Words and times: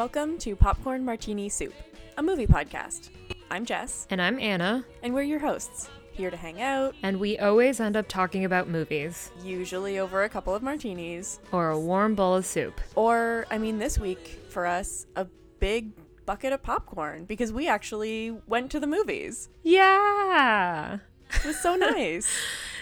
Welcome 0.00 0.38
to 0.38 0.56
Popcorn 0.56 1.04
Martini 1.04 1.50
Soup, 1.50 1.74
a 2.16 2.22
movie 2.22 2.46
podcast. 2.46 3.10
I'm 3.50 3.66
Jess, 3.66 4.06
And 4.08 4.22
I'm 4.22 4.38
Anna, 4.40 4.82
and 5.02 5.12
we're 5.12 5.24
your 5.24 5.40
hosts, 5.40 5.90
here 6.12 6.30
to 6.30 6.38
hang 6.38 6.62
out, 6.62 6.94
and 7.02 7.20
we 7.20 7.38
always 7.38 7.80
end 7.80 7.98
up 7.98 8.08
talking 8.08 8.46
about 8.46 8.66
movies 8.66 9.30
usually 9.44 9.98
over 9.98 10.22
a 10.22 10.28
couple 10.30 10.54
of 10.54 10.62
martinis. 10.62 11.38
or 11.52 11.68
a 11.68 11.78
warm 11.78 12.14
bowl 12.14 12.34
of 12.34 12.46
soup. 12.46 12.80
Or, 12.94 13.44
I 13.50 13.58
mean, 13.58 13.76
this 13.78 13.98
week 13.98 14.40
for 14.48 14.64
us, 14.64 15.04
a 15.16 15.26
big 15.58 15.90
bucket 16.24 16.54
of 16.54 16.62
popcorn 16.62 17.26
because 17.26 17.52
we 17.52 17.68
actually 17.68 18.30
went 18.46 18.70
to 18.70 18.80
the 18.80 18.86
movies. 18.86 19.50
Yeah. 19.64 21.00
It 21.30 21.44
was 21.44 21.60
so 21.60 21.76
nice. 21.76 22.26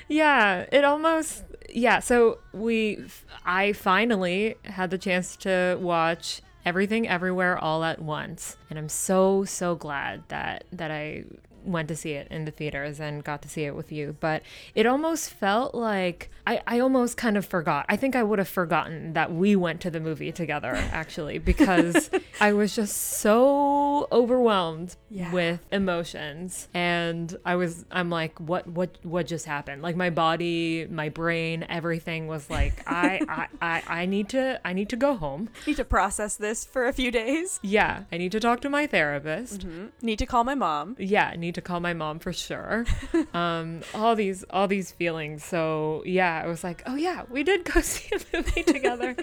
Yeah, 0.06 0.66
it 0.70 0.84
almost 0.84 1.42
yeah, 1.68 1.98
so 1.98 2.38
we 2.52 3.04
I 3.44 3.72
finally 3.72 4.54
had 4.64 4.90
the 4.90 4.98
chance 4.98 5.34
to 5.38 5.76
watch 5.80 6.42
Everything 6.64 7.08
Everywhere 7.08 7.56
All 7.56 7.84
at 7.84 8.00
Once, 8.00 8.56
and 8.68 8.78
I'm 8.78 8.88
so 8.88 9.44
so 9.44 9.74
glad 9.74 10.22
that 10.28 10.64
that 10.72 10.90
I 10.90 11.24
went 11.64 11.88
to 11.88 11.96
see 11.96 12.12
it 12.12 12.28
in 12.30 12.44
the 12.44 12.50
theaters 12.50 13.00
and 13.00 13.22
got 13.24 13.42
to 13.42 13.48
see 13.48 13.64
it 13.64 13.74
with 13.74 13.92
you. 13.92 14.16
But 14.20 14.42
it 14.74 14.86
almost 14.86 15.30
felt 15.30 15.74
like 15.74 16.30
I, 16.46 16.60
I 16.66 16.78
almost 16.80 17.16
kind 17.16 17.36
of 17.36 17.44
forgot. 17.44 17.84
I 17.88 17.96
think 17.96 18.16
I 18.16 18.22
would 18.22 18.38
have 18.38 18.48
forgotten 18.48 19.12
that 19.12 19.32
we 19.32 19.54
went 19.56 19.80
to 19.82 19.90
the 19.90 20.00
movie 20.00 20.32
together 20.32 20.72
actually 20.92 21.38
because 21.38 22.10
I 22.40 22.52
was 22.52 22.74
just 22.74 22.96
so 22.96 24.08
overwhelmed 24.12 24.96
Yeah. 25.10 25.32
with 25.32 25.60
emotions 25.72 26.68
and 26.74 27.36
I 27.44 27.56
was 27.56 27.84
I'm 27.90 28.10
like 28.10 28.38
what 28.40 28.66
what 28.66 28.90
what 29.02 29.26
just 29.26 29.46
happened? 29.46 29.82
Like 29.82 29.96
my 29.96 30.10
body, 30.10 30.86
my 30.90 31.08
brain, 31.08 31.66
everything 31.68 32.26
was 32.26 32.48
like 32.50 32.82
I 32.90 33.20
I, 33.28 33.46
I 33.60 33.82
I 34.02 34.06
need 34.06 34.28
to 34.30 34.60
I 34.64 34.72
need 34.72 34.88
to 34.90 34.96
go 34.96 35.14
home. 35.16 35.50
Need 35.66 35.76
to 35.76 35.84
process 35.84 36.36
this 36.36 36.64
for 36.64 36.86
a 36.86 36.92
few 36.92 37.10
days. 37.10 37.58
Yeah, 37.62 38.04
I 38.12 38.16
need 38.18 38.32
to 38.32 38.40
talk 38.40 38.60
to 38.62 38.70
my 38.70 38.86
therapist. 38.86 39.66
Mhm. 39.66 39.90
Need 40.02 40.18
to 40.20 40.26
call 40.26 40.44
my 40.44 40.54
mom. 40.54 40.96
Yeah, 40.98 41.34
need 41.36 41.47
to 41.52 41.60
call 41.60 41.80
my 41.80 41.94
mom 41.94 42.18
for 42.18 42.32
sure. 42.32 42.86
um, 43.34 43.80
all 43.94 44.14
these 44.14 44.44
all 44.50 44.68
these 44.68 44.92
feelings. 44.92 45.44
So 45.44 46.02
yeah, 46.04 46.42
I 46.44 46.46
was 46.46 46.64
like, 46.64 46.82
oh 46.86 46.96
yeah, 46.96 47.24
we 47.30 47.42
did 47.42 47.64
go 47.64 47.80
see 47.82 48.08
a 48.14 48.36
movie 48.36 48.62
together, 48.62 49.16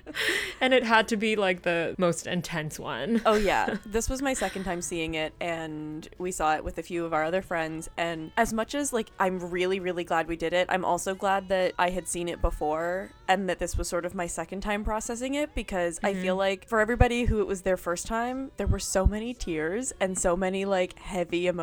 and 0.60 0.74
it 0.74 0.84
had 0.84 1.08
to 1.08 1.16
be 1.16 1.36
like 1.36 1.62
the 1.62 1.94
most 1.98 2.26
intense 2.26 2.78
one. 2.78 3.22
Oh 3.26 3.34
yeah, 3.34 3.76
this 3.86 4.08
was 4.08 4.22
my 4.22 4.34
second 4.34 4.64
time 4.64 4.82
seeing 4.82 5.14
it, 5.14 5.34
and 5.40 6.08
we 6.18 6.30
saw 6.30 6.54
it 6.54 6.64
with 6.64 6.78
a 6.78 6.82
few 6.82 7.04
of 7.04 7.12
our 7.12 7.24
other 7.24 7.42
friends. 7.42 7.88
And 7.96 8.32
as 8.36 8.52
much 8.52 8.74
as 8.74 8.92
like 8.92 9.10
I'm 9.18 9.38
really 9.50 9.80
really 9.80 10.04
glad 10.04 10.28
we 10.28 10.36
did 10.36 10.52
it, 10.52 10.66
I'm 10.70 10.84
also 10.84 11.14
glad 11.14 11.48
that 11.48 11.74
I 11.78 11.90
had 11.90 12.08
seen 12.08 12.28
it 12.28 12.40
before, 12.40 13.10
and 13.28 13.48
that 13.48 13.58
this 13.58 13.76
was 13.76 13.88
sort 13.88 14.04
of 14.04 14.14
my 14.14 14.26
second 14.26 14.60
time 14.60 14.84
processing 14.84 15.34
it 15.34 15.54
because 15.54 16.00
I 16.02 16.14
feel 16.14 16.36
like 16.36 16.68
for 16.68 16.80
everybody 16.80 17.24
who 17.24 17.40
it 17.40 17.46
was 17.46 17.62
their 17.62 17.76
first 17.76 18.06
time, 18.06 18.50
there 18.56 18.66
were 18.66 18.78
so 18.78 19.06
many 19.06 19.34
tears 19.34 19.92
and 20.00 20.18
so 20.18 20.36
many 20.36 20.64
like 20.64 20.98
heavy 20.98 21.46
emotions, 21.46 21.61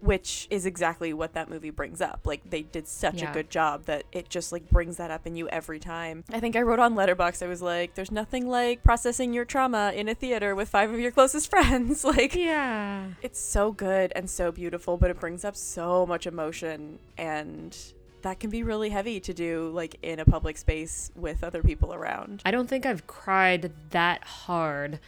which 0.00 0.46
is 0.50 0.64
exactly 0.66 1.12
what 1.12 1.34
that 1.34 1.50
movie 1.50 1.70
brings 1.70 2.00
up. 2.00 2.20
Like 2.24 2.48
they 2.48 2.62
did 2.62 2.86
such 2.88 3.20
a 3.22 3.26
good 3.32 3.50
job 3.50 3.84
that 3.86 4.04
it 4.12 4.28
just 4.28 4.52
like 4.52 4.68
brings 4.70 4.96
that 4.96 5.10
up 5.10 5.26
in 5.26 5.36
you 5.36 5.48
every 5.48 5.78
time. 5.78 6.24
I 6.32 6.40
think 6.40 6.56
I 6.56 6.62
wrote 6.62 6.78
on 6.78 6.94
Letterboxd, 6.94 7.42
I 7.42 7.48
was 7.48 7.60
like, 7.62 7.94
"There's 7.94 8.10
nothing 8.10 8.48
like 8.48 8.82
processing 8.82 9.32
your 9.32 9.44
trauma 9.44 9.92
in 9.94 10.08
a 10.08 10.14
theater 10.14 10.54
with 10.54 10.68
five 10.68 10.90
of 10.92 10.98
your 11.00 11.10
closest 11.10 11.50
friends." 11.50 12.04
like 12.04 12.34
Yeah. 12.34 13.06
it's 13.22 13.40
so 13.40 13.72
good 13.72 14.12
and 14.16 14.28
so 14.30 14.52
beautiful, 14.52 14.96
but 14.96 15.10
it 15.10 15.18
brings 15.20 15.44
up 15.44 15.56
so 15.56 16.06
much 16.06 16.26
emotion 16.26 16.98
and 17.18 17.76
that 18.22 18.40
can 18.40 18.50
be 18.50 18.62
really 18.62 18.90
heavy 18.90 19.20
to 19.20 19.32
do 19.32 19.70
like 19.72 19.96
in 20.02 20.18
a 20.18 20.24
public 20.24 20.56
space 20.56 21.10
with 21.14 21.44
other 21.44 21.62
people 21.62 21.94
around. 21.94 22.42
I 22.44 22.50
don't 22.50 22.68
think 22.68 22.84
I've 22.84 23.06
cried 23.06 23.72
that 23.90 24.24
hard. 24.24 24.98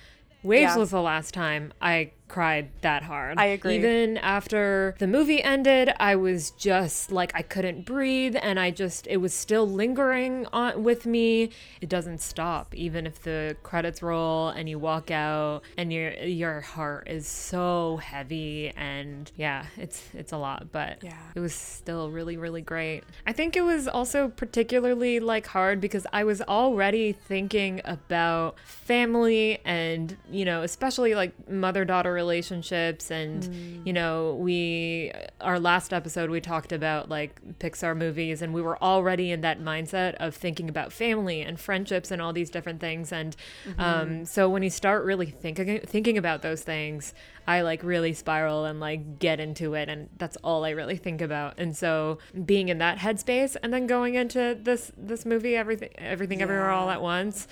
Waves 0.44 0.62
Yeah. 0.74 0.76
was 0.76 0.90
the 0.90 1.02
last 1.02 1.34
time 1.34 1.72
I 1.82 2.12
cried 2.28 2.70
that 2.82 3.02
hard. 3.02 3.38
I 3.38 3.46
agree. 3.46 3.76
Even 3.76 4.18
after 4.18 4.94
the 4.98 5.06
movie 5.06 5.42
ended, 5.42 5.90
I 5.98 6.16
was 6.16 6.50
just 6.52 7.10
like 7.10 7.32
I 7.34 7.42
couldn't 7.42 7.84
breathe 7.84 8.36
and 8.40 8.60
I 8.60 8.70
just 8.70 9.06
it 9.06 9.18
was 9.18 9.34
still 9.34 9.68
lingering 9.68 10.46
on 10.52 10.82
with 10.84 11.06
me. 11.06 11.50
It 11.80 11.88
doesn't 11.88 12.20
stop 12.20 12.74
even 12.74 13.06
if 13.06 13.22
the 13.22 13.56
credits 13.62 14.02
roll 14.02 14.48
and 14.48 14.68
you 14.68 14.78
walk 14.78 15.10
out 15.10 15.62
and 15.76 15.92
your 15.92 16.12
your 16.12 16.60
heart 16.60 17.08
is 17.08 17.26
so 17.26 17.98
heavy 18.02 18.72
and 18.76 19.30
yeah, 19.36 19.66
it's 19.76 20.08
it's 20.14 20.32
a 20.32 20.38
lot, 20.38 20.70
but 20.72 20.98
Yeah. 21.02 21.12
it 21.34 21.40
was 21.40 21.54
still 21.54 22.10
really 22.10 22.36
really 22.36 22.62
great. 22.62 23.04
I 23.26 23.32
think 23.32 23.56
it 23.56 23.62
was 23.62 23.88
also 23.88 24.28
particularly 24.28 25.20
like 25.20 25.46
hard 25.46 25.80
because 25.80 26.06
I 26.12 26.24
was 26.24 26.42
already 26.42 27.12
thinking 27.12 27.80
about 27.84 28.58
family 28.60 29.58
and 29.64 30.16
you 30.30 30.44
know 30.44 30.62
especially 30.62 31.14
like 31.14 31.32
mother 31.48 31.84
daughter 31.84 32.17
relationships 32.18 33.12
and 33.12 33.48
you 33.86 33.92
know 33.92 34.34
we 34.40 35.12
our 35.40 35.60
last 35.60 35.92
episode 35.92 36.30
we 36.30 36.40
talked 36.40 36.72
about 36.72 37.08
like 37.08 37.40
Pixar 37.60 37.96
movies 37.96 38.42
and 38.42 38.52
we 38.52 38.60
were 38.60 38.82
already 38.82 39.30
in 39.30 39.40
that 39.42 39.60
mindset 39.60 40.14
of 40.16 40.34
thinking 40.34 40.68
about 40.68 40.92
family 40.92 41.42
and 41.42 41.60
friendships 41.60 42.10
and 42.10 42.20
all 42.20 42.32
these 42.32 42.50
different 42.50 42.80
things. 42.80 43.12
And 43.12 43.36
um, 43.78 44.24
so 44.24 44.48
when 44.48 44.62
you 44.62 44.70
start 44.70 45.04
really 45.04 45.26
thinking 45.26 45.80
thinking 45.80 46.18
about 46.18 46.42
those 46.42 46.62
things 46.62 47.14
I 47.46 47.62
like 47.62 47.82
really 47.82 48.12
spiral 48.12 48.64
and 48.64 48.80
like 48.80 49.18
get 49.18 49.40
into 49.40 49.74
it 49.74 49.88
and 49.88 50.08
that's 50.18 50.36
all 50.42 50.64
I 50.64 50.70
really 50.70 50.96
think 50.96 51.20
about. 51.20 51.54
And 51.58 51.76
so 51.76 52.18
being 52.44 52.68
in 52.68 52.78
that 52.78 52.98
headspace 52.98 53.56
and 53.62 53.72
then 53.72 53.86
going 53.86 54.14
into 54.14 54.58
this 54.60 54.90
this 54.96 55.24
movie 55.24 55.54
everything 55.56 55.90
everything 55.98 56.42
everywhere 56.42 56.70
all 56.70 56.90
at 56.90 57.00
once 57.00 57.46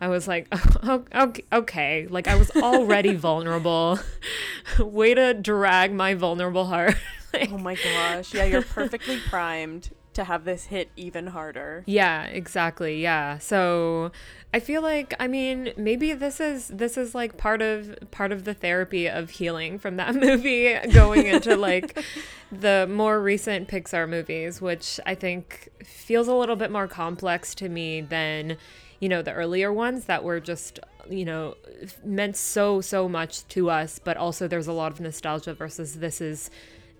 I 0.00 0.08
was 0.08 0.28
like, 0.28 0.46
oh, 0.82 1.04
okay, 1.14 1.44
okay. 1.52 2.06
Like 2.08 2.28
I 2.28 2.36
was 2.36 2.50
already 2.52 3.14
vulnerable. 3.28 3.98
Way 4.78 5.14
to 5.14 5.34
drag 5.34 5.92
my 5.92 6.14
vulnerable 6.14 6.66
heart. 6.66 6.96
Like, 7.32 7.50
Oh 7.52 7.58
my 7.58 7.74
gosh. 7.74 8.32
Yeah, 8.32 8.44
you're 8.44 8.62
perfectly 8.62 9.18
primed 9.28 9.90
to 10.14 10.24
have 10.24 10.44
this 10.44 10.64
hit 10.64 10.90
even 10.96 11.28
harder. 11.28 11.84
yeah, 11.86 12.24
exactly. 12.24 13.00
Yeah. 13.00 13.38
So 13.38 14.10
I 14.52 14.58
feel 14.60 14.82
like 14.82 15.14
I 15.20 15.28
mean 15.28 15.72
maybe 15.76 16.12
this 16.12 16.40
is 16.40 16.68
this 16.68 16.96
is 16.96 17.14
like 17.14 17.36
part 17.36 17.62
of 17.62 17.96
part 18.10 18.32
of 18.32 18.44
the 18.44 18.54
therapy 18.54 19.08
of 19.08 19.30
healing 19.30 19.78
from 19.78 19.96
that 19.96 20.14
movie 20.16 20.74
going 20.92 21.26
into 21.26 21.54
like 21.54 22.02
the 22.50 22.88
more 22.90 23.20
recent 23.20 23.68
Pixar 23.68 24.08
movies, 24.08 24.60
which 24.60 24.98
I 25.06 25.14
think 25.14 25.68
feels 25.84 26.26
a 26.28 26.34
little 26.34 26.56
bit 26.56 26.70
more 26.72 26.88
complex 26.88 27.54
to 27.56 27.68
me 27.68 28.00
than 28.00 28.56
you 29.00 29.08
know 29.08 29.22
the 29.22 29.32
earlier 29.32 29.72
ones 29.72 30.06
that 30.06 30.24
were 30.24 30.40
just 30.40 30.80
you 31.08 31.24
know 31.24 31.56
meant 32.04 32.36
so 32.36 32.80
so 32.80 33.08
much 33.08 33.46
to 33.48 33.70
us, 33.70 33.98
but 34.02 34.16
also 34.16 34.48
there's 34.48 34.66
a 34.66 34.72
lot 34.72 34.92
of 34.92 35.00
nostalgia 35.00 35.54
versus 35.54 35.96
this 35.96 36.20
is 36.20 36.50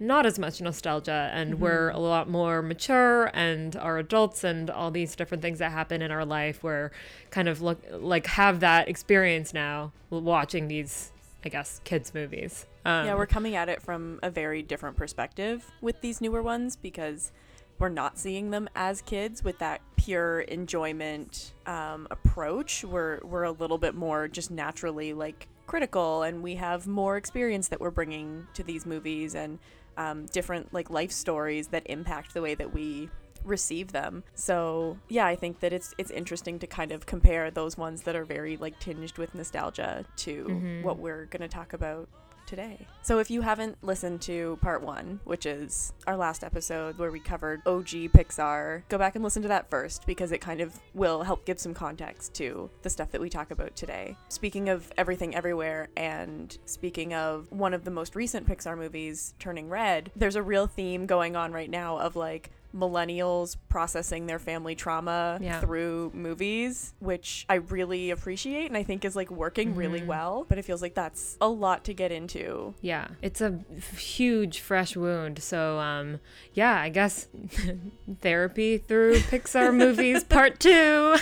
not 0.01 0.27
as 0.27 0.39
much 0.39 0.61
nostalgia 0.61 1.31
and 1.33 1.61
we're 1.61 1.91
a 1.91 1.99
lot 1.99 2.29
more 2.29 2.63
mature 2.63 3.31
and 3.35 3.75
are 3.77 3.99
adults 3.99 4.45
and 4.45 4.71
all 4.71 4.91
these 4.91 5.17
different 5.17 5.43
things 5.43 5.59
that 5.59 5.73
happen 5.73 6.03
in 6.03 6.11
our 6.11 6.25
life. 6.25 6.63
We're 6.63 6.93
kind 7.31 7.49
of 7.49 7.61
look 7.61 7.83
like 7.91 8.27
have 8.27 8.61
that 8.61 8.89
experience 8.89 9.53
now 9.53 9.93
watching 10.11 10.69
these 10.69 11.11
i 11.45 11.49
guess 11.49 11.81
kids 11.85 12.15
movies. 12.15 12.67
Um, 12.85 13.07
yeah, 13.07 13.15
we're 13.15 13.27
coming 13.27 13.55
at 13.55 13.69
it 13.69 13.83
from 13.83 14.19
a 14.23 14.31
very 14.31 14.63
different 14.63 14.97
perspective 14.97 15.71
with 15.81 16.01
these 16.01 16.21
newer 16.21 16.43
ones 16.43 16.77
because 16.77 17.33
we're 17.79 17.89
not 17.89 18.19
seeing 18.19 18.51
them 18.51 18.69
as 18.75 19.01
kids 19.03 19.43
with 19.45 19.59
that 19.59 19.81
pure 19.97 20.41
enjoyment 20.41 21.53
um, 21.67 22.07
approach. 22.11 22.85
We're 22.85 23.21
we're 23.25 23.45
a 23.45 23.53
little 23.53 23.79
bit 23.79 23.95
more 23.95 24.29
just 24.29 24.51
naturally 24.51 25.13
like 25.13 25.49
critical, 25.67 26.23
and 26.23 26.43
we 26.43 26.55
have 26.57 26.87
more 26.87 27.17
experience 27.17 27.69
that 27.69 27.81
we're 27.81 27.91
bringing 27.91 28.47
to 28.55 28.63
these 28.63 28.87
movies 28.87 29.35
and 29.35 29.59
um, 29.97 30.27
different 30.27 30.73
like 30.73 30.91
life 30.91 31.13
stories 31.13 31.69
that 31.69 31.83
impact 31.87 32.35
the 32.35 32.43
way 32.43 32.55
that 32.55 32.73
we 32.73 33.09
receive 33.45 33.93
them. 33.93 34.25
So 34.35 34.99
yeah, 35.09 35.27
I 35.27 35.37
think 35.37 35.61
that 35.61 35.73
it's 35.73 35.95
it's 35.99 36.11
interesting 36.11 36.59
to 36.61 36.67
kind 36.67 36.91
of 36.93 37.07
compare 37.07 37.51
those 37.51 37.77
ones 37.79 38.03
that 38.03 38.17
are 38.17 38.25
very 38.25 38.57
like 38.57 38.79
tinged 38.81 39.17
with 39.19 39.35
nostalgia 39.35 40.05
to 40.17 40.45
Mhm. 40.45 40.83
what 40.83 40.99
we're 40.99 41.27
gonna 41.27 41.49
talk 41.49 41.73
about 41.73 42.09
today. 42.49 42.87
So 43.03 43.19
if 43.19 43.31
you 43.31 43.43
haven't 43.43 43.77
listened 43.83 44.23
to 44.23 44.59
part 44.61 44.83
one, 44.83 45.21
which 45.25 45.47
is 45.47 45.93
our 46.07 46.17
last 46.17 46.43
episode 46.43 46.99
where 46.99 47.13
we 47.13 47.21
covered 47.21 47.61
OG 47.67 48.11
Pixar, 48.13 48.83
go 48.89 48.99
back 48.99 49.15
and 49.15 49.23
listen 49.23 49.43
to 49.43 49.49
that 49.49 49.71
first 49.71 50.07
because 50.07 50.33
it 50.33 50.41
kind 50.41 50.61
of 50.61 50.81
will 50.95 51.23
help 51.23 51.45
give 51.45 51.61
some 51.61 51.75
context 51.75 52.35
to 52.35 52.71
the 52.83 52.91
stuff 52.91 53.11
that 53.13 53.21
we 53.21 53.29
talk 53.29 53.51
about 53.51 53.77
today. 53.77 54.17
Speaking 54.29 54.69
of 54.69 54.91
everything 54.97 55.35
everywhere 55.35 55.89
and 55.97 56.57
speaking 56.65 57.15
of 57.15 57.47
one 57.51 57.75
of 57.75 57.85
the 57.85 57.91
most 57.91 58.17
recent 58.17 58.49
Pixar 58.49 58.77
movies, 58.77 59.35
Turning 59.39 59.69
Red, 59.69 60.11
there's 60.17 60.37
a 60.37 60.43
real 60.43 60.67
theme 60.67 61.07
going 61.07 61.37
on 61.37 61.53
right 61.53 61.71
now 61.71 61.99
of 61.99 62.17
like 62.17 62.51
millennials 62.77 63.57
processing 63.69 64.27
their 64.27 64.39
family 64.39 64.75
trauma 64.75 65.39
Yeah. 65.41 65.61
through 65.61 66.11
movies, 66.15 66.93
which 66.99 67.47
I 67.49 67.55
really 67.57 68.11
appreciate 68.11 68.67
and 68.67 68.77
I 68.77 68.83
think 68.83 69.05
is 69.05 69.17
like 69.17 69.31
working 69.31 69.75
really 69.75 70.03
well. 70.03 70.45
But 70.49 70.59
it 70.59 70.65
feels 70.65 70.83
like 70.83 70.95
that's 70.95 71.37
a 71.41 71.49
lot 71.49 71.85
to 71.85 71.95
get 71.95 72.13
into. 72.13 72.75
yeah 72.83 73.09
it's 73.23 73.41
a 73.41 73.59
huge 73.97 74.61
fresh 74.61 74.97
wound 74.97 75.43
so 75.43 75.79
um 75.79 76.21
yeah 76.55 76.81
i 76.81 76.89
guess 76.89 77.29
therapy 78.21 78.79
through 78.79 79.17
pixar 79.21 79.75
movies 79.75 80.23
part 80.37 80.61
two 80.61 81.17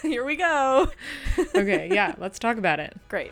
Here 0.00 0.24
we 0.24 0.36
go. 0.36 0.90
okay, 1.54 1.90
yeah, 1.92 2.14
let's 2.16 2.38
talk 2.38 2.56
about 2.56 2.80
it. 2.80 2.96
Great. 3.08 3.30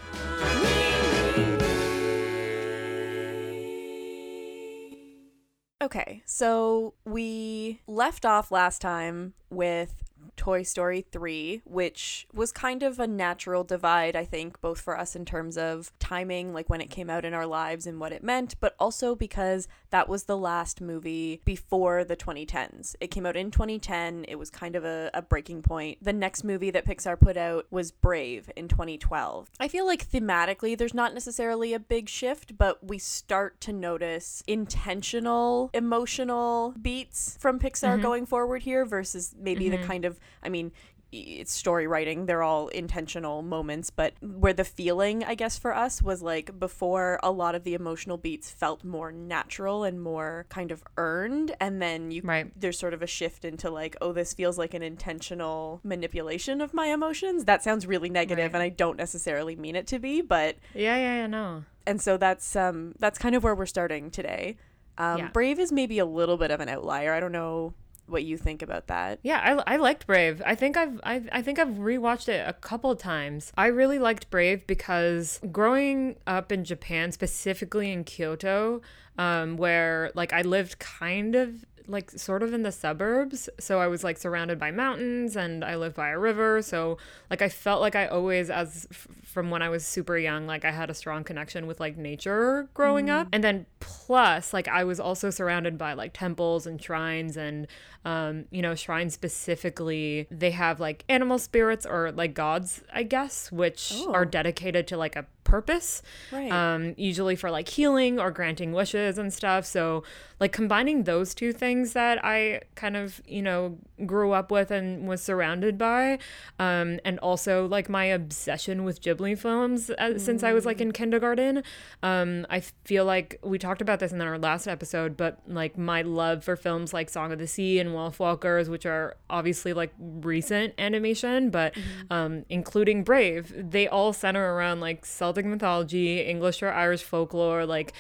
Okay, 5.84 6.22
so 6.24 6.94
we 7.04 7.82
left 7.86 8.24
off 8.24 8.50
last 8.50 8.80
time 8.80 9.34
with 9.50 10.03
Toy 10.36 10.62
Story 10.62 11.04
3, 11.10 11.62
which 11.64 12.26
was 12.32 12.52
kind 12.52 12.82
of 12.82 12.98
a 12.98 13.06
natural 13.06 13.64
divide, 13.64 14.16
I 14.16 14.24
think, 14.24 14.60
both 14.60 14.80
for 14.80 14.98
us 14.98 15.16
in 15.16 15.24
terms 15.24 15.56
of 15.56 15.92
timing, 15.98 16.52
like 16.52 16.68
when 16.68 16.80
it 16.80 16.90
came 16.90 17.10
out 17.10 17.24
in 17.24 17.34
our 17.34 17.46
lives 17.46 17.86
and 17.86 18.00
what 18.00 18.12
it 18.12 18.22
meant, 18.22 18.54
but 18.60 18.74
also 18.78 19.14
because 19.14 19.68
that 19.90 20.08
was 20.08 20.24
the 20.24 20.36
last 20.36 20.80
movie 20.80 21.40
before 21.44 22.04
the 22.04 22.16
2010s. 22.16 22.96
It 23.00 23.08
came 23.08 23.26
out 23.26 23.36
in 23.36 23.50
2010, 23.50 24.24
it 24.28 24.36
was 24.36 24.50
kind 24.50 24.76
of 24.76 24.84
a, 24.84 25.10
a 25.14 25.22
breaking 25.22 25.62
point. 25.62 25.98
The 26.02 26.12
next 26.12 26.44
movie 26.44 26.70
that 26.70 26.86
Pixar 26.86 27.18
put 27.18 27.36
out 27.36 27.66
was 27.70 27.90
Brave 27.90 28.50
in 28.56 28.68
2012. 28.68 29.50
I 29.60 29.68
feel 29.68 29.86
like 29.86 30.08
thematically, 30.08 30.76
there's 30.76 30.94
not 30.94 31.14
necessarily 31.14 31.74
a 31.74 31.78
big 31.78 32.08
shift, 32.08 32.58
but 32.58 32.84
we 32.84 32.98
start 32.98 33.60
to 33.62 33.72
notice 33.72 34.42
intentional 34.46 35.70
emotional 35.72 36.74
beats 36.80 37.36
from 37.38 37.58
Pixar 37.58 37.94
mm-hmm. 37.94 38.02
going 38.02 38.26
forward 38.26 38.62
here 38.62 38.84
versus 38.84 39.34
maybe 39.38 39.68
the 39.68 39.76
mm-hmm. 39.76 39.86
kind 39.86 40.04
of 40.04 40.18
I 40.42 40.48
mean, 40.48 40.72
it's 41.16 41.52
story 41.52 41.86
writing 41.86 42.26
they're 42.26 42.42
all 42.42 42.66
intentional 42.68 43.40
moments 43.40 43.88
but 43.88 44.14
where 44.20 44.52
the 44.52 44.64
feeling 44.64 45.22
i 45.22 45.32
guess 45.36 45.56
for 45.56 45.72
us 45.72 46.02
was 46.02 46.22
like 46.22 46.58
before 46.58 47.20
a 47.22 47.30
lot 47.30 47.54
of 47.54 47.62
the 47.62 47.72
emotional 47.72 48.16
beats 48.16 48.50
felt 48.50 48.82
more 48.82 49.12
natural 49.12 49.84
and 49.84 50.02
more 50.02 50.44
kind 50.48 50.72
of 50.72 50.82
earned 50.96 51.54
and 51.60 51.80
then 51.80 52.10
you 52.10 52.20
Right. 52.24 52.50
there's 52.58 52.76
sort 52.80 52.94
of 52.94 53.00
a 53.00 53.06
shift 53.06 53.44
into 53.44 53.70
like 53.70 53.94
oh 54.00 54.12
this 54.12 54.34
feels 54.34 54.58
like 54.58 54.74
an 54.74 54.82
intentional 54.82 55.80
manipulation 55.84 56.60
of 56.60 56.74
my 56.74 56.88
emotions 56.88 57.44
that 57.44 57.62
sounds 57.62 57.86
really 57.86 58.10
negative 58.10 58.52
Right. 58.52 58.54
and 58.54 58.62
i 58.64 58.68
don't 58.68 58.96
necessarily 58.96 59.54
mean 59.54 59.76
it 59.76 59.86
to 59.88 60.00
be 60.00 60.20
but 60.20 60.56
Yeah, 60.74 60.96
yeah, 60.96 61.14
yeah, 61.18 61.26
no. 61.28 61.62
and 61.86 62.02
so 62.02 62.16
that's 62.16 62.56
um 62.56 62.92
that's 62.98 63.18
kind 63.20 63.36
of 63.36 63.44
where 63.44 63.54
we're 63.54 63.66
starting 63.66 64.10
today 64.10 64.56
um 64.98 65.18
Yeah. 65.18 65.28
brave 65.28 65.60
is 65.60 65.70
maybe 65.70 66.00
a 66.00 66.06
little 66.06 66.36
bit 66.38 66.50
of 66.50 66.58
an 66.60 66.68
outlier 66.68 67.12
i 67.12 67.20
don't 67.20 67.30
know 67.30 67.72
what 68.06 68.22
you 68.24 68.36
think 68.36 68.62
about 68.62 68.86
that 68.88 69.18
Yeah, 69.22 69.62
I, 69.66 69.74
I 69.74 69.76
liked 69.76 70.06
Brave. 70.06 70.42
I 70.44 70.54
think 70.54 70.76
I've 70.76 71.00
I, 71.04 71.22
I 71.32 71.42
think 71.42 71.58
I've 71.58 71.68
rewatched 71.68 72.28
it 72.28 72.46
a 72.46 72.52
couple 72.52 72.94
times. 72.96 73.52
I 73.56 73.66
really 73.66 73.98
liked 73.98 74.30
Brave 74.30 74.66
because 74.66 75.40
growing 75.50 76.16
up 76.26 76.52
in 76.52 76.64
Japan, 76.64 77.12
specifically 77.12 77.90
in 77.90 78.04
Kyoto, 78.04 78.82
um, 79.18 79.56
where 79.56 80.10
like 80.14 80.32
I 80.32 80.42
lived 80.42 80.78
kind 80.78 81.34
of 81.34 81.64
like 81.86 82.10
sort 82.12 82.42
of 82.42 82.54
in 82.54 82.62
the 82.62 82.72
suburbs, 82.72 83.48
so 83.60 83.78
I 83.78 83.86
was 83.88 84.02
like 84.02 84.16
surrounded 84.18 84.58
by 84.58 84.70
mountains 84.70 85.36
and 85.36 85.64
I 85.64 85.76
lived 85.76 85.96
by 85.96 86.08
a 86.10 86.18
river, 86.18 86.62
so 86.62 86.98
like 87.30 87.42
I 87.42 87.48
felt 87.48 87.80
like 87.80 87.94
I 87.94 88.06
always 88.06 88.48
as 88.50 88.86
f- 88.90 89.06
from 89.24 89.50
when 89.50 89.62
I 89.62 89.68
was 89.68 89.84
super 89.84 90.16
young, 90.16 90.46
like 90.46 90.64
I 90.64 90.70
had 90.70 90.88
a 90.90 90.94
strong 90.94 91.24
connection 91.24 91.66
with 91.66 91.80
like 91.80 91.96
nature 91.96 92.68
growing 92.74 93.10
up. 93.10 93.28
And 93.32 93.42
then 93.44 93.66
plus 93.80 94.52
like 94.52 94.68
I 94.68 94.84
was 94.84 94.98
also 95.00 95.28
surrounded 95.30 95.76
by 95.76 95.92
like 95.92 96.12
temples 96.14 96.66
and 96.66 96.80
shrines 96.82 97.36
and 97.36 97.66
um 98.04 98.44
you 98.50 98.62
know 98.62 98.74
shrines 98.74 99.14
specifically 99.14 100.26
they 100.30 100.50
have 100.50 100.80
like 100.80 101.04
animal 101.08 101.38
spirits 101.38 101.84
or 101.86 102.12
like 102.12 102.34
gods 102.34 102.82
I 102.92 103.02
guess 103.02 103.50
which 103.52 103.92
Oh. 103.96 104.12
are 104.12 104.24
dedicated 104.24 104.86
to 104.88 104.96
like 104.96 105.16
a 105.16 105.26
purpose 105.44 106.02
Right. 106.32 106.50
um 106.50 106.94
usually 106.96 107.36
for 107.36 107.50
like 107.50 107.68
healing 107.68 108.18
or 108.18 108.30
granting 108.30 108.72
wishes 108.72 109.18
and 109.18 109.32
stuff. 109.32 109.64
So 109.66 110.02
like 110.40 110.52
combining 110.52 111.04
those 111.04 111.32
two 111.34 111.52
things 111.52 111.92
that 111.92 112.22
I 112.24 112.62
kind 112.74 112.96
of 112.96 113.22
you 113.26 113.40
know 113.42 113.78
grew 114.04 114.32
up 114.32 114.50
with 114.50 114.70
and 114.72 115.06
was 115.06 115.22
surrounded 115.22 115.78
by 115.78 116.18
um 116.58 116.98
and 117.04 117.18
also 117.20 117.66
like 117.66 117.88
my 117.88 118.06
obsession 118.06 118.82
with 118.84 119.00
Ghibli 119.00 119.38
films 119.38 119.90
uh, 119.90 120.18
since 120.18 120.42
I 120.42 120.52
was 120.52 120.66
like 120.66 120.80
in 120.80 120.90
kindergarten 120.92 121.62
um 122.02 122.46
I 122.50 122.60
feel 122.84 123.04
like 123.04 123.38
we 123.44 123.58
talked 123.58 123.80
about 123.80 124.00
this 124.00 124.12
in 124.12 124.20
our 124.20 124.38
last 124.38 124.66
episode 124.66 125.16
but 125.16 125.40
like 125.46 125.78
my 125.78 126.02
love 126.02 126.42
for 126.42 126.56
films 126.56 126.92
like 126.92 127.08
Song 127.08 127.30
of 127.32 127.38
the 127.38 127.46
Sea 127.46 127.78
and 127.78 127.94
Wolf 127.94 128.18
Walkers 128.18 128.68
which 128.68 128.84
are 128.86 129.16
obviously 129.30 129.72
like 129.72 129.92
recent 129.98 130.74
animation 130.78 131.50
but 131.50 131.74
um 132.10 132.44
including 132.48 133.04
Brave 133.04 133.52
they 133.56 133.86
all 133.86 134.12
center 134.12 134.54
around 134.54 134.80
like 134.80 135.06
Celtic 135.34 135.50
mythology 135.50 136.20
English 136.20 136.62
or 136.62 136.72
Irish 136.72 137.02
folklore 137.02 137.66
like 137.66 137.92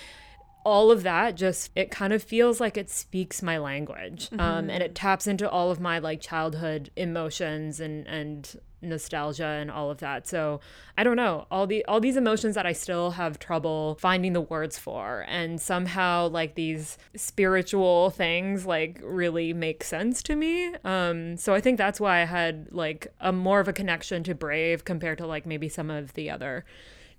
all 0.64 0.90
of 0.90 1.02
that 1.02 1.34
just 1.34 1.70
it 1.74 1.90
kind 1.90 2.12
of 2.12 2.22
feels 2.22 2.60
like 2.60 2.76
it 2.76 2.88
speaks 2.88 3.42
my 3.42 3.58
language 3.58 4.30
um, 4.38 4.70
and 4.70 4.82
it 4.82 4.94
taps 4.94 5.26
into 5.26 5.48
all 5.48 5.70
of 5.70 5.78
my 5.78 5.98
like 5.98 6.20
childhood 6.20 6.90
emotions 6.96 7.80
and 7.80 8.06
and 8.06 8.56
nostalgia 8.80 9.46
and 9.46 9.70
all 9.70 9.90
of 9.90 9.98
that. 9.98 10.26
So 10.28 10.60
i 10.96 11.02
don't 11.02 11.16
know 11.16 11.46
all 11.50 11.66
the 11.66 11.84
all 11.86 12.00
these 12.00 12.16
emotions 12.16 12.54
that 12.54 12.66
i 12.66 12.72
still 12.72 13.12
have 13.12 13.38
trouble 13.38 13.96
finding 14.00 14.32
the 14.32 14.40
words 14.40 14.78
for 14.78 15.24
and 15.28 15.60
somehow 15.60 16.28
like 16.28 16.54
these 16.54 16.98
spiritual 17.16 18.10
things 18.10 18.64
like 18.66 19.00
really 19.02 19.52
make 19.52 19.82
sense 19.82 20.22
to 20.24 20.36
me. 20.36 20.74
Um 20.84 21.36
so 21.36 21.54
i 21.54 21.60
think 21.60 21.78
that's 21.78 22.00
why 22.00 22.22
i 22.22 22.24
had 22.24 22.68
like 22.70 23.12
a 23.20 23.32
more 23.32 23.60
of 23.60 23.68
a 23.68 23.72
connection 23.72 24.22
to 24.24 24.34
brave 24.34 24.84
compared 24.84 25.18
to 25.18 25.26
like 25.26 25.46
maybe 25.46 25.68
some 25.68 25.90
of 25.90 26.14
the 26.14 26.30
other 26.30 26.64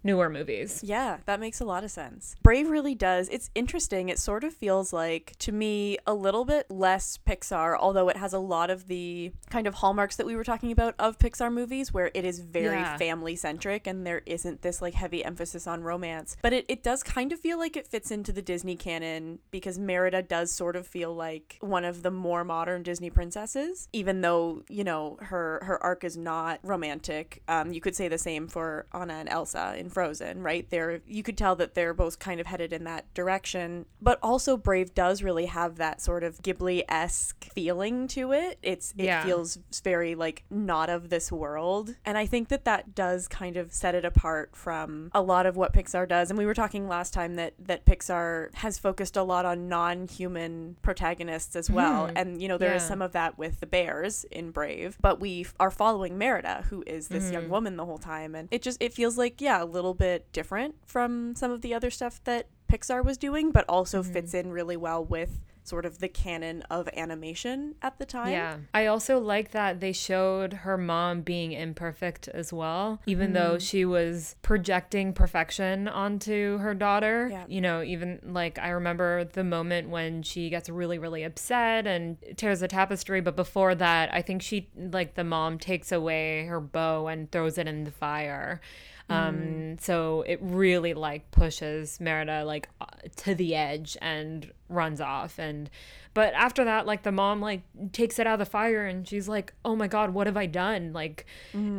newer 0.05 0.29
movies 0.29 0.81
Yeah, 0.83 1.17
that 1.25 1.39
makes 1.39 1.59
a 1.59 1.65
lot 1.65 1.83
of 1.83 1.91
sense. 1.91 2.35
Brave 2.43 2.69
really 2.69 2.95
does. 2.95 3.27
It's 3.29 3.49
interesting. 3.55 4.07
It 4.09 4.19
sort 4.19 4.43
of 4.43 4.53
feels 4.53 4.93
like, 4.93 5.33
to 5.39 5.51
me, 5.51 5.97
a 6.05 6.13
little 6.13 6.45
bit 6.45 6.69
less 6.69 7.17
Pixar, 7.27 7.75
although 7.77 8.07
it 8.09 8.15
has 8.17 8.31
a 8.31 8.39
lot 8.39 8.69
of 8.69 8.87
the 8.87 9.31
kind 9.49 9.65
of 9.67 9.73
hallmarks 9.75 10.15
that 10.17 10.25
we 10.25 10.35
were 10.35 10.43
talking 10.43 10.71
about 10.71 10.93
of 10.99 11.17
Pixar 11.17 11.51
movies, 11.51 11.91
where 11.93 12.11
it 12.13 12.23
is 12.23 12.39
very 12.39 12.75
Yeah. 12.77 12.97
family 12.97 13.35
centric 13.35 13.87
and 13.87 14.05
there 14.05 14.21
isn't 14.25 14.61
this 14.61 14.81
like 14.81 14.93
heavy 14.93 15.25
emphasis 15.25 15.65
on 15.67 15.81
romance. 15.81 16.37
But 16.41 16.53
it, 16.53 16.65
it 16.69 16.83
does 16.83 17.01
kind 17.03 17.31
of 17.31 17.39
feel 17.39 17.57
like 17.57 17.75
it 17.75 17.87
fits 17.87 18.11
into 18.11 18.31
the 18.31 18.41
Disney 18.43 18.75
canon 18.75 19.39
because 19.51 19.79
Merida 19.79 20.21
does 20.21 20.51
sort 20.51 20.75
of 20.75 20.85
feel 20.85 21.13
like 21.15 21.57
one 21.61 21.83
of 21.83 22.03
the 22.03 22.11
more 22.11 22.43
modern 22.43 22.83
Disney 22.83 23.09
princesses, 23.09 23.89
even 23.91 24.21
though, 24.21 24.63
you 24.69 24.83
know, 24.83 25.17
her, 25.21 25.61
her 25.63 25.81
arc 25.83 26.03
is 26.03 26.15
not 26.15 26.59
romantic. 26.63 27.41
Um, 27.47 27.71
you 27.73 27.81
could 27.81 27.95
say 27.95 28.07
the 28.07 28.17
same 28.19 28.47
for 28.47 28.85
Anna 28.93 29.13
and 29.15 29.29
Elsa 29.29 29.75
in 29.77 29.89
Frozen, 29.95 30.43
right? 30.43 30.69
They're 30.69 30.99
you 31.07 31.23
could 31.23 31.37
tell 31.37 31.55
that 31.55 31.73
they're 31.73 31.93
both 31.93 32.19
kind 32.19 32.41
of 32.41 32.47
headed 32.47 32.73
in 32.73 32.83
that 32.83 33.11
direction. 33.13 33.85
But 34.01 34.19
also 34.21 34.57
Brave 34.57 34.93
does 34.93 35.23
really 35.23 35.45
have 35.45 35.77
that 35.77 36.01
sort 36.01 36.21
of 36.25 36.41
Ghibli-esque 36.41 37.45
feeling 37.53 38.07
to 38.09 38.33
it. 38.33 38.59
It's 38.61 38.93
it 38.97 39.05
Yeah. 39.05 39.23
feels 39.23 39.57
very 39.83 40.13
like 40.13 40.43
not 40.49 40.89
of 40.89 41.07
this 41.09 41.31
world. 41.31 41.95
And 42.05 42.17
I 42.17 42.25
think 42.25 42.49
that 42.49 42.65
that 42.65 42.93
does 42.93 43.29
kind 43.29 43.55
of 43.55 43.73
set 43.73 43.95
it 43.95 44.03
apart 44.03 44.53
from 44.53 45.09
a 45.13 45.21
lot 45.21 45.45
of 45.45 45.55
what 45.55 45.71
Pixar 45.71 46.07
does. 46.09 46.29
And 46.29 46.37
we 46.37 46.45
were 46.45 46.53
talking 46.53 46.89
last 46.89 47.13
time 47.13 47.35
that 47.35 47.53
that 47.59 47.85
Pixar 47.85 48.53
has 48.55 48.77
focused 48.77 49.15
a 49.15 49.23
lot 49.23 49.45
on 49.45 49.69
non-human 49.69 50.75
protagonists 50.81 51.55
as 51.55 51.69
well. 51.69 52.07
Mhm. 52.07 52.11
And 52.17 52.41
you 52.41 52.49
know, 52.49 52.57
there 52.57 52.73
is 52.75 52.83
Yeah. 52.83 52.89
some 52.89 53.01
of 53.01 53.13
that 53.13 53.37
with 53.37 53.61
the 53.61 53.65
bears 53.65 54.25
in 54.25 54.51
Brave, 54.51 54.97
but 55.01 55.21
we 55.21 55.41
f- 55.41 55.53
are 55.57 55.71
following 55.71 56.17
Merida, 56.17 56.65
who 56.69 56.83
is 56.85 57.07
this 57.07 57.31
young 57.31 57.45
Mhm. 57.45 57.49
woman 57.49 57.75
the 57.77 57.85
whole 57.85 57.97
time, 57.97 58.35
and 58.35 58.49
it 58.51 58.61
just 58.61 58.81
it 58.81 58.93
feels 58.93 59.17
like 59.17 59.39
yeah, 59.39 59.63
little 59.75 59.93
bit 59.93 60.31
different 60.31 60.75
from 60.85 61.35
some 61.35 61.51
of 61.51 61.61
the 61.61 61.73
other 61.73 61.91
stuff 61.91 62.23
that 62.23 62.47
Pixar 62.71 63.03
was 63.03 63.17
doing, 63.17 63.51
but 63.51 63.65
also 63.69 64.01
mm-hmm. 64.01 64.13
fits 64.13 64.33
in 64.33 64.51
really 64.51 64.77
well 64.77 65.03
with 65.03 65.41
sort 65.63 65.85
of 65.85 65.97
the 65.97 66.07
canon 66.07 66.61
of 66.69 66.87
animation 66.95 67.73
at 67.81 67.97
the 67.97 68.05
time. 68.05 68.31
Yeah. 68.31 68.57
I 68.73 68.85
also 68.85 69.19
like 69.19 69.51
that 69.51 69.79
they 69.79 69.93
showed 69.93 70.53
her 70.53 70.77
mom 70.77 71.21
being 71.21 71.53
imperfect 71.53 72.27
as 72.27 72.53
well, 72.53 73.01
even 73.07 73.33
though 73.33 73.55
mm. 73.55 73.61
she 73.67 73.83
was 73.83 74.35
projecting 74.43 75.11
perfection 75.11 75.87
onto 75.87 76.59
her 76.59 76.75
daughter. 76.75 77.29
Yeah. 77.31 77.45
You 77.47 77.61
know, 77.61 77.81
even 77.81 78.19
like 78.23 78.59
I 78.59 78.69
remember 78.69 79.25
the 79.25 79.43
moment 79.43 79.89
when 79.89 80.21
she 80.21 80.49
gets 80.51 80.69
really, 80.69 80.99
really 80.99 81.23
upset 81.23 81.87
and 81.87 82.17
tears 82.37 82.59
the 82.59 82.67
tapestry. 82.67 83.21
But 83.21 83.35
before 83.35 83.73
that, 83.73 84.13
I 84.13 84.21
think 84.21 84.43
she, 84.43 84.69
like, 84.77 85.15
the 85.15 85.23
mom 85.23 85.57
takes 85.57 85.91
away 85.91 86.45
her 86.45 86.59
bow 86.59 87.07
and 87.07 87.31
throws 87.31 87.57
it 87.57 87.67
in 87.67 87.85
the 87.85 87.91
fire. 87.91 88.61
Um, 89.09 89.77
so 89.79 90.23
it 90.23 90.39
really 90.41 90.93
like 90.93 91.29
pushes 91.31 91.99
Merida 91.99 92.43
like 92.43 92.69
uh, 92.81 92.85
to 93.17 93.35
the 93.35 93.55
edge 93.55 93.97
and 94.01 94.51
runs 94.69 94.99
off. 95.01 95.39
And 95.39 95.69
but 96.13 96.33
after 96.33 96.63
that 96.63 96.85
like 96.85 97.03
the 97.03 97.11
mom 97.11 97.41
like 97.41 97.61
takes 97.91 98.19
it 98.19 98.25
out 98.25 98.33
of 98.33 98.39
the 98.39 98.45
fire 98.45 98.85
and 98.85 99.05
she's 99.05 99.27
like 99.27 99.53
oh 99.65 99.75
my 99.75 99.87
god 99.87 100.13
what 100.13 100.27
have 100.27 100.37
i 100.37 100.45
done? 100.45 100.93
Like 100.93 101.25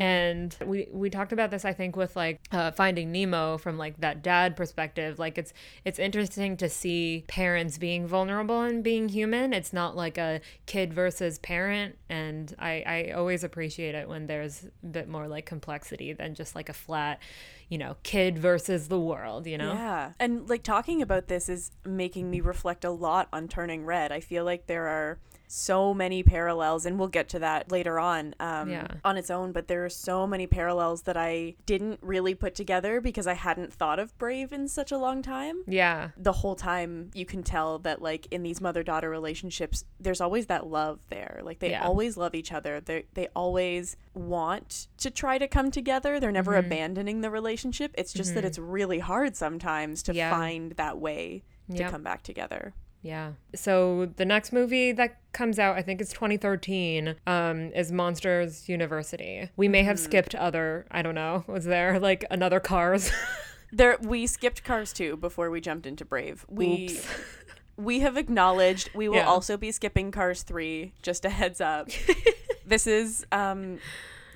and 0.01 0.55
we 0.65 0.89
we 0.93 1.11
talked 1.11 1.33
about 1.33 1.51
this 1.51 1.65
i 1.65 1.73
think 1.73 1.97
with 1.97 2.15
like 2.17 2.41
uh, 2.53 2.71
finding 2.71 3.11
nemo 3.11 3.59
from 3.59 3.79
like 3.79 3.99
that 4.01 4.23
dad 4.23 4.57
perspective. 4.57 5.19
Like 5.19 5.39
it's 5.39 5.53
it's 5.85 5.99
interesting 5.99 6.57
to 6.59 6.69
see 6.69 7.25
parents 7.29 7.79
being 7.79 8.07
vulnerable 8.07 8.61
and 8.63 8.85
being 8.85 9.09
human. 9.09 9.53
It's 9.53 9.73
not 9.73 9.97
like 9.97 10.19
a 10.19 10.41
kid 10.67 10.93
versus 10.93 11.39
parent. 11.39 11.97
And 12.09 12.55
i 12.59 12.85
i 12.87 13.13
always 13.13 13.43
appreciate 13.43 13.95
it 13.95 14.09
when 14.09 14.27
there's 14.27 14.65
a 14.83 14.87
bit 14.87 15.09
more 15.09 15.27
like 15.29 15.47
complexity 15.47 16.13
than 16.13 16.35
just 16.35 16.55
like 16.55 16.69
a 16.69 16.75
flat 16.75 17.21
you 17.69 17.79
know, 17.79 17.97
kid 18.03 18.39
versus 18.39 18.89
the 18.89 19.01
world, 19.01 19.47
you 19.47 19.59
know? 19.59 19.73
Yeah. 19.73 20.13
And 20.21 20.49
like 20.49 20.63
talking 20.63 21.03
about 21.03 21.29
this 21.29 21.49
is 21.49 21.73
making 21.85 22.31
me 22.31 22.41
reflect 22.41 22.85
a 22.85 22.91
lot 22.91 23.29
on 23.33 23.49
Turning 23.49 23.85
Red. 23.85 24.13
I 24.13 24.21
feel 24.21 24.45
like 24.45 24.67
there 24.67 24.87
are 24.87 25.19
so 25.49 25.95
many 25.95 26.23
parallels 26.23 26.85
and 26.87 26.99
we'll 26.99 27.09
get 27.09 27.29
to 27.29 27.39
that 27.39 27.71
later 27.71 27.99
on 27.99 28.35
um, 28.41 28.69
Yeah. 28.71 28.87
on 29.05 29.17
its 29.17 29.31
own 29.31 29.53
but 29.53 29.69
there 29.69 29.85
are 29.85 29.89
so 29.91 30.27
many 30.27 30.47
parallels 30.47 31.03
that 31.03 31.17
i 31.17 31.55
didn't 31.67 31.99
really 32.03 32.35
put 32.35 32.55
together 32.55 33.01
because 33.01 33.27
i 33.27 33.35
hadn't 33.35 33.73
thought 33.73 33.99
of 33.99 34.17
brave 34.19 34.53
in 34.53 34.69
such 34.69 34.91
a 34.93 34.99
long 34.99 35.23
time 35.23 35.63
Yeah. 35.67 36.11
the 36.17 36.33
whole 36.33 36.57
time 36.57 37.11
you 37.15 37.25
can 37.27 37.43
tell 37.43 37.79
that 37.81 38.03
like 38.03 38.27
in 38.31 38.43
these 38.43 38.61
mother 38.61 38.83
daughter 38.83 39.09
relationships 39.09 39.85
there's 40.01 40.21
always 40.21 40.47
that 40.47 40.67
love 40.67 41.01
there 41.11 41.41
like 41.45 41.61
they 41.61 41.71
Yeah. 41.71 41.85
always 41.85 42.17
love 42.17 42.35
each 42.35 42.53
other 42.53 42.81
they 42.81 43.05
they 43.15 43.29
always 43.37 43.97
want 44.15 44.89
to 44.99 45.11
try 45.11 45.39
to 45.39 45.47
come 45.47 45.71
together 45.71 46.19
they're 46.21 46.33
never 46.33 46.53
Mm-hmm. 46.53 46.67
abandoning 46.67 47.21
the 47.21 47.31
relationship 47.31 47.93
it's 47.99 48.13
just 48.13 48.35
that 48.35 48.45
it's 48.45 48.59
really 48.59 48.99
hard 48.99 49.37
sometimes 49.37 50.03
to 50.05 50.15
Yeah. 50.15 50.31
find 50.31 50.73
that 50.73 50.99
way 50.99 51.43
to 51.71 51.79
Yep. 51.79 51.91
come 51.91 52.03
back 52.03 52.23
together 52.23 52.75
Yeah. 53.07 53.33
So 53.55 54.07
the 54.17 54.25
next 54.25 54.53
movie 54.53 54.91
that 54.93 55.19
comes 55.33 55.59
out, 55.59 55.77
I 55.77 55.83
think 55.83 56.01
it's 56.01 56.13
2013, 56.13 57.15
um, 57.27 57.71
is 57.73 57.93
Monsters 57.93 58.69
University. 58.69 59.49
We 59.57 59.69
may 59.69 59.81
Mm-hmm. 59.81 59.89
have 59.89 59.99
skipped 60.01 60.35
other, 60.35 60.87
I 60.91 61.03
don't 61.03 61.15
know, 61.15 61.45
was 61.47 61.65
there 61.67 62.01
like 62.01 62.25
another 62.31 62.59
Cars? 62.61 63.13
there 63.73 63.97
we 64.03 64.27
skipped 64.27 64.65
cars 64.65 64.93
2 64.93 65.17
before 65.19 65.51
we 65.51 65.61
jumped 65.61 65.87
into 65.87 66.05
brave 66.05 66.47
we 66.49 66.85
Oops. 66.85 67.07
we 67.77 67.99
have 68.01 68.17
acknowledged 68.17 68.89
we 68.95 69.09
will 69.09 69.17
Yeah. 69.17 69.27
also 69.27 69.57
be 69.57 69.73
skipping 69.73 70.13
cars 70.13 70.43
3 70.45 70.93
just 71.03 71.25
a 71.25 71.29
heads 71.31 71.61
up 71.61 71.89
this 72.67 72.87
is 72.87 73.27
um 73.33 73.79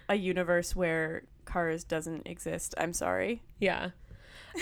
a 0.09 0.17
universe 0.17 0.75
where 0.75 1.23
cars 1.45 1.85
doesn't 1.85 2.27
exist 2.27 2.75
i'm 2.77 2.93
sorry 2.93 3.41
yeah. 3.61 3.91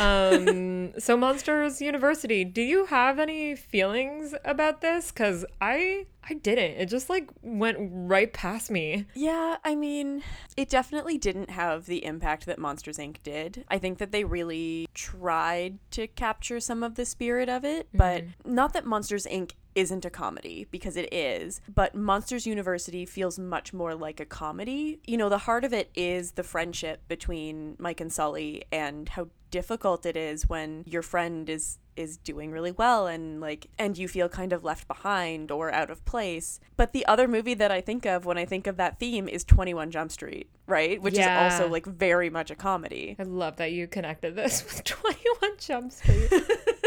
Um, 0.01 0.99
so 0.99 1.17
Monsters 1.17 1.81
University, 1.81 2.45
do 2.45 2.63
you 2.63 2.87
have 2.87 3.19
any 3.19 3.55
feelings 3.57 4.35
about 4.45 4.81
this? 4.81 5.11
Cause 5.11 5.45
I, 5.61 6.07
I 6.29 6.35
didn't. 6.35 6.81
It 6.81 6.87
just 6.87 7.09
like 7.09 7.31
went 7.43 7.79
right 7.81 8.33
past 8.33 8.71
me. 8.71 9.07
Yeah, 9.15 9.57
I 9.65 9.75
mean, 9.75 10.23
it 10.57 10.69
definitely 10.69 11.19
didn't 11.19 11.51
have 11.51 11.87
the 11.87 12.05
impact 12.05 12.47
that 12.47 12.59
Monsters 12.59 12.99
Inc. 12.99 13.17
did. 13.23 13.65
I 13.69 13.79
think 13.79 13.99
that 13.99 14.13
they 14.13 14.25
really 14.25 14.89
tried 14.95 15.79
to 15.93 16.07
capture 16.07 16.61
some 16.61 16.83
of 16.83 16.95
the 16.95 17.05
spirit 17.05 17.49
of 17.49 17.65
it, 17.65 17.89
but 17.93 18.25
not 18.45 18.73
that 18.75 18.85
Monsters 18.85 19.27
Inc. 19.27 19.53
isn't 19.79 20.05
a 20.05 20.11
comedy, 20.11 20.67
because 20.71 20.97
it 20.97 21.09
is, 21.13 21.61
but 21.75 21.95
Monsters 21.95 22.47
University 22.47 23.05
feels 23.07 23.39
much 23.39 23.73
more 23.73 23.95
like 23.95 24.19
a 24.21 24.25
comedy. 24.27 24.99
You 25.07 25.17
know, 25.17 25.29
the 25.29 25.39
heart 25.47 25.65
of 25.65 25.73
it 25.73 25.91
is 25.95 26.33
the 26.33 26.43
friendship 26.43 26.99
between 27.09 27.77
Mike 27.79 28.01
and 28.01 28.13
Sully 28.13 28.65
and 28.73 29.09
how 29.11 29.29
difficult 29.51 30.05
it 30.05 30.17
is 30.17 30.49
when 30.49 30.85
your 30.87 31.03
friend 31.03 31.49
is 31.49 31.79
is 31.97 32.17
doing 32.19 32.53
really 32.53 32.71
well 32.71 33.09
and 33.09 33.41
like 33.41 33.67
and 33.77 33.99
you 33.99 34.07
feel 34.07 34.29
kind 34.29 34.53
of 34.53 34.63
left 34.63 34.87
behind 34.87 35.51
or 35.51 35.73
out 35.73 35.91
of 35.91 36.05
place. 36.05 36.61
But 36.77 36.93
the 36.93 37.05
other 37.07 37.27
movie 37.27 37.55
that 37.55 37.73
I 37.73 37.81
think 37.81 38.07
of 38.07 38.25
when 38.25 38.39
I 38.39 38.45
think 38.45 38.69
of 38.69 38.77
that 38.77 39.01
theme 39.01 39.27
is 39.29 39.43
21 39.43 39.91
Jump 39.91 40.13
Street, 40.13 40.49
right? 40.69 41.03
Which 41.03 41.15
Yeah. 41.17 41.49
is 41.49 41.53
also 41.55 41.69
like 41.69 41.87
very 41.87 42.31
much 42.31 42.53
a 42.53 42.55
comedy. 42.55 43.17
I 43.19 43.25
love 43.25 43.57
that 43.57 43.73
you 43.73 43.89
connected 43.89 44.37
this 44.37 44.63
with 44.67 44.85
21 44.85 45.57
Jump 45.59 45.91
Street. 45.91 46.31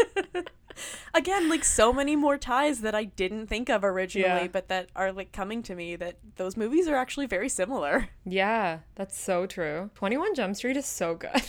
Again, 1.14 1.48
like 1.48 1.64
so 1.64 1.92
many 1.92 2.16
more 2.16 2.38
ties 2.38 2.80
that 2.80 2.94
I 2.94 3.04
didn't 3.04 3.46
think 3.48 3.68
of 3.68 3.84
originally 3.84 4.42
Yeah. 4.42 4.48
but 4.48 4.68
that 4.68 4.88
are 4.96 5.12
like 5.12 5.32
coming 5.32 5.62
to 5.64 5.74
me 5.74 5.96
that 5.96 6.16
those 6.36 6.56
movies 6.56 6.88
are 6.88 6.94
actually 6.96 7.26
very 7.26 7.48
similar. 7.48 8.08
yeah, 8.24 8.78
that's 8.94 9.18
so 9.18 9.46
true. 9.46 9.90
21 9.94 10.34
Jump 10.34 10.56
Street 10.56 10.76
is 10.76 10.86
so 10.86 11.14
good. 11.14 11.30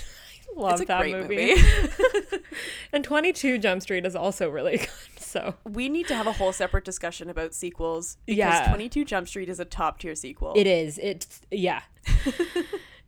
I 0.56 0.60
love 0.60 0.86
that 0.86 1.08
movie. 1.08 1.56
movie. 1.56 2.44
And 2.92 3.04
22 3.04 3.58
Jump 3.58 3.82
Street 3.82 4.06
is 4.06 4.16
also 4.16 4.50
really 4.52 4.78
good. 4.78 4.90
So, 5.18 5.56
we 5.68 5.90
need 5.90 6.08
to 6.10 6.16
have 6.16 6.28
a 6.28 6.32
whole 6.34 6.54
separate 6.54 6.86
discussion 6.86 7.28
about 7.28 7.56
sequels 7.56 8.18
because 8.28 8.38
Yeah. 8.38 8.68
22 8.68 9.04
Jump 9.04 9.28
Street 9.28 9.50
is 9.50 9.60
a 9.60 9.66
top 9.66 9.98
tier 9.98 10.14
sequel. 10.14 10.54
it 10.56 10.68
is. 10.68 11.00
It's, 11.02 11.42
yeah. 11.50 11.82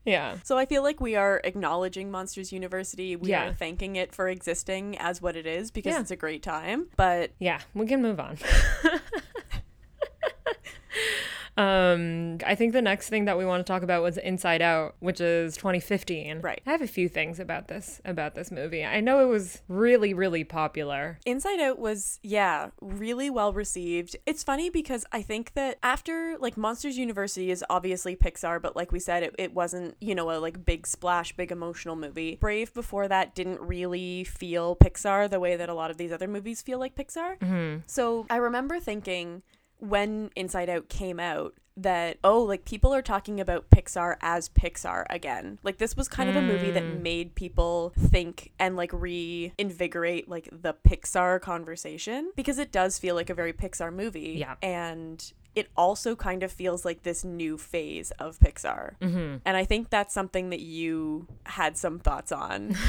Yeah. 0.06 0.38
So 0.44 0.58
I 0.58 0.66
feel 0.66 0.84
like 0.84 1.02
we 1.02 1.16
are 1.16 1.42
acknowledging 1.44 2.12
Monsters 2.12 2.52
University. 2.54 3.16
We 3.16 3.30
Yeah. 3.30 3.50
are 3.50 3.54
thanking 3.54 3.96
it 3.96 4.14
for 4.14 4.28
existing 4.30 4.98
as 5.00 5.22
what 5.22 5.36
it 5.36 5.46
is 5.46 5.72
because 5.72 5.94
Yeah. 5.94 6.00
it's 6.02 6.12
a 6.12 6.16
great 6.16 6.44
time. 6.44 6.88
But 6.96 7.32
Yeah, 7.40 7.60
we 7.74 7.86
can 7.88 8.02
move 8.02 8.20
on. 8.20 8.38
um, 11.58 12.38
I 12.46 12.56
think 12.56 12.74
the 12.74 12.82
next 12.82 13.10
thing 13.10 13.26
that 13.26 13.38
we 13.38 13.46
want 13.46 13.66
to 13.66 13.72
talk 13.72 13.82
about 13.82 14.04
was 14.04 14.18
Inside 14.18 14.62
Out, 14.62 14.96
which 15.00 15.22
is 15.22 15.56
2015. 15.56 16.42
Right. 16.42 16.62
I 16.66 16.72
have 16.72 16.82
a 16.82 16.88
few 16.88 17.08
things 17.08 17.40
about 17.40 17.68
this 17.68 18.02
about 18.04 18.36
this 18.36 18.52
movie. 18.52 18.84
I 18.84 19.00
know 19.00 19.20
it 19.20 19.30
was 19.30 19.62
really 19.68 20.14
really 20.14 20.44
popular. 20.44 21.20
Inside 21.26 21.60
Out 21.60 21.80
was, 21.80 22.20
yeah, 22.24 22.70
really 22.82 23.30
well 23.30 23.54
received. 23.54 24.16
It's 24.26 24.44
funny 24.44 24.70
because 24.70 25.06
I 25.12 25.22
think 25.22 25.54
that 25.54 25.78
after, 25.82 26.38
like, 26.40 26.58
Monsters 26.58 26.98
University 26.98 27.52
is 27.52 27.64
obviously 27.70 28.16
Pixar, 28.16 28.62
but 28.62 28.76
like 28.76 28.92
we 28.92 29.00
said, 29.00 29.24
it, 29.24 29.36
it 29.38 29.54
wasn't, 29.54 29.96
you 30.02 30.16
know, 30.16 30.32
a 30.32 30.40
like 30.40 30.66
big 30.66 30.86
splash, 30.86 31.36
big 31.36 31.52
emotional 31.52 31.96
movie. 31.96 32.38
Brave 32.40 32.74
before 32.74 33.08
that 33.08 33.36
didn't 33.36 33.62
really 33.62 34.24
feel 34.26 34.76
Pixar 34.76 35.30
the 35.30 35.40
way 35.40 35.56
that 35.56 35.70
a 35.70 35.74
lot 35.74 35.92
of 35.92 35.98
these 35.98 36.12
other 36.12 36.28
movies 36.28 36.62
feel 36.62 36.80
like 36.80 36.96
Pixar. 36.96 37.82
So 37.88 38.26
I 38.30 38.38
remember 38.38 38.80
thinking 38.80 39.44
when 39.79 40.32
Inside 40.36 40.70
Out 40.70 40.89
came 40.89 41.20
out 41.20 41.53
that 41.77 42.17
oh 42.24 42.41
like 42.41 42.63
people 42.63 42.94
are 42.94 43.01
talking 43.01 43.41
about 43.41 43.70
Pixar 43.70 44.15
as 44.22 44.50
Pixar 44.50 45.05
again. 45.10 45.60
Like 45.63 45.77
this 45.77 45.98
was 45.98 46.08
kind 46.08 46.29
of 46.29 46.36
a 46.36 46.41
movie 46.41 46.72
that 46.72 46.86
made 47.01 47.36
people 47.36 47.94
think 47.98 48.51
and 48.60 48.77
like 48.77 48.91
reinvigorate 48.94 50.29
like 50.29 50.50
the 50.51 50.74
Pixar 50.74 51.41
conversation 51.41 52.32
because 52.36 52.60
it 52.60 52.72
does 52.72 52.98
feel 52.98 53.15
like 53.15 53.29
a 53.29 53.34
very 53.34 53.51
Pixar 53.51 53.94
movie. 53.94 54.36
Yeah. 54.39 54.55
And 54.62 55.34
it 55.53 55.70
also 55.75 56.15
kind 56.15 56.44
of 56.44 56.51
feels 56.51 56.86
like 56.86 57.03
this 57.03 57.24
new 57.24 57.58
phase 57.58 58.12
of 58.12 58.39
Pixar. 58.39 58.98
Mm-hmm. 59.00 59.38
And 59.46 59.58
I 59.58 59.65
think 59.65 59.89
that's 59.89 60.13
something 60.13 60.50
that 60.50 60.60
you 60.60 61.27
had 61.46 61.77
some 61.77 62.00
thoughts 62.00 62.32
on. 62.32 62.75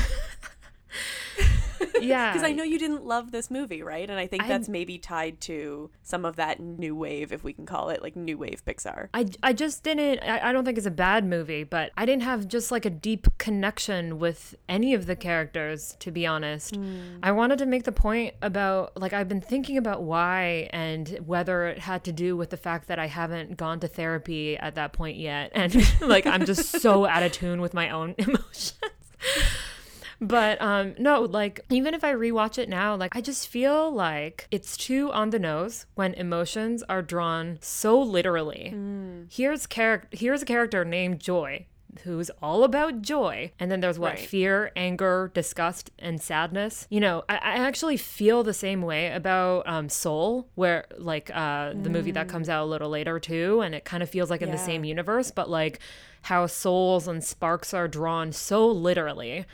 Yeah. 1.99 2.33
Because 2.33 2.47
I 2.47 2.53
know 2.53 2.63
you 2.63 2.79
didn't 2.79 3.07
love 3.07 3.33
this 3.33 3.51
movie, 3.51 3.83
right? 3.83 4.09
And 4.09 4.19
I 4.19 4.27
think 4.27 4.45
I- 4.45 4.49
that's 4.49 4.69
maybe 4.69 4.99
tied 4.99 5.41
to 5.43 5.91
some 6.03 6.25
of 6.25 6.37
that 6.37 6.61
new 6.61 6.95
wave, 6.95 7.33
if 7.33 7.43
we 7.43 7.55
can 7.55 7.65
call 7.65 7.89
it, 7.89 8.03
like 8.03 8.15
new 8.15 8.37
wave 8.37 8.63
Pixar. 8.65 9.09
I, 9.15 9.27
I 9.43 9.53
just 9.55 9.83
didn't 9.83 10.21
I, 10.23 10.51
I 10.51 10.53
don't 10.53 10.65
think 10.65 10.79
it's 10.79 10.87
a 10.87 10.91
bad 10.91 11.25
movie 11.25 11.65
but 11.65 11.93
i 11.97 12.05
didn't 12.05 12.23
have 12.23 12.49
just 12.49 12.71
like 12.71 12.85
a 12.85 12.91
deep 12.91 13.27
connection 13.39 14.19
with 14.19 14.55
any 14.69 14.95
of 14.95 15.07
the 15.07 15.17
characters 15.17 15.97
to 16.01 16.11
be 16.11 16.27
honest 16.27 16.77
hmm. 16.77 17.19
i 17.23 17.33
wanted 17.33 17.59
to 17.59 17.67
make 17.67 17.85
the 17.85 17.93
point 17.93 18.35
about 18.43 18.97
like 18.97 19.13
i've 19.13 19.29
been 19.29 19.41
thinking 19.41 19.77
about 19.77 20.03
why 20.03 20.69
and 20.73 21.19
whether 21.25 21.67
it 21.67 21.79
had 21.79 22.05
to 22.05 22.13
do 22.13 22.37
with 22.37 22.51
the 22.51 22.57
fact 22.57 22.89
that 22.89 22.99
i 22.99 23.07
haven't 23.07 23.57
gone 23.57 23.81
to 23.81 23.89
therapy 23.89 24.57
at 24.57 24.75
that 24.75 24.93
point 24.93 25.17
yet 25.17 25.51
and 25.55 25.75
like 26.01 26.27
i'm 26.27 26.45
just 26.45 26.81
so 26.81 27.07
out 27.07 27.23
of 27.23 27.33
tune 27.33 27.61
with 27.61 27.75
my 27.75 27.91
own 27.91 28.15
emotions 28.19 28.75
but 30.21 30.61
um 30.63 30.95
no 30.99 31.21
like 31.23 31.61
even 31.71 31.93
if 31.95 32.03
i 32.03 32.13
rewatch 32.13 32.57
it 32.59 32.69
now 32.69 32.95
like 32.97 33.15
i 33.15 33.21
just 33.21 33.49
feel 33.49 33.91
like 33.93 34.47
it's 34.51 34.77
too 34.77 35.11
on 35.13 35.31
the 35.31 35.39
nose 35.39 35.87
when 35.95 36.15
emotions 36.15 36.83
are 36.89 37.03
drawn 37.03 37.59
so 37.61 38.01
literally. 38.01 38.75
Here's 39.31 39.67
character 39.67 40.09
here's 40.13 40.43
a 40.43 40.47
character 40.47 40.85
named 40.85 41.21
joy 41.21 41.67
who's 42.05 42.31
all 42.43 42.63
about 42.63 43.01
joy 43.01 43.51
and 43.59 43.71
then 43.71 43.81
there's 43.81 43.99
what 43.99 44.13
Right. 44.15 44.19
fear 44.29 44.71
anger 44.77 45.31
disgust 45.33 45.91
and 45.99 46.21
sadness. 46.21 46.87
You 46.91 47.01
know 47.01 47.25
i, 47.29 47.35
I 47.37 47.55
actually 47.69 47.97
feel 47.97 48.43
the 48.43 48.53
same 48.55 48.83
way 48.83 49.11
about 49.13 49.67
um, 49.67 49.89
soul 49.89 50.49
where 50.55 50.85
like 50.99 51.31
uh, 51.35 51.73
the 51.83 51.91
movie 51.91 52.11
that 52.13 52.29
comes 52.29 52.49
out 52.49 52.65
a 52.65 52.67
little 52.71 52.91
later 52.91 53.19
too 53.19 53.61
and 53.63 53.75
it 53.75 53.85
kind 53.85 54.03
of 54.03 54.11
feels 54.11 54.31
like 54.31 54.43
in 54.43 54.51
the 54.51 54.59
same 54.59 54.85
universe 54.85 55.31
but 55.31 55.49
like 55.51 55.81
how 56.23 56.47
souls 56.47 57.07
and 57.09 57.23
sparks 57.25 57.73
are 57.73 57.89
drawn 57.89 58.33
so 58.33 58.67
literally 58.67 59.47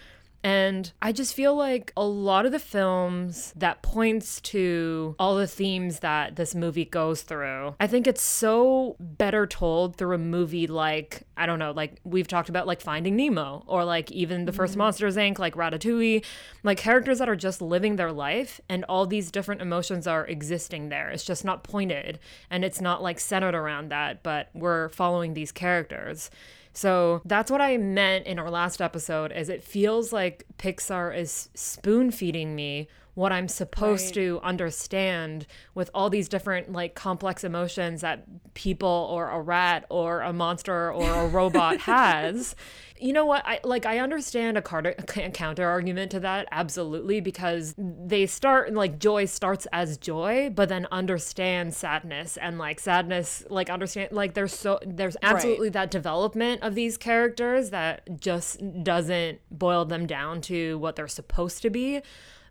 and 0.45 0.93
I 1.01 1.13
just 1.13 1.35
feel 1.35 1.55
like 1.55 1.93
a 1.97 2.05
lot 2.05 2.47
of 2.47 2.53
the 2.53 2.59
films 2.59 3.53
that 3.55 3.83
points 3.83 4.41
to 4.41 5.15
all 5.19 5.37
the 5.37 5.47
themes 5.47 6.01
that 6.01 6.35
this 6.35 6.55
movie 6.55 6.85
goes 6.85 7.23
through, 7.23 7.77
I 7.79 7.87
think 7.87 8.07
it's 8.07 8.23
so 8.23 8.97
better 8.99 9.47
told 9.47 9.97
through 9.97 10.17
a 10.17 10.19
movie 10.19 10.67
like, 10.67 11.23
I 11.37 11.47
don't 11.47 11.61
know, 11.61 11.71
like 11.71 12.01
we've 12.03 12.27
talked 12.27 12.49
about 12.49 12.67
like 12.67 12.81
Finding 12.81 13.15
Nemo 13.15 13.63
or 13.69 13.85
like 13.85 14.11
even 14.11 14.45
the 14.45 14.53
first 14.53 14.73
mm-hmm. 14.73 14.79
Monsters 14.79 15.17
Inc., 15.17 15.39
like 15.39 15.55
Ratatouille, 15.55 16.25
like 16.65 16.79
characters 16.79 17.21
that 17.21 17.29
are 17.29 17.37
just 17.37 17.63
living 17.63 17.95
their 17.95 18.13
life 18.13 18.61
and 18.69 18.85
all 18.89 19.07
these 19.07 19.31
different 19.31 19.63
emotions 19.63 20.09
are 20.09 20.27
existing 20.27 20.89
there. 20.89 21.11
It's 21.11 21.25
just 21.25 21.45
not 21.45 21.63
pointed 21.63 22.19
and 22.51 22.65
it's 22.65 22.81
not 22.81 23.01
like 23.01 23.21
centered 23.21 23.55
around 23.55 23.91
that, 23.91 24.25
but 24.25 24.51
we're 24.55 24.89
following 24.89 25.35
these 25.35 25.53
characters. 25.53 26.31
So 26.73 27.21
that's 27.25 27.51
what 27.51 27.61
I 27.61 27.77
meant 27.77 28.27
in 28.27 28.39
our 28.39 28.51
last 28.51 28.81
episode 28.81 29.33
is 29.33 29.49
it 29.49 29.63
feels 29.63 30.13
like 30.13 30.47
Pixar 30.59 31.17
is 31.17 31.51
spoon 31.55 32.11
feeding 32.11 32.55
me 32.55 32.89
what 33.15 33.31
I'm 33.31 33.47
supposed 33.49 34.17
Right. 34.17 34.25
to 34.25 34.41
understand 34.43 35.47
with 35.75 35.91
all 35.93 36.09
these 36.09 36.29
different 36.29 36.73
like 36.73 36.95
complex 36.95 37.45
emotions 37.45 38.01
that 38.01 38.25
people 38.55 39.09
or 39.11 39.29
a 39.31 39.41
rat 39.41 39.85
or 39.91 40.23
a 40.23 40.33
monster 40.33 40.91
or 40.91 41.11
a 41.11 41.27
robot 41.29 41.79
has. 41.81 42.57
You 42.99 43.13
know 43.13 43.27
what? 43.27 43.43
I 43.45 43.59
like 43.65 43.85
I 43.85 43.99
understand 43.99 44.57
a 44.57 44.63
counter, 44.63 44.93
counter 44.95 45.67
argument 45.67 46.13
to 46.13 46.21
that 46.21 46.47
absolutely 46.53 47.21
because 47.21 47.75
they 47.77 48.27
start 48.27 48.73
like 48.73 48.99
joy 48.99 49.25
starts 49.25 49.67
as 49.73 49.99
joy, 49.99 50.51
but 50.55 50.69
then 50.69 50.87
understand 50.93 51.75
sadness 51.75 52.37
and 52.37 52.59
like 52.59 52.79
sadness 52.81 53.45
like 53.51 53.69
understand 53.69 54.13
like 54.13 54.35
there's 54.35 54.55
so 54.55 54.79
there's 54.87 55.17
absolutely 55.23 55.69
that 55.71 55.91
development 55.91 56.63
of 56.63 56.75
these 56.75 56.97
characters 56.97 57.71
that 57.71 58.21
just 58.21 58.61
doesn't 58.85 59.41
boil 59.51 59.85
them 59.85 60.07
down 60.07 60.41
to 60.43 60.79
what 60.79 60.97
they're 60.97 61.09
supposed 61.09 61.61
to 61.63 61.71
be. 61.71 62.01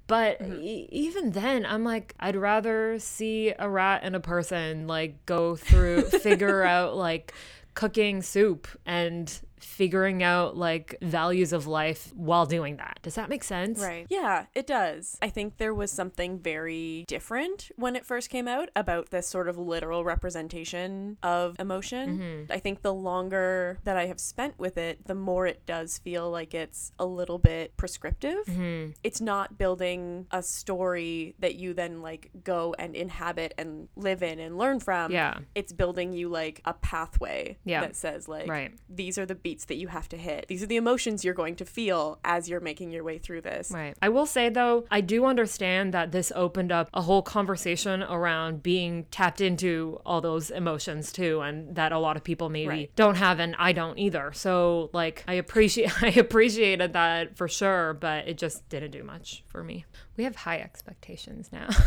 But 0.08 0.39
mm-hmm. 0.41 0.62
e- 0.62 0.89
even 0.91 1.31
then, 1.31 1.65
I'm 1.65 1.84
like, 1.84 2.15
I'd 2.20 2.36
rather 2.36 3.00
see 3.00 3.53
a 3.58 3.70
rat 3.70 4.01
and 4.03 4.15
a 4.15 4.20
person 4.20 4.88
like 4.88 5.25
go 5.25 5.55
through, 5.55 6.03
figure 6.03 6.63
out 6.75 6.96
like 6.96 7.34
cooking 7.74 8.22
soup 8.22 8.67
and 8.86 9.39
figuring 9.63 10.24
out 10.24 10.58
like 10.58 10.96
values 11.01 11.53
of 11.53 11.68
life 11.68 12.12
while 12.15 12.46
doing 12.46 12.77
that. 12.77 13.00
Does 13.01 13.15
that 13.15 13.30
make 13.30 13.44
sense? 13.44 13.80
Right. 13.82 14.06
Yeah, 14.10 14.46
it 14.53 14.68
does. 14.68 15.18
I 15.22 15.30
think 15.30 15.58
there 15.58 15.74
was 15.74 15.91
something 15.91 16.39
very 16.39 17.06
different 17.08 17.72
when 17.75 17.96
it 17.96 18.06
first 18.06 18.30
came 18.30 18.48
out 18.48 18.70
about 18.75 19.10
this 19.12 19.27
sort 19.27 19.48
of 19.48 19.58
literal 19.58 20.03
representation 20.03 21.18
of 21.24 21.56
emotion. 21.60 22.20
Mm-hmm. 22.20 22.51
I 22.51 22.60
think 22.60 22.82
the 22.82 22.94
longer 22.94 23.80
that 23.84 23.98
I 23.98 24.08
have 24.08 24.20
spent 24.20 24.58
with 24.60 24.77
it, 24.77 25.06
the 25.06 25.15
more 25.15 25.46
it 25.48 25.65
does 25.65 25.98
feel 25.98 26.30
like 26.30 26.53
it's 26.53 26.91
a 27.00 27.06
little 27.06 27.38
bit 27.38 27.75
prescriptive. 27.77 28.46
Mm-hmm. 28.48 28.91
It's 29.03 29.22
not 29.22 29.58
building 29.58 30.27
a 30.32 30.41
story 30.41 31.36
that 31.39 31.56
you 31.56 31.74
then 31.74 32.01
like 32.01 32.32
go 32.44 32.75
and 32.80 32.96
inhabit 32.96 33.53
and 33.58 33.88
live 33.96 34.24
in 34.24 34.39
and 34.39 34.58
learn 34.58 34.80
from. 34.80 35.12
Yeah. 35.12 35.39
It's 35.56 35.74
building 35.74 36.13
you 36.13 36.30
like 36.30 36.62
a 36.65 36.74
pathway 36.74 37.58
Yeah. 37.63 37.82
that 37.82 37.96
says 37.96 38.27
like 38.27 38.48
Right. 38.50 38.74
these 38.89 39.18
are 39.18 39.25
the 39.25 39.36
beats 39.51 39.65
that 39.65 39.75
you 39.75 39.89
have 39.89 40.08
to 40.08 40.15
hit. 40.17 40.46
These 40.48 40.63
are 40.63 40.65
the 40.65 40.77
emotions 40.77 41.25
you're 41.25 41.34
going 41.34 41.58
to 41.58 41.65
feel 41.65 42.20
as 42.24 42.48
you're 42.48 42.62
making 42.62 42.91
your 42.91 43.03
way 43.03 43.17
through 43.17 43.41
this. 43.41 43.70
Right. 43.70 43.98
I 44.01 44.08
will 44.08 44.25
say 44.25 44.48
though, 44.48 44.86
I 44.89 45.01
do 45.01 45.25
understand 45.25 45.93
that 45.93 46.13
this 46.13 46.31
opened 46.36 46.72
up 46.72 46.89
a 46.93 47.01
whole 47.01 47.22
conversation 47.22 48.01
around 48.03 48.63
being 48.63 49.05
tapped 49.12 49.41
into 49.41 50.00
all 50.05 50.22
those 50.22 50.51
emotions 50.51 51.12
too, 51.12 51.41
and 51.41 51.75
that 51.75 51.91
a 51.91 52.00
lot 52.00 52.15
of 52.15 52.24
people 52.24 52.48
maybe 52.50 52.67
Right. 52.70 52.91
don't 52.96 53.15
have, 53.15 53.39
and 53.41 53.53
I 53.60 53.74
don't 53.74 53.98
either. 54.00 54.31
So 54.34 54.89
like, 54.93 55.25
I 55.27 55.34
appreciate, 55.34 55.91
I 56.03 56.08
appreciated 56.12 56.93
that 56.93 57.36
for 57.36 57.50
sure, 57.50 57.93
but 57.93 58.27
it 58.29 58.38
just 58.38 58.67
didn't 58.70 58.91
do 58.91 59.03
much 59.03 59.43
for 59.48 59.63
me. 59.65 59.84
We 60.15 60.24
have 60.24 60.36
high 60.38 60.60
expectations 60.60 61.50
now. 61.51 61.67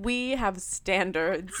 We 0.00 0.30
have 0.36 0.60
standards. 0.60 1.52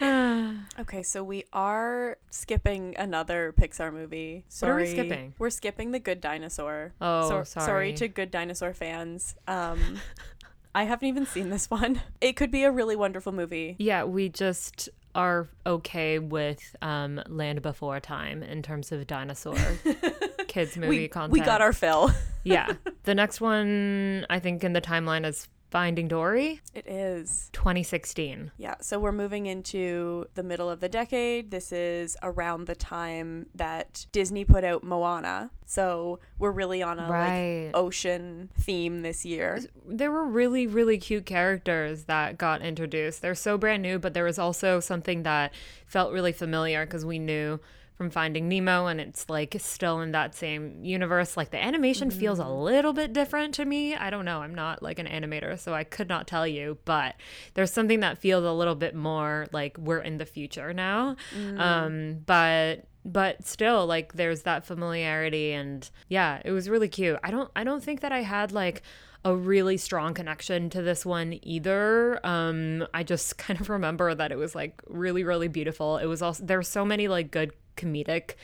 okay, 0.80 1.02
so 1.02 1.22
we 1.22 1.44
are 1.52 2.18
skipping 2.30 2.94
another 2.98 3.54
Pixar 3.58 3.92
movie. 3.92 4.44
What 4.60 4.70
are 4.70 4.76
we 4.76 4.86
Sorry. 4.86 4.90
skipping? 4.90 5.34
We're 5.38 5.50
skipping 5.50 5.90
The 5.92 5.98
Good 6.00 6.20
Dinosaur. 6.20 6.92
Oh, 7.00 7.28
So- 7.28 7.44
sorry. 7.44 7.66
Sorry 7.66 7.92
to 7.94 8.08
Good 8.08 8.30
Dinosaur 8.30 8.74
fans. 8.74 9.34
Um, 9.46 10.00
I 10.74 10.84
haven't 10.84 11.06
even 11.08 11.24
seen 11.26 11.50
this 11.50 11.70
one. 11.70 12.00
It 12.20 12.34
could 12.34 12.50
be 12.50 12.64
a 12.64 12.70
really 12.70 12.96
wonderful 12.96 13.30
movie. 13.32 13.76
yeah, 13.78 14.02
we 14.04 14.28
just 14.28 14.88
are 15.14 15.46
okay 15.64 16.18
with 16.18 16.74
um, 16.82 17.22
Land 17.28 17.62
Before 17.62 18.00
Time 18.00 18.42
in 18.42 18.62
terms 18.62 18.90
of 18.90 19.06
dinosaur 19.06 19.54
kids 20.48 20.76
movie 20.76 20.88
We, 20.88 21.06
content. 21.08 21.32
we 21.32 21.38
got 21.38 21.60
our 21.60 21.72
fill. 21.72 22.10
yeah. 22.42 22.72
The 23.04 23.14
next 23.14 23.40
one 23.40 24.26
I 24.28 24.40
think 24.40 24.64
in 24.64 24.72
the 24.72 24.80
timeline 24.80 25.24
is 25.24 25.46
Finding 25.74 26.06
Dory, 26.06 26.60
It 26.72 26.86
is. 26.86 27.50
2016. 27.52 28.52
Yeah, 28.58 28.76
so 28.80 29.00
we're 29.00 29.10
moving 29.10 29.46
into 29.46 30.26
the 30.36 30.44
middle 30.44 30.70
of 30.70 30.78
the 30.78 30.88
decade. 30.88 31.50
This 31.50 31.72
is 31.72 32.16
around 32.22 32.68
the 32.68 32.76
time 32.76 33.46
that 33.56 34.06
Disney 34.12 34.44
put 34.44 34.62
out 34.62 34.84
Moana. 34.84 35.50
So 35.66 36.20
we're 36.38 36.52
really 36.52 36.80
on 36.80 37.00
a 37.00 37.10
Right. 37.10 37.64
like 37.66 37.76
ocean 37.76 38.50
theme 38.56 39.02
this 39.02 39.24
year. 39.24 39.62
There 39.84 40.12
were 40.12 40.24
really, 40.24 40.68
really 40.68 40.96
cute 40.96 41.26
characters 41.26 42.04
that 42.04 42.38
got 42.38 42.62
introduced. 42.62 43.20
They're 43.20 43.34
so 43.34 43.58
brand 43.58 43.82
new, 43.82 43.98
but 43.98 44.14
there 44.14 44.22
was 44.22 44.38
also 44.38 44.78
something 44.78 45.24
that 45.24 45.52
felt 45.88 46.12
really 46.12 46.30
familiar 46.30 46.86
because 46.86 47.04
we 47.04 47.18
knew 47.18 47.58
from 47.96 48.10
Finding 48.10 48.48
Nemo 48.48 48.86
and 48.86 49.00
it's 49.00 49.30
like 49.30 49.54
still 49.58 50.00
in 50.00 50.12
that 50.12 50.34
same 50.34 50.84
universe. 50.84 51.36
Like 51.36 51.50
the 51.50 51.62
animation 51.62 52.10
feels 52.10 52.38
a 52.38 52.48
little 52.48 52.92
bit 52.92 53.12
different 53.12 53.54
to 53.54 53.64
me. 53.64 53.94
I 53.94 54.10
don't 54.10 54.24
know. 54.24 54.40
I'm 54.40 54.54
not 54.54 54.82
like 54.82 54.98
an 54.98 55.06
animator, 55.06 55.58
so 55.58 55.74
I 55.74 55.84
could 55.84 56.08
not 56.08 56.26
tell 56.26 56.46
you, 56.46 56.78
but 56.84 57.14
there's 57.54 57.72
something 57.72 58.00
that 58.00 58.18
feels 58.18 58.44
a 58.44 58.52
little 58.52 58.74
bit 58.74 58.94
more 58.94 59.46
like 59.52 59.78
we're 59.78 60.00
in 60.00 60.18
the 60.18 60.26
future 60.26 60.72
now. 60.74 61.16
Um, 61.60 62.22
but 62.26 62.86
but 63.04 63.44
still 63.46 63.86
like 63.86 64.14
there's 64.14 64.42
that 64.42 64.64
familiarity 64.64 65.52
and 65.52 65.90
yeah 66.08 66.40
it 66.42 66.52
was 66.52 66.70
really 66.70 66.88
cute 66.88 67.18
i 67.22 67.30
don't 67.30 67.50
i 67.54 67.62
don't 67.62 67.84
think 67.84 68.00
that 68.00 68.12
i 68.12 68.22
had 68.22 68.50
like 68.50 68.80
a 69.24 69.34
really 69.34 69.76
strong 69.76 70.14
connection 70.14 70.70
to 70.70 70.82
this 70.82 71.04
one 71.06 71.38
either. 71.42 72.24
Um 72.24 72.86
i 72.92 73.02
just 73.02 73.38
kind 73.44 73.60
of 73.60 73.70
remember 73.70 74.14
that 74.14 74.32
it 74.32 74.38
was 74.38 74.54
like 74.54 74.80
really 74.86 75.24
really 75.24 75.48
beautiful. 75.48 75.98
It 75.98 76.06
was 76.06 76.22
also 76.22 76.44
there 76.44 76.58
were 76.58 76.62
so 76.62 76.84
many 76.84 77.08
like 77.08 77.30
good 77.30 77.52
comedic 77.76 78.34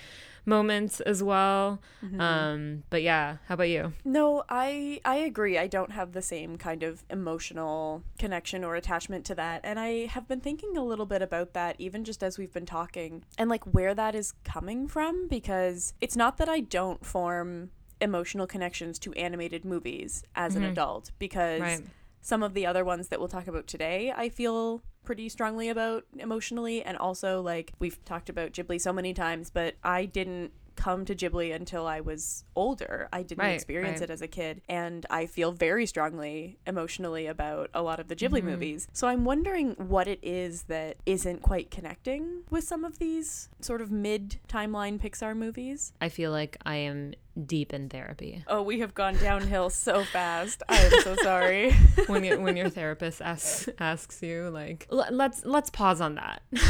moments 0.46 1.00
as 1.00 1.22
well. 1.22 1.80
Um 2.18 2.82
but 2.88 3.02
yeah 3.02 3.36
how 3.46 3.54
about 3.54 3.68
you? 3.68 3.92
No, 4.04 4.42
I 4.48 5.00
I 5.04 5.16
agree. 5.16 5.58
I 5.58 5.66
don't 5.66 5.92
have 5.92 6.12
the 6.12 6.22
same 6.22 6.56
kind 6.56 6.82
of 6.82 7.04
emotional 7.10 8.02
connection 8.18 8.64
or 8.64 8.74
attachment 8.74 9.26
to 9.26 9.34
that. 9.34 9.60
And 9.64 9.78
I 9.78 10.06
have 10.06 10.26
been 10.26 10.40
thinking 10.40 10.76
a 10.76 10.84
little 10.84 11.06
bit 11.06 11.20
about 11.20 11.52
that 11.52 11.76
even 11.78 12.04
just 12.04 12.22
as 12.22 12.38
we've 12.38 12.52
been 12.52 12.66
talking 12.66 13.22
and 13.36 13.50
like 13.50 13.64
where 13.64 13.94
that 13.94 14.14
is 14.14 14.32
coming 14.44 14.88
from 14.88 15.28
because 15.28 15.92
it's 16.00 16.16
not 16.16 16.38
that 16.38 16.48
I 16.48 16.60
don't 16.60 17.04
form 17.04 17.70
emotional 18.00 18.46
connections 18.46 18.98
to 19.00 19.12
animated 19.14 19.64
movies 19.64 20.22
as 20.34 20.56
an 20.56 20.62
mm-hmm. 20.62 20.72
adult 20.72 21.10
because 21.18 21.60
Right. 21.60 21.82
some 22.20 22.42
of 22.42 22.54
the 22.54 22.66
other 22.66 22.84
ones 22.84 23.08
that 23.08 23.18
we'll 23.18 23.28
talk 23.28 23.46
about 23.46 23.66
today, 23.66 24.12
I 24.16 24.28
feel 24.28 24.82
pretty 25.04 25.28
strongly 25.28 25.68
about 25.68 26.04
emotionally. 26.18 26.82
And 26.82 26.96
also, 26.96 27.40
like, 27.40 27.72
we've 27.78 28.02
talked 28.04 28.28
about 28.28 28.52
Ghibli 28.52 28.80
so 28.80 28.92
many 28.92 29.14
times, 29.14 29.50
but 29.50 29.76
I 29.82 30.04
didn't 30.04 30.52
come 30.76 31.04
to 31.04 31.14
Ghibli 31.14 31.54
until 31.54 31.86
I 31.86 32.00
was 32.00 32.44
older. 32.56 33.08
I 33.12 33.22
didn't 33.22 33.44
Right, 33.44 33.50
experience 33.50 34.00
right. 34.00 34.08
it 34.08 34.12
as 34.12 34.22
a 34.22 34.28
kid. 34.28 34.62
And 34.68 35.04
I 35.10 35.26
feel 35.26 35.52
very 35.52 35.84
strongly 35.84 36.58
emotionally 36.66 37.26
about 37.26 37.70
a 37.74 37.82
lot 37.82 38.00
of 38.00 38.08
the 38.08 38.16
Ghibli 38.16 38.38
mm-hmm. 38.38 38.46
movies. 38.46 38.88
So 38.92 39.06
I'm 39.06 39.24
wondering 39.24 39.72
what 39.72 40.08
it 40.08 40.20
is 40.22 40.62
that 40.64 40.96
isn't 41.04 41.42
quite 41.42 41.70
connecting 41.70 42.44
with 42.48 42.64
some 42.64 42.84
of 42.84 42.98
these 42.98 43.50
sort 43.60 43.82
of 43.82 43.90
mid 43.90 44.38
timeline 44.48 44.98
Pixar 44.98 45.36
movies. 45.36 45.92
i 46.00 46.08
feel 46.08 46.30
like 46.30 46.56
i 46.64 46.76
am 46.76 47.12
deep 47.46 47.72
in 47.72 47.88
therapy 47.88 48.44
Oh, 48.48 48.62
we 48.62 48.80
have 48.80 48.94
gone 48.94 49.16
downhill 49.16 49.70
so 49.70 50.04
fast. 50.04 50.62
I 50.68 50.76
am 50.76 51.00
so 51.02 51.16
sorry. 51.22 51.72
when 52.06 52.24
you, 52.24 52.40
when 52.40 52.56
your 52.56 52.68
therapist 52.70 53.22
asks 53.22 53.68
asks 53.78 54.22
you 54.22 54.50
like 54.50 54.86
"L- 54.90 55.06
let's 55.10 55.44
let's 55.44 55.70
pause 55.70 56.00
on 56.00 56.16
that 56.16 56.42
and 56.52 56.60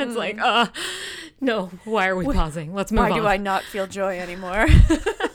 it's 0.00 0.16
like 0.16 0.38
uh 0.40 0.66
no 1.40 1.66
why 1.84 2.08
are 2.08 2.16
we 2.16 2.24
pausing 2.24 2.74
let's 2.74 2.90
move 2.92 3.00
Why 3.00 3.10
on 3.12 3.18
do 3.18 3.26
I 3.26 3.36
not 3.36 3.62
feel 3.62 3.86
joy 3.86 4.18
anymore? 4.18 4.66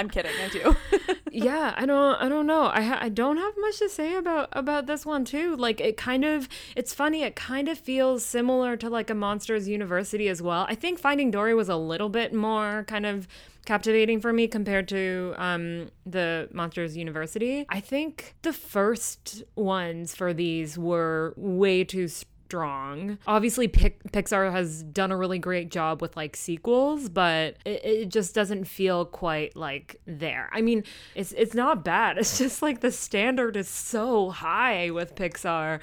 I'm 0.00 0.08
kidding, 0.08 0.32
I 0.42 0.48
do. 0.48 0.76
yeah 1.32 1.74
i 1.76 1.86
don't 1.86 2.16
i 2.20 2.28
don't 2.28 2.46
know. 2.46 2.64
I, 2.74 2.82
ha- 2.82 2.98
I 3.00 3.08
don't 3.08 3.36
have 3.36 3.54
much 3.58 3.78
to 3.78 3.88
say 3.88 4.16
about 4.16 4.48
about 4.52 4.86
this 4.86 5.06
one 5.06 5.24
too. 5.24 5.54
Like 5.56 5.80
it 5.80 5.96
kind 5.96 6.24
of 6.24 6.48
it's 6.74 6.92
funny 6.92 7.22
it 7.22 7.36
kind 7.36 7.68
of 7.68 7.78
feels 7.78 8.24
similar 8.24 8.76
to 8.78 8.88
like 8.88 9.10
a 9.10 9.14
monsters 9.14 9.68
university 9.68 10.28
as 10.28 10.40
well. 10.42 10.66
I 10.68 10.74
think 10.74 10.98
finding 10.98 11.30
dory 11.30 11.54
was 11.54 11.68
a 11.68 11.76
little 11.76 12.08
bit 12.08 12.32
more 12.34 12.84
kind 12.88 13.06
of 13.06 13.28
captivating 13.66 14.20
for 14.20 14.32
me 14.32 14.48
compared 14.48 14.88
to 14.88 15.34
um 15.36 15.90
the 16.06 16.48
monsters 16.52 16.96
university. 16.96 17.66
I 17.68 17.80
think 17.80 18.34
the 18.42 18.52
first 18.54 19.44
ones 19.54 20.14
for 20.16 20.32
these 20.32 20.78
were 20.78 21.34
way 21.36 21.84
too 21.84 22.08
strong. 22.50 23.16
Obviously, 23.28 23.68
Pixar 23.68 24.50
has 24.50 24.82
done 24.82 25.12
a 25.12 25.16
really 25.16 25.38
great 25.38 25.70
job 25.70 26.02
with 26.02 26.16
like 26.16 26.34
sequels, 26.36 27.08
but 27.08 27.56
it, 27.64 27.84
it 27.84 28.08
just 28.08 28.34
doesn't 28.34 28.64
feel 28.64 29.04
quite 29.04 29.54
like 29.54 30.00
there. 30.04 30.50
I 30.52 30.60
mean, 30.60 30.82
it's 31.14 31.30
it's 31.32 31.54
not 31.54 31.84
bad. 31.84 32.18
It's 32.30 32.38
just 32.38 32.60
like 32.60 32.80
the 32.80 32.90
standard 32.90 33.56
is 33.56 33.68
so 33.68 34.30
high 34.30 34.90
with 34.90 35.14
Pixar, 35.14 35.80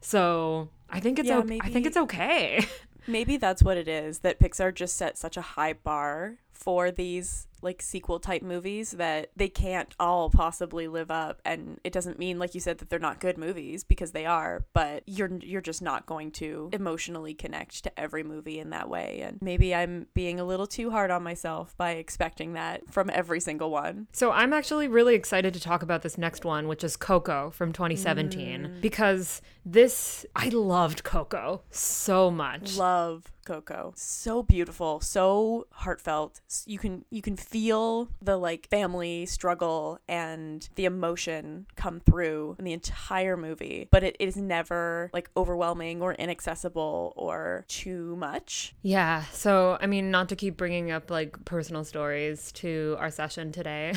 so 0.00 0.68
I 0.90 0.98
think 1.00 1.18
it's 1.20 1.28
Yeah, 1.28 1.38
o- 1.38 1.58
I 1.60 1.70
think 1.70 1.86
it's 1.86 1.96
okay. 1.96 2.66
Maybe 3.06 3.36
that's 3.38 3.62
what 3.62 3.76
it 3.78 3.88
is 3.88 4.18
that 4.18 4.38
Pixar 4.40 4.74
just 4.74 4.96
set 4.96 5.16
such 5.16 5.36
a 5.36 5.40
high 5.40 5.72
bar 5.72 6.34
for 6.52 6.90
these 6.90 7.46
like 7.62 7.82
sequel 7.82 8.18
type 8.18 8.42
movies 8.42 8.92
that 8.92 9.30
they 9.36 9.48
can't 9.48 9.94
all 9.98 10.30
possibly 10.30 10.88
live 10.88 11.10
up 11.10 11.40
and 11.44 11.80
it 11.84 11.92
doesn't 11.92 12.18
mean 12.18 12.38
like 12.38 12.54
you 12.54 12.60
said 12.60 12.78
that 12.78 12.90
they're 12.90 12.98
not 12.98 13.20
good 13.20 13.38
movies 13.38 13.84
because 13.84 14.12
they 14.12 14.26
are 14.26 14.64
but 14.72 15.02
you're 15.06 15.30
you're 15.40 15.60
just 15.60 15.82
not 15.82 16.06
going 16.06 16.30
to 16.30 16.68
emotionally 16.72 17.34
connect 17.34 17.82
to 17.82 18.00
every 18.00 18.22
movie 18.22 18.58
in 18.58 18.70
that 18.70 18.88
way 18.88 19.20
and 19.22 19.38
maybe 19.40 19.74
I'm 19.74 20.06
being 20.14 20.40
a 20.40 20.44
little 20.44 20.66
too 20.66 20.90
hard 20.90 21.10
on 21.10 21.22
myself 21.22 21.76
by 21.76 21.92
expecting 21.92 22.52
that 22.54 22.82
from 22.90 23.10
every 23.10 23.40
single 23.40 23.70
one. 23.70 24.08
So 24.12 24.30
I'm 24.30 24.52
actually 24.52 24.88
really 24.88 25.14
excited 25.14 25.54
to 25.54 25.60
talk 25.60 25.82
about 25.82 26.02
this 26.02 26.18
next 26.18 26.44
one 26.44 26.68
which 26.68 26.84
is 26.84 26.96
Coco 26.96 27.50
from 27.50 27.72
2017 27.72 28.60
mm. 28.60 28.80
because 28.80 29.42
this 29.64 30.24
I 30.34 30.48
loved 30.48 31.04
Coco 31.04 31.62
so 31.70 32.30
much. 32.30 32.76
Love 32.76 33.30
Coco. 33.48 33.94
So 33.96 34.42
beautiful, 34.42 35.00
so 35.00 35.66
heartfelt. 35.70 36.40
You 36.66 36.78
can 36.78 37.06
you 37.10 37.22
can 37.22 37.36
feel 37.48 38.08
the 38.20 38.36
like 38.36 38.68
family 38.68 39.24
struggle 39.24 39.98
and 40.06 40.68
the 40.74 40.84
emotion 40.84 41.66
come 41.76 42.00
through 42.00 42.56
in 42.58 42.64
the 42.64 42.72
entire 42.72 43.36
movie, 43.36 43.88
but 43.90 44.04
it 44.04 44.16
is 44.18 44.36
never 44.36 45.10
like 45.14 45.30
overwhelming 45.36 46.02
or 46.02 46.12
inaccessible 46.14 47.14
or 47.16 47.64
too 47.68 48.14
much. 48.16 48.74
Yeah. 48.82 49.24
So, 49.32 49.78
I 49.80 49.86
mean, 49.86 50.10
not 50.10 50.28
to 50.28 50.36
keep 50.36 50.56
bringing 50.56 50.90
up 50.90 51.10
like 51.10 51.42
personal 51.46 51.84
stories 51.84 52.52
to 52.52 52.96
our 52.98 53.10
session 53.10 53.50
today. 53.50 53.94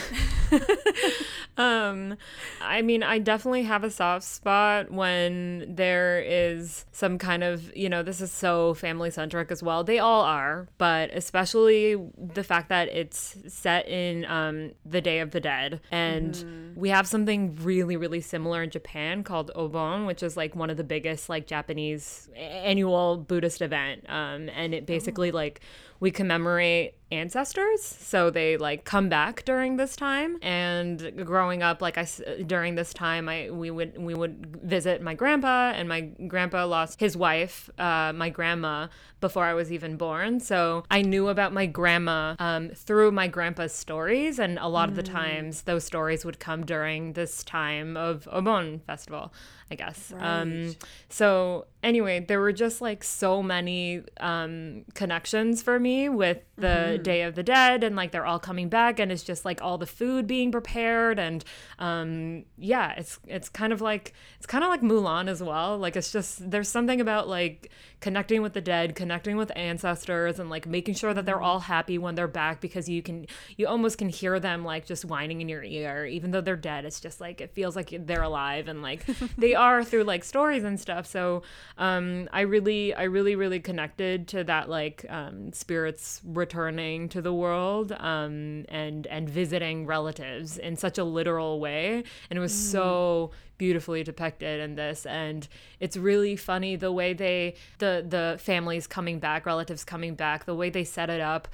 um, 1.58 2.16
I 2.62 2.82
mean, 2.82 3.04
I 3.04 3.20
definitely 3.20 3.64
have 3.64 3.84
a 3.84 3.92
soft 3.92 4.26
spot 4.26 4.92
when 4.92 5.76
there 5.76 6.22
is 6.22 6.86
some 6.94 7.18
kind 7.18 7.44
of, 7.44 7.76
you 7.76 7.90
know, 7.90 8.02
this 8.02 8.22
is 8.22 8.32
so 8.32 8.74
family 8.76 9.12
centric 9.12 9.52
as 9.52 9.62
well. 9.62 9.84
They 9.84 10.00
all 10.00 10.22
are, 10.22 10.70
but 10.78 11.10
especially 11.14 11.98
the 12.18 12.44
fact 12.44 12.70
that 12.70 12.88
it's 12.88 13.36
set 13.48 13.88
in 13.88 14.26
um, 14.26 14.72
the 14.86 15.02
Day 15.02 15.20
of 15.20 15.32
the 15.32 15.40
Dead. 15.40 15.82
And 15.92 16.34
mm-hmm. 16.34 16.80
we 16.80 16.90
have 16.90 17.08
something 17.08 17.58
really, 17.62 17.98
really 17.98 18.22
similar 18.22 18.64
in 18.64 18.70
Japan 18.70 19.24
called 19.24 19.52
Obon, 19.56 20.06
which 20.06 20.24
is 20.24 20.38
like 20.38 20.56
one 20.56 20.70
of 20.70 20.78
the 20.78 20.84
biggest 20.84 21.30
like 21.30 21.48
Japanese 21.48 22.30
annual 22.36 23.18
Buddhist 23.18 23.62
event. 23.62 24.10
Um, 24.10 24.50
and 24.50 24.74
it 24.74 24.86
basically 24.86 25.32
oh. 25.32 25.36
like 25.36 25.62
we 26.02 26.12
commemorate 26.12 26.96
ancestors 27.12 27.84
so 27.84 28.30
they 28.30 28.56
like 28.56 28.86
come 28.86 29.10
back 29.10 29.44
during 29.44 29.76
this 29.76 29.98
time 29.98 30.38
and 30.42 31.12
growing 31.26 31.62
up 31.62 31.82
like 31.82 31.98
i 31.98 32.08
during 32.48 32.76
this 32.76 32.94
time 32.94 33.28
i 33.28 33.50
we 33.50 33.70
would 33.70 33.98
we 33.98 34.14
would 34.14 34.58
visit 34.64 35.02
my 35.02 35.14
grandpa 35.14 35.72
and 35.76 35.90
my 35.90 36.02
grandpa 36.28 36.66
lost 36.66 37.00
his 37.02 37.18
wife 37.18 37.70
uh, 37.78 38.14
my 38.16 38.30
grandma 38.30 38.88
before 39.20 39.44
i 39.44 39.54
was 39.54 39.74
even 39.74 39.98
born 39.98 40.40
so 40.40 40.86
i 40.90 41.02
knew 41.02 41.28
about 41.28 41.52
my 41.52 41.66
grandma 41.66 42.34
um, 42.40 42.70
through 42.70 43.12
my 43.12 43.28
grandpa's 43.28 43.74
stories 43.74 44.40
and 44.40 44.58
a 44.60 44.68
lot 44.68 44.88
mm. 44.88 44.92
of 44.92 44.96
the 44.96 45.04
mm. 45.04 45.14
times 45.14 45.64
those 45.64 45.84
stories 45.84 46.24
would 46.24 46.40
come 46.40 46.66
during 46.66 47.12
this 47.14 47.44
time 47.44 47.98
of 47.98 48.28
obon 48.32 48.82
festival 48.86 49.34
I 49.72 49.76
guess. 49.76 50.12
Um, 50.12 50.20
right. 50.20 50.42
Um, 50.42 50.76
so 51.08 51.66
anyway, 51.82 52.20
there 52.20 52.42
were 52.42 52.52
just 52.52 52.82
like 52.82 53.06
so 53.06 53.42
many 53.42 54.02
um, 54.20 54.84
connections 54.94 55.62
for 55.62 55.80
me 55.80 56.10
with 56.10 56.40
the 56.58 56.68
mm-hmm. 56.68 57.04
Day 57.04 57.22
of 57.22 57.36
the 57.36 57.44
Dead, 57.44 57.84
and 57.84 57.96
like 57.96 58.12
they're 58.12 58.26
all 58.26 58.38
coming 58.38 58.68
back, 58.68 59.00
and 59.00 59.12
it's 59.14 59.24
just 59.24 59.46
like 59.46 59.62
all 59.62 59.78
the 59.78 59.88
food 59.88 60.28
being 60.28 60.52
prepared, 60.52 61.20
and 61.20 61.46
um, 61.80 62.44
yeah, 62.58 62.94
it's 62.98 63.20
it's 63.26 63.48
kind 63.48 63.72
of 63.72 63.80
like 63.80 64.14
it's 64.38 64.46
kind 64.46 64.64
of 64.64 64.70
like 64.70 64.82
Mulan 64.82 65.30
as 65.30 65.42
well. 65.42 65.78
Like 65.78 65.96
it's 65.96 66.12
just 66.12 66.52
there's 66.52 66.68
something 66.68 67.00
about 67.00 67.30
like 67.30 67.72
connecting 68.02 68.42
with 68.42 68.54
the 68.54 68.62
dead, 68.62 68.96
connecting 68.96 69.38
with 69.38 69.52
ancestors, 69.56 70.40
and 70.40 70.50
like 70.50 70.66
making 70.66 70.96
sure 70.96 71.14
that 71.14 71.26
they're 71.26 71.36
mm-hmm. 71.36 71.46
all 71.46 71.60
happy 71.62 71.98
when 71.98 72.16
they're 72.16 72.28
back 72.28 72.60
because 72.60 72.90
you 72.90 73.02
can 73.02 73.28
you 73.56 73.68
almost 73.68 73.98
can 73.98 74.10
hear 74.10 74.40
them 74.40 74.66
like 74.66 74.86
just 74.86 75.06
whining 75.06 75.40
in 75.40 75.48
your 75.48 75.64
ear, 75.64 76.06
even 76.06 76.32
though 76.32 76.42
they're 76.42 76.56
dead. 76.56 76.84
It's 76.84 77.00
just 77.00 77.22
like 77.22 77.40
it 77.40 77.54
feels 77.54 77.76
like 77.76 77.96
they're 78.06 78.24
alive 78.24 78.68
and 78.68 78.82
like 78.82 79.06
they 79.38 79.56
are 79.56 79.84
through 79.84 80.04
like 80.04 80.24
stories 80.24 80.64
and 80.64 80.80
stuff. 80.80 81.06
So 81.06 81.44
um, 81.78 82.28
I 82.34 82.42
really, 82.42 82.94
I 82.94 83.04
really, 83.04 83.36
really 83.36 83.60
connected 83.60 84.28
to 84.30 84.44
that 84.46 84.70
like 84.70 85.06
um, 85.08 85.54
spirits 85.54 86.22
returning 86.26 87.08
to 87.10 87.22
the 87.22 87.34
world 87.34 87.92
um, 87.94 88.66
and 88.68 89.08
and 89.08 89.30
visiting 89.30 89.86
relatives 89.86 90.58
in 90.58 90.76
such 90.76 90.98
a 90.98 91.04
literal 91.04 91.60
way, 91.60 92.04
and 92.30 92.38
it 92.38 92.42
was 92.42 92.54
mm. 92.54 92.72
so 92.72 93.32
beautifully 93.62 94.04
depicted 94.04 94.60
in 94.60 94.74
this 94.74 95.06
and 95.06 95.48
it's 95.80 95.96
really 95.96 96.36
funny 96.36 96.76
the 96.76 96.92
way 96.92 97.14
they 97.14 97.54
the 97.78 98.04
the 98.10 98.36
families 98.40 98.88
coming 98.88 99.20
back 99.20 99.46
relatives 99.46 99.84
coming 99.84 100.16
back 100.16 100.46
the 100.46 100.56
way 100.56 100.72
they 100.72 100.84
set 100.84 101.12
it 101.12 101.22
up 101.22 101.48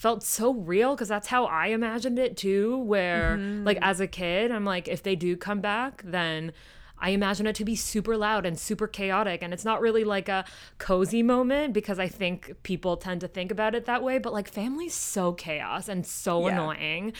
felt 0.00 0.22
so 0.22 0.54
real 0.54 0.94
because 0.94 1.08
that's 1.08 1.26
how 1.26 1.44
I 1.44 1.66
imagined 1.66 2.18
it 2.18 2.34
too. 2.34 2.78
Where, 2.78 3.36
mm-hmm. 3.36 3.66
like, 3.66 3.76
as 3.82 4.00
a 4.00 4.06
kid, 4.06 4.50
I'm 4.50 4.64
like, 4.64 4.88
if 4.88 5.02
they 5.02 5.14
do 5.14 5.36
come 5.36 5.60
back, 5.60 6.00
then 6.02 6.52
I 7.00 7.10
imagine 7.10 7.46
it 7.46 7.54
to 7.56 7.64
be 7.64 7.76
super 7.76 8.16
loud 8.16 8.46
and 8.46 8.58
super 8.58 8.86
chaotic. 8.86 9.42
And 9.42 9.52
it's 9.52 9.64
not 9.64 9.80
really 9.80 10.04
like 10.04 10.28
a 10.28 10.44
cozy 10.78 11.22
moment 11.22 11.72
because 11.72 11.98
I 11.98 12.08
think 12.08 12.62
people 12.62 12.96
tend 12.96 13.20
to 13.22 13.28
think 13.28 13.50
about 13.50 13.74
it 13.74 13.86
that 13.86 14.02
way. 14.02 14.18
But 14.18 14.32
like 14.32 14.48
family's 14.48 14.94
so 14.94 15.32
chaos 15.32 15.88
and 15.88 16.06
so 16.06 16.46
yeah. 16.46 16.52
annoying. 16.52 17.12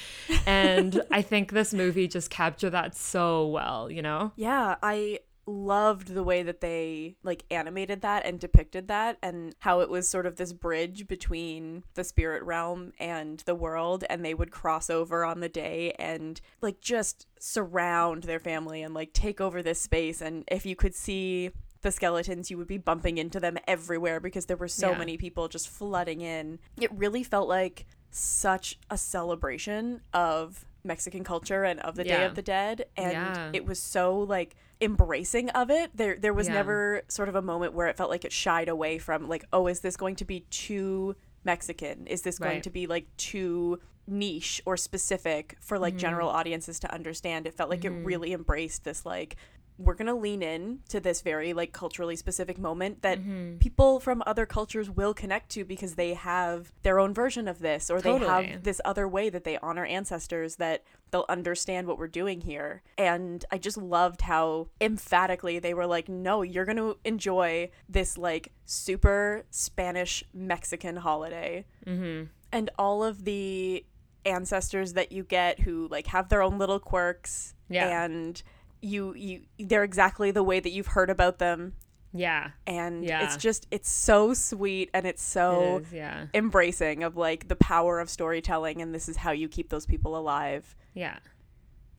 And 0.47 1.03
I 1.11 1.23
think 1.23 1.53
this 1.53 1.73
movie 1.73 2.09
just 2.09 2.31
captured 2.31 2.71
that 2.71 2.97
so 2.97 3.47
well, 3.49 3.91
you 3.91 4.03
know? 4.03 4.33
Yeah. 4.41 4.77
I 4.83 5.21
loved 5.51 6.15
the 6.15 6.23
way 6.23 6.43
that 6.43 6.61
they 6.61 7.17
like 7.23 7.45
animated 7.51 8.01
that 8.01 8.25
and 8.25 8.39
depicted 8.39 8.89
that 8.89 9.19
and 9.23 9.55
how 9.61 9.81
it 9.81 9.89
was 9.89 10.09
sort 10.09 10.27
of 10.27 10.37
this 10.37 10.53
bridge 10.53 11.07
between 11.07 11.83
the 11.95 12.05
spirit 12.05 12.43
realm 12.43 12.93
and 12.99 13.41
the 13.41 13.55
world 13.55 14.05
and 14.09 14.25
they 14.25 14.35
would 14.35 14.51
cross 14.51 14.89
over 14.89 15.25
on 15.25 15.41
the 15.41 15.49
day 15.49 15.93
and 15.99 16.41
like 16.61 16.81
just 16.81 17.27
surround 17.39 18.25
their 18.25 18.41
family 18.41 18.83
and 18.83 18.95
like 18.95 19.13
take 19.13 19.41
over 19.41 19.63
this 19.63 19.81
space 19.81 20.21
and 20.21 20.45
if 20.49 20.65
you 20.65 20.77
could 20.77 20.95
see 20.95 21.51
the 21.83 21.91
skeletons 21.91 22.51
you 22.51 22.59
would 22.59 22.69
be 22.69 22.79
bumping 22.79 23.19
into 23.19 23.41
them 23.41 23.57
everywhere 23.67 24.21
because 24.21 24.47
there 24.47 24.57
were 24.57 24.69
so 24.69 24.91
yeah. 24.91 24.99
many 24.99 25.17
people 25.17 25.49
just 25.49 25.69
flooding 25.69 26.21
in 26.21 26.59
it 26.81 26.93
really 26.93 27.23
felt 27.23 27.49
like 27.49 27.87
such 28.11 28.79
a 28.91 28.99
celebration 28.99 30.01
of 30.13 30.65
Mexican 30.83 31.25
culture 31.25 31.65
and 31.65 31.81
of 31.81 31.95
the 31.95 32.07
yeah. 32.07 32.19
Day 32.19 32.25
of 32.25 32.35
the 32.35 32.43
Dead 32.43 32.87
and 32.97 33.13
yeah. 33.13 33.51
it 33.53 33.65
was 33.65 33.79
so 33.81 34.19
like 34.19 34.57
embracing 34.81 35.51
of 35.51 35.71
it. 35.71 35.91
There 35.95 36.17
there 36.17 36.35
was 36.35 36.49
yeah. 36.49 36.55
never 36.55 37.03
sort 37.09 37.29
of 37.29 37.35
a 37.35 37.43
moment 37.43 37.75
where 37.75 37.89
it 37.89 37.97
felt 37.97 38.11
like 38.11 38.25
it 38.25 38.33
shied 38.33 38.69
away 38.69 38.99
from 38.99 39.29
like, 39.29 39.45
oh, 39.53 39.67
is 39.67 39.81
this 39.81 39.97
going 39.97 40.17
to 40.17 40.25
be 40.25 40.41
too 40.51 41.17
Mexican? 41.45 42.07
Is 42.07 42.23
this 42.23 42.39
going 42.39 42.55
right. 42.55 42.63
to 42.63 42.71
be 42.71 42.87
like 42.87 43.07
too 43.17 43.81
niche 44.07 44.61
or 44.65 44.77
specific 44.77 45.57
for 45.61 45.79
like 45.79 45.95
mm-hmm. 45.95 46.01
general 46.01 46.29
audiences 46.29 46.81
to 46.81 46.93
understand? 46.93 47.47
It 47.47 47.55
felt 47.55 47.71
like 47.71 47.83
mm-hmm. 47.83 48.03
it 48.03 48.07
really 48.07 48.33
embraced 48.33 48.85
this 48.85 49.05
like 49.05 49.37
we're 49.81 49.95
going 49.95 50.07
to 50.07 50.15
lean 50.15 50.43
in 50.43 50.81
to 50.89 51.01
this 51.01 51.23
very 51.23 51.53
like 51.53 51.73
culturally 51.73 52.15
specific 52.15 52.59
moment 52.59 53.03
that 53.03 53.19
mm-hmm. 53.19 53.57
people 53.57 53.99
from 53.99 54.23
other 54.27 54.45
cultures 54.45 54.91
will 54.91 55.15
connect 55.15 55.51
to 55.51 55.65
because 55.65 55.95
they 55.95 56.15
have 56.15 56.73
their 56.83 57.01
own 57.01 57.15
version 57.15 57.49
of 57.49 57.61
this 57.61 57.91
or 57.91 58.01
totally. 58.01 58.21
they 58.21 58.53
have 58.53 58.63
this 58.63 58.81
other 58.85 59.09
way 59.09 59.31
that 59.31 59.45
they 59.45 59.57
honor 59.59 59.85
ancestors 59.87 60.57
that 60.57 60.85
they'll 61.11 61.25
understand 61.29 61.87
what 61.87 61.99
we're 61.99 62.07
doing 62.07 62.43
here 62.43 62.83
and 62.99 63.45
i 63.51 63.57
just 63.57 63.79
loved 63.79 64.21
how 64.21 64.69
emphatically 64.81 65.59
they 65.59 65.73
were 65.73 65.87
like 65.87 66.09
no 66.09 66.43
you're 66.43 66.67
going 66.67 66.77
to 66.77 66.97
enjoy 67.05 67.69
this 67.89 68.19
like 68.19 68.53
super 68.67 69.45
spanish 69.51 70.23
mexican 70.35 70.97
holiday 70.97 71.65
mm-hmm. 71.87 72.25
and 72.53 72.71
all 72.79 73.03
of 73.03 73.25
the 73.25 73.85
ancestors 74.27 74.93
that 74.93 75.13
you 75.13 75.25
get 75.25 75.61
who 75.61 75.89
like 75.91 76.07
have 76.09 76.29
their 76.29 76.43
own 76.43 76.59
little 76.59 76.79
quirks 76.79 77.55
yeah. 77.71 78.05
and 78.05 78.43
you 78.83 79.15
you 79.15 79.43
they're 79.59 79.85
exactly 79.85 80.31
the 80.31 80.43
way 80.43 80.61
that 80.61 80.71
you've 80.71 80.89
heard 80.89 81.11
about 81.11 81.39
them 81.39 81.75
yeah 82.13 82.51
and 82.67 83.05
yeah. 83.05 83.25
it's 83.25 83.37
just 83.37 83.67
it's 83.71 83.89
so 83.89 84.35
sweet 84.35 84.91
and 84.93 85.07
it's 85.07 85.23
so 85.23 85.77
it 85.77 85.83
is, 85.83 85.93
yeah 85.93 86.27
embracing 86.35 87.05
of 87.05 87.17
like 87.17 87.49
the 87.49 87.57
power 87.57 88.01
of 88.01 88.11
storytelling 88.11 88.83
and 88.83 88.95
this 88.95 89.09
is 89.09 89.17
how 89.17 89.31
you 89.31 89.49
keep 89.49 89.69
those 89.69 89.87
people 89.87 90.17
alive 90.17 90.75
yeah 90.95 91.19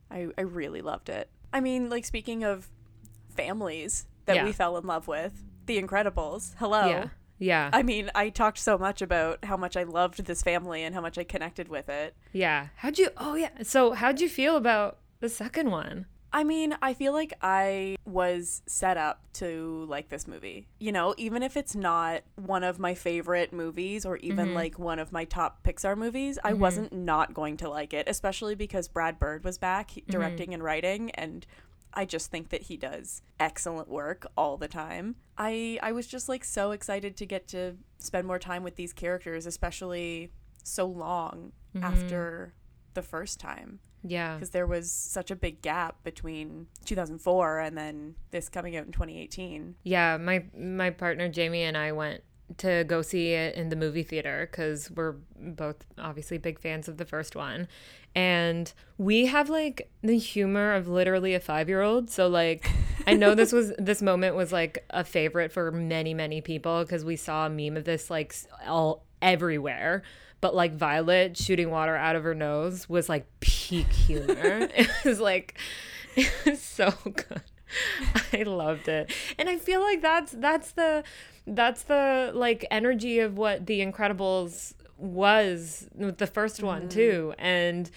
i 0.09 0.27
i 0.37 0.41
really 0.41 0.81
loved 0.81 1.07
it 1.07 1.29
i 1.53 1.61
mean 1.61 1.89
like 1.89 2.03
speaking 2.03 2.43
of 2.43 2.69
families 3.29 4.05
that 4.25 4.35
yeah. 4.35 4.43
we 4.43 4.51
fell 4.51 4.77
in 4.77 4.85
love 4.85 5.07
with 5.07 5.43
the 5.65 5.81
incredibles 5.81 6.53
hello 6.57 6.87
yeah 6.87 7.07
yeah. 7.41 7.71
I 7.73 7.81
mean, 7.81 8.11
I 8.13 8.29
talked 8.29 8.59
so 8.59 8.77
much 8.77 9.01
about 9.01 9.43
how 9.43 9.57
much 9.57 9.75
I 9.75 9.81
loved 9.81 10.23
this 10.25 10.43
family 10.43 10.83
and 10.83 10.93
how 10.93 11.01
much 11.01 11.17
I 11.17 11.23
connected 11.23 11.69
with 11.69 11.89
it. 11.89 12.15
Yeah. 12.33 12.67
How'd 12.75 12.99
you, 12.99 13.09
oh, 13.17 13.33
yeah. 13.33 13.49
So, 13.63 13.93
how'd 13.93 14.21
you 14.21 14.29
feel 14.29 14.55
about 14.55 14.99
the 15.21 15.27
second 15.27 15.71
one? 15.71 16.05
I 16.33 16.43
mean, 16.43 16.77
I 16.81 16.93
feel 16.93 17.11
like 17.13 17.33
I 17.41 17.97
was 18.05 18.61
set 18.65 18.97
up 18.97 19.21
to 19.33 19.85
like 19.89 20.09
this 20.09 20.27
movie. 20.27 20.67
You 20.79 20.91
know, 20.91 21.13
even 21.17 21.43
if 21.43 21.57
it's 21.57 21.75
not 21.75 22.23
one 22.35 22.63
of 22.63 22.79
my 22.79 22.93
favorite 22.93 23.51
movies 23.51 24.05
or 24.05 24.17
even 24.17 24.47
mm-hmm. 24.47 24.55
like 24.55 24.79
one 24.79 24.99
of 24.99 25.11
my 25.11 25.25
top 25.25 25.63
Pixar 25.63 25.97
movies, 25.97 26.37
mm-hmm. 26.37 26.47
I 26.47 26.53
wasn't 26.53 26.93
not 26.93 27.33
going 27.33 27.57
to 27.57 27.69
like 27.69 27.93
it, 27.93 28.07
especially 28.07 28.55
because 28.55 28.87
Brad 28.87 29.19
Bird 29.19 29.43
was 29.43 29.57
back 29.57 29.91
mm-hmm. 29.91 30.11
directing 30.11 30.47
mm-hmm. 30.47 30.53
and 30.53 30.63
writing 30.63 31.11
and 31.11 31.45
I 31.93 32.05
just 32.05 32.31
think 32.31 32.49
that 32.49 32.63
he 32.63 32.77
does 32.77 33.21
excellent 33.37 33.89
work 33.89 34.25
all 34.37 34.55
the 34.55 34.69
time. 34.69 35.15
I 35.37 35.77
I 35.83 35.91
was 35.91 36.07
just 36.07 36.29
like 36.29 36.45
so 36.45 36.71
excited 36.71 37.17
to 37.17 37.25
get 37.25 37.49
to 37.49 37.75
spend 37.97 38.25
more 38.25 38.39
time 38.39 38.63
with 38.63 38.77
these 38.77 38.93
characters, 38.93 39.45
especially 39.45 40.31
so 40.63 40.85
long 40.85 41.51
after 41.81 42.53
the 42.93 43.01
first 43.01 43.39
time 43.39 43.79
Yeah. 44.03 44.35
because 44.35 44.49
there 44.49 44.67
was 44.67 44.91
such 44.91 45.31
a 45.31 45.35
big 45.35 45.61
gap 45.61 46.03
between 46.03 46.67
2004 46.85 47.59
and 47.59 47.77
then 47.77 48.15
this 48.31 48.49
coming 48.49 48.75
out 48.75 48.85
in 48.85 48.91
2018. 48.91 49.75
Yeah, 49.83 50.17
my 50.17 50.45
my 50.57 50.89
partner 50.89 51.29
Jamie 51.29 51.63
and 51.63 51.77
I 51.77 51.91
went 51.91 52.23
to 52.57 52.83
go 52.83 53.01
see 53.01 53.33
it 53.33 53.55
in 53.55 53.69
the 53.69 53.75
movie 53.75 54.03
theater 54.03 54.47
because 54.49 54.91
we're 54.91 55.15
both 55.37 55.85
obviously 55.97 56.37
big 56.37 56.59
fans 56.59 56.87
of 56.87 56.97
the 56.97 57.05
first 57.05 57.35
one, 57.35 57.67
and 58.15 58.73
we 58.97 59.27
have 59.27 59.49
like 59.49 59.89
the 60.01 60.17
humor 60.17 60.73
of 60.73 60.87
literally 60.87 61.33
a 61.33 61.39
five 61.39 61.69
year 61.69 61.81
old. 61.81 62.09
So 62.09 62.27
like, 62.27 62.69
I 63.07 63.13
know 63.13 63.35
this 63.35 63.51
was 63.51 63.73
this 63.79 64.01
moment 64.01 64.35
was 64.35 64.51
like 64.51 64.85
a 64.89 65.03
favorite 65.03 65.51
for 65.51 65.71
many 65.71 66.13
many 66.13 66.41
people 66.41 66.83
because 66.83 67.05
we 67.05 67.15
saw 67.15 67.45
a 67.45 67.49
meme 67.49 67.77
of 67.77 67.85
this 67.85 68.09
like 68.09 68.35
all 68.67 69.05
everywhere. 69.21 70.03
But 70.41 70.55
like 70.55 70.73
Violet 70.75 71.37
shooting 71.37 71.69
water 71.69 71.95
out 71.95 72.15
of 72.15 72.23
her 72.23 72.33
nose 72.33 72.89
was 72.89 73.07
like 73.07 73.27
peak 73.71 73.91
humor. 73.93 74.67
it 74.75 74.89
was 75.05 75.19
like 75.21 75.57
it 76.15 76.29
was 76.45 76.61
so 76.61 76.93
good. 77.03 77.41
I 78.33 78.43
loved 78.43 78.89
it. 78.89 79.13
And 79.39 79.47
I 79.47 79.57
feel 79.57 79.79
like 79.79 80.01
that's 80.01 80.33
that's 80.33 80.71
the 80.71 81.03
that's 81.47 81.83
the 81.83 82.31
like 82.33 82.65
energy 82.69 83.19
of 83.19 83.37
what 83.37 83.65
The 83.65 83.79
Incredibles 83.79 84.73
was 84.97 85.87
the 85.95 86.27
first 86.27 86.61
one 86.61 86.81
mm-hmm. 86.81 86.89
too. 86.89 87.33
And 87.39 87.89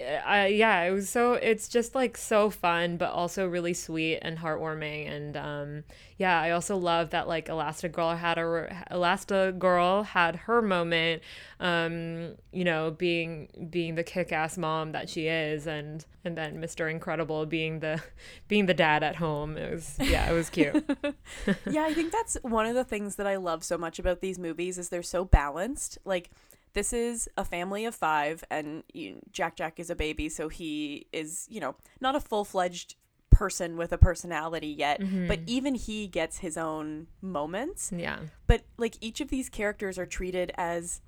uh, 0.00 0.46
yeah, 0.46 0.82
it 0.82 0.92
was 0.92 1.08
so 1.08 1.34
it's 1.34 1.68
just 1.68 1.94
like 1.94 2.16
so 2.16 2.50
fun 2.50 2.96
but 2.96 3.10
also 3.10 3.46
really 3.46 3.74
sweet 3.74 4.18
and 4.22 4.38
heartwarming 4.38 5.10
and 5.10 5.36
um 5.36 5.84
yeah, 6.16 6.40
I 6.40 6.50
also 6.50 6.76
love 6.76 7.10
that 7.10 7.28
like 7.28 7.48
Elastigirl 7.48 8.18
had 8.18 8.38
a 8.38 8.86
Elastigirl 8.90 10.06
had 10.06 10.36
her 10.36 10.62
moment 10.62 11.22
um 11.58 12.34
you 12.52 12.64
know 12.64 12.90
being 12.90 13.48
being 13.70 13.94
the 13.94 14.04
kick-ass 14.04 14.56
mom 14.56 14.92
that 14.92 15.08
she 15.08 15.26
is 15.28 15.66
and 15.66 16.04
and 16.24 16.36
then 16.36 16.60
Mr. 16.60 16.90
Incredible 16.90 17.46
being 17.46 17.80
the 17.80 18.02
being 18.48 18.66
the 18.66 18.74
dad 18.74 19.02
at 19.02 19.16
home. 19.16 19.56
It 19.56 19.72
was 19.72 19.96
yeah, 20.00 20.30
it 20.30 20.34
was 20.34 20.50
cute. 20.50 20.84
yeah, 21.70 21.84
I 21.84 21.94
think 21.94 22.12
that's 22.12 22.36
one 22.42 22.66
of 22.66 22.74
the 22.74 22.84
things 22.84 23.16
that 23.16 23.26
I 23.26 23.36
love 23.36 23.64
so 23.64 23.76
much 23.78 23.98
about 23.98 24.20
these 24.20 24.38
movies 24.38 24.78
is 24.78 24.88
they're 24.88 25.02
so 25.02 25.24
balanced. 25.24 25.98
Like 26.04 26.30
this 26.72 26.92
is 26.92 27.28
a 27.36 27.44
family 27.44 27.84
of 27.84 27.94
5 27.94 28.44
and 28.50 28.82
you, 28.92 29.20
Jack 29.32 29.56
Jack 29.56 29.80
is 29.80 29.90
a 29.90 29.96
baby, 29.96 30.28
so 30.28 30.48
he 30.48 31.06
is, 31.12 31.46
you 31.50 31.60
know, 31.60 31.74
not 32.00 32.14
a 32.16 32.20
full-fledged 32.20 32.96
person 33.30 33.76
with 33.76 33.92
a 33.92 33.98
personality 33.98 34.68
yet, 34.68 34.98
but 34.98 35.06
mm-hmm. 35.08 35.44
even 35.46 35.74
he 35.74 36.06
gets 36.06 36.38
his 36.38 36.56
own 36.58 37.06
moments. 37.22 37.90
yeah. 37.96 38.18
But 38.46 38.62
like 38.76 38.96
each 39.00 39.20
of 39.20 39.28
these 39.28 39.48
characters 39.48 39.98
are 39.98 40.06
treated 40.06 40.52
as 40.56 41.00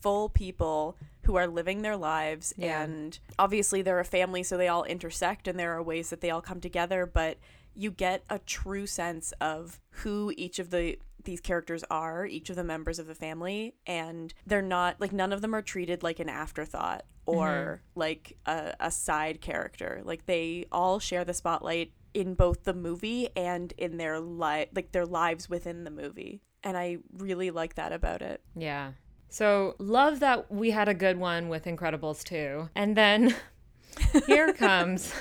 full 0.00 0.28
people 0.28 0.96
who 1.24 1.36
are 1.36 1.46
living 1.46 1.82
their 1.82 1.96
lives 1.96 2.52
Yeah. 2.58 2.82
and 2.82 3.18
obviously 3.38 3.80
they're 3.80 4.00
a 4.00 4.04
family 4.04 4.42
so 4.42 4.58
they 4.58 4.68
all 4.68 4.84
intersect 4.84 5.48
and 5.48 5.58
there 5.58 5.72
are 5.72 5.82
ways 5.82 6.10
that 6.10 6.20
they 6.20 6.30
all 6.30 6.42
come 6.42 6.60
together 6.60 7.06
but 7.06 7.38
you 7.74 7.90
get 7.90 8.22
a 8.28 8.38
true 8.38 8.86
sense 8.86 9.32
of 9.40 9.80
who 9.90 10.30
each 10.36 10.58
of 10.58 10.68
the 10.68 10.98
these 11.24 11.40
characters 11.40 11.84
are 11.90 12.26
each 12.26 12.50
of 12.50 12.56
the 12.56 12.64
members 12.64 12.98
of 12.98 13.06
the 13.06 13.14
family 13.14 13.74
and 13.86 14.34
they're 14.46 14.62
not 14.62 15.00
like 15.00 15.12
none 15.12 15.32
of 15.32 15.40
them 15.40 15.54
are 15.54 15.62
treated 15.62 16.02
like 16.02 16.20
an 16.20 16.28
afterthought 16.28 17.04
or 17.26 17.48
mm-hmm. 17.48 18.00
like 18.00 18.36
a, 18.46 18.74
a 18.80 18.90
side 18.90 19.40
character 19.40 20.02
like 20.04 20.26
they 20.26 20.66
all 20.70 20.98
share 20.98 21.24
the 21.24 21.34
spotlight 21.34 21.92
in 22.12 22.34
both 22.34 22.64
the 22.64 22.74
movie 22.74 23.28
and 23.36 23.72
in 23.78 23.96
their 23.96 24.20
li- 24.20 24.66
like 24.74 24.92
their 24.92 25.06
lives 25.06 25.48
within 25.48 25.84
the 25.84 25.90
movie 25.90 26.40
and 26.62 26.76
i 26.76 26.96
really 27.16 27.50
like 27.50 27.74
that 27.74 27.92
about 27.92 28.22
it 28.22 28.40
Yeah. 28.54 28.92
So 29.34 29.74
love 29.80 30.20
that 30.20 30.48
we 30.48 30.70
had 30.70 30.88
a 30.88 30.94
good 30.94 31.18
one 31.18 31.48
with 31.48 31.64
Incredibles 31.64 32.22
2. 32.22 32.68
And 32.76 32.96
then 32.96 33.34
here 34.28 34.52
comes 34.52 35.12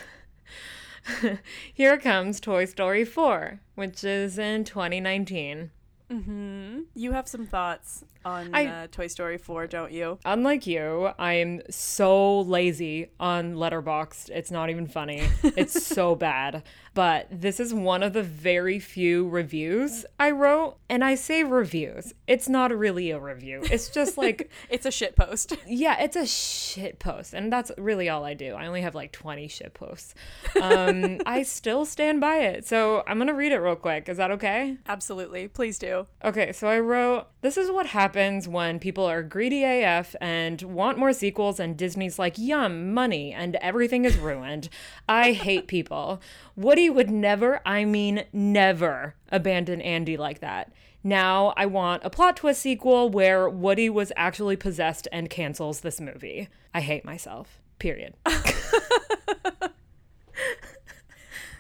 here 1.74 1.98
comes 1.98 2.40
Toy 2.40 2.66
Story 2.66 3.06
4, 3.06 3.60
which 3.74 4.04
is 4.04 4.38
in 4.38 4.66
2019. 4.66 5.72
Mm-hmm. 6.12 6.82
you 6.96 7.12
have 7.12 7.28
some 7.28 7.46
thoughts 7.46 8.04
on 8.26 8.54
I- 8.54 8.66
uh, 8.66 8.88
toy 8.92 9.08
story 9.08 9.38
4 9.38 9.68
don't 9.68 9.92
you 9.92 10.20
Unlike 10.26 10.68
you, 10.68 11.12
I'm 11.20 11.62
so 11.70 12.42
lazy 12.42 13.10
on 13.20 13.56
Letterboxd. 13.56 14.30
It's 14.30 14.52
not 14.52 14.70
even 14.70 14.88
funny. 14.88 15.28
It's 15.44 15.86
so 15.96 16.16
bad. 16.16 16.64
But 16.94 17.28
this 17.32 17.60
is 17.60 17.74
one 17.74 18.04
of 18.04 18.14
the 18.14 18.22
very 18.22 18.80
few 18.80 19.28
reviews 19.28 20.06
I 20.20 20.32
wrote, 20.32 20.78
and 20.90 21.04
I 21.04 21.16
say 21.16 21.44
reviews. 21.44 22.14
It's 22.28 22.48
not 22.48 22.76
really 22.76 23.10
a 23.12 23.20
review. 23.20 23.62
It's 23.64 23.90
just 23.90 24.18
like 24.18 24.52
it's 24.70 24.86
a 24.86 24.92
shit 24.92 25.16
post 25.16 25.58
Yeah, 25.66 26.00
it's 26.02 26.16
a 26.16 26.28
shit 26.28 27.00
post, 27.00 27.34
and 27.34 27.52
that's 27.52 27.72
really 27.78 28.10
all 28.10 28.24
I 28.24 28.36
do. 28.36 28.54
I 28.54 28.68
only 28.68 28.82
have 28.82 28.96
like 28.96 29.12
20 29.12 29.48
shit 29.48 29.74
posts. 29.74 30.14
Um, 30.62 31.20
I 31.26 31.44
still 31.44 31.86
stand 31.86 32.22
by 32.22 32.38
it. 32.38 32.68
So 32.68 33.04
I'm 33.08 33.18
going 33.18 33.28
to 33.28 33.34
read 33.34 33.52
it 33.52 33.60
real 33.60 33.76
quick. 33.76 34.08
Is 34.08 34.18
that 34.18 34.32
okay? 34.32 34.78
absolutely 34.88 35.48
please 35.48 35.80
do 35.80 36.03
Okay, 36.24 36.52
so 36.52 36.68
I 36.68 36.80
wrote 36.80 37.28
This 37.42 37.58
is 37.58 37.72
what 37.72 37.88
happens 37.88 38.48
when 38.48 38.80
people 38.80 39.06
are 39.06 39.24
greedy 39.24 39.64
AF 39.64 40.16
and 40.22 40.62
want 40.62 40.98
more 40.98 41.14
sequels, 41.14 41.60
and 41.60 41.78
Disney's 41.78 42.18
like, 42.20 42.38
yum, 42.38 42.94
money, 42.94 43.34
and 43.34 43.56
everything 43.58 44.06
is 44.06 44.18
ruined. 44.18 44.70
I 45.08 45.34
hate 45.34 45.68
people. 45.68 46.22
Woody 46.56 46.90
would 46.90 47.10
never, 47.10 47.62
I 47.66 47.86
mean, 47.86 48.26
never 48.32 49.16
abandon 49.32 49.82
Andy 49.82 50.18
like 50.18 50.40
that. 50.40 50.72
Now 51.04 51.54
I 51.58 51.66
want 51.66 52.04
a 52.06 52.10
plot 52.10 52.38
twist 52.38 52.62
sequel 52.62 53.10
where 53.10 53.50
Woody 53.50 53.90
was 53.90 54.14
actually 54.16 54.56
possessed 54.56 55.08
and 55.12 55.30
cancels 55.30 55.82
this 55.82 56.00
movie. 56.00 56.48
I 56.74 56.80
hate 56.82 57.04
myself. 57.04 57.60
Period. 57.78 58.16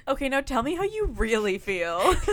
okay 0.08 0.27
now 0.27 0.41
tell 0.41 0.63
me 0.63 0.75
how 0.75 0.84
you 0.84 1.08
really 1.15 1.58
feel 1.58 2.13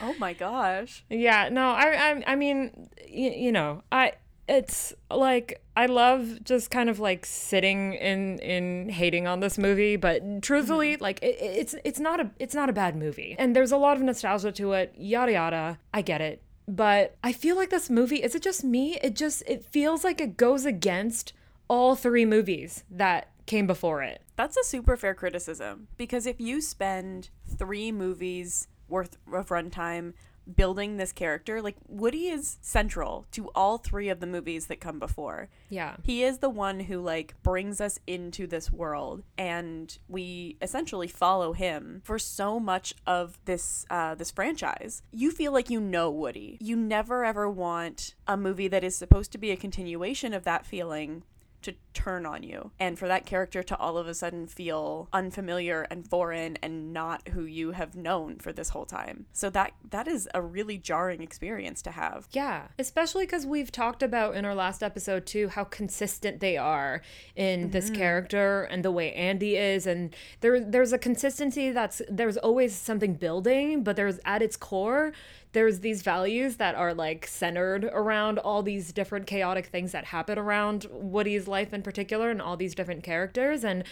oh 0.00 0.14
my 0.18 0.32
gosh 0.32 1.04
Yeah, 1.10 1.48
no, 1.50 1.70
I, 1.70 2.10
I, 2.10 2.22
I 2.28 2.36
mean, 2.36 2.88
y- 3.08 3.34
you 3.36 3.52
know, 3.52 3.82
I, 3.92 4.12
it's 4.50 4.92
like 5.10 5.62
I 5.76 5.86
love 5.86 6.42
just 6.42 6.70
kind 6.70 6.90
of 6.90 6.98
like 6.98 7.24
sitting 7.24 7.94
in 7.94 8.40
in 8.40 8.88
hating 8.88 9.28
on 9.28 9.38
this 9.40 9.56
movie, 9.56 9.96
but 9.96 10.42
truthfully, 10.42 10.94
mm-hmm. 10.94 11.02
like 11.02 11.22
it, 11.22 11.36
it's 11.40 11.74
it's 11.84 12.00
not 12.00 12.20
a 12.20 12.30
it's 12.40 12.54
not 12.54 12.68
a 12.68 12.72
bad 12.72 12.96
movie, 12.96 13.36
and 13.38 13.54
there's 13.54 13.70
a 13.70 13.76
lot 13.76 13.96
of 13.96 14.02
nostalgia 14.02 14.50
to 14.52 14.72
it. 14.72 14.92
Yada 14.98 15.32
yada, 15.32 15.78
I 15.94 16.02
get 16.02 16.20
it, 16.20 16.42
but 16.66 17.16
I 17.22 17.32
feel 17.32 17.54
like 17.54 17.70
this 17.70 17.88
movie 17.88 18.22
is 18.22 18.34
it 18.34 18.42
just 18.42 18.64
me? 18.64 18.98
It 19.02 19.14
just 19.14 19.44
it 19.46 19.64
feels 19.64 20.02
like 20.02 20.20
it 20.20 20.36
goes 20.36 20.66
against 20.66 21.32
all 21.68 21.94
three 21.94 22.24
movies 22.24 22.82
that 22.90 23.30
came 23.46 23.68
before 23.68 24.02
it. 24.02 24.20
That's 24.34 24.56
a 24.56 24.64
super 24.64 24.96
fair 24.96 25.14
criticism 25.14 25.86
because 25.96 26.26
if 26.26 26.40
you 26.40 26.60
spend 26.60 27.30
three 27.56 27.92
movies 27.92 28.66
worth 28.90 29.16
of 29.32 29.48
runtime 29.48 30.12
building 30.56 30.96
this 30.96 31.12
character, 31.12 31.62
like 31.62 31.76
Woody 31.86 32.28
is 32.28 32.58
central 32.60 33.26
to 33.32 33.48
all 33.54 33.78
three 33.78 34.08
of 34.08 34.20
the 34.20 34.26
movies 34.26 34.66
that 34.66 34.80
come 34.80 34.98
before. 34.98 35.48
Yeah. 35.68 35.96
He 36.02 36.24
is 36.24 36.38
the 36.38 36.50
one 36.50 36.80
who 36.80 37.00
like 37.00 37.34
brings 37.42 37.80
us 37.80 37.98
into 38.06 38.46
this 38.46 38.70
world 38.70 39.22
and 39.38 39.96
we 40.08 40.56
essentially 40.60 41.08
follow 41.08 41.52
him 41.52 42.02
for 42.04 42.18
so 42.18 42.58
much 42.58 42.94
of 43.06 43.38
this 43.44 43.86
uh, 43.90 44.14
this 44.14 44.30
franchise. 44.30 45.02
You 45.12 45.30
feel 45.30 45.52
like 45.52 45.70
you 45.70 45.80
know 45.80 46.10
Woody. 46.10 46.58
You 46.60 46.76
never 46.76 47.24
ever 47.24 47.48
want 47.48 48.14
a 48.26 48.36
movie 48.36 48.68
that 48.68 48.84
is 48.84 48.96
supposed 48.96 49.32
to 49.32 49.38
be 49.38 49.50
a 49.50 49.56
continuation 49.56 50.34
of 50.34 50.44
that 50.44 50.66
feeling 50.66 51.22
to 51.62 51.74
turn 51.92 52.24
on 52.24 52.42
you 52.42 52.70
and 52.78 52.98
for 52.98 53.08
that 53.08 53.26
character 53.26 53.62
to 53.62 53.76
all 53.76 53.98
of 53.98 54.06
a 54.06 54.14
sudden 54.14 54.46
feel 54.46 55.08
unfamiliar 55.12 55.86
and 55.90 56.06
foreign 56.08 56.56
and 56.62 56.92
not 56.92 57.28
who 57.28 57.44
you 57.44 57.72
have 57.72 57.96
known 57.96 58.38
for 58.38 58.52
this 58.52 58.70
whole 58.70 58.84
time. 58.84 59.26
So 59.32 59.50
that 59.50 59.72
that 59.90 60.06
is 60.06 60.28
a 60.34 60.40
really 60.40 60.78
jarring 60.78 61.22
experience 61.22 61.82
to 61.82 61.90
have. 61.90 62.28
Yeah, 62.32 62.68
especially 62.78 63.26
because 63.26 63.46
we've 63.46 63.72
talked 63.72 64.02
about 64.02 64.36
in 64.36 64.44
our 64.44 64.54
last 64.54 64.82
episode 64.82 65.26
too 65.26 65.48
how 65.48 65.64
consistent 65.64 66.40
they 66.40 66.56
are 66.56 67.02
in 67.34 67.70
this 67.70 67.86
mm-hmm. 67.86 67.96
character 67.96 68.62
and 68.64 68.84
the 68.84 68.90
way 68.90 69.12
Andy 69.12 69.56
is, 69.56 69.86
and 69.86 70.14
there 70.40 70.60
there's 70.60 70.92
a 70.92 70.98
consistency 70.98 71.70
that's 71.70 72.02
there's 72.08 72.36
always 72.36 72.74
something 72.74 73.14
building, 73.14 73.82
but 73.82 73.96
there's 73.96 74.18
at 74.24 74.42
its 74.42 74.56
core 74.56 75.12
there's 75.52 75.80
these 75.80 76.02
values 76.02 76.56
that 76.56 76.74
are 76.74 76.94
like 76.94 77.26
centered 77.26 77.84
around 77.84 78.38
all 78.38 78.62
these 78.62 78.92
different 78.92 79.26
chaotic 79.26 79.66
things 79.66 79.92
that 79.92 80.06
happen 80.06 80.38
around 80.38 80.86
Woody's 80.90 81.48
life 81.48 81.72
in 81.72 81.82
particular 81.82 82.30
and 82.30 82.40
all 82.40 82.56
these 82.56 82.74
different 82.74 83.02
characters. 83.02 83.64
And 83.64 83.84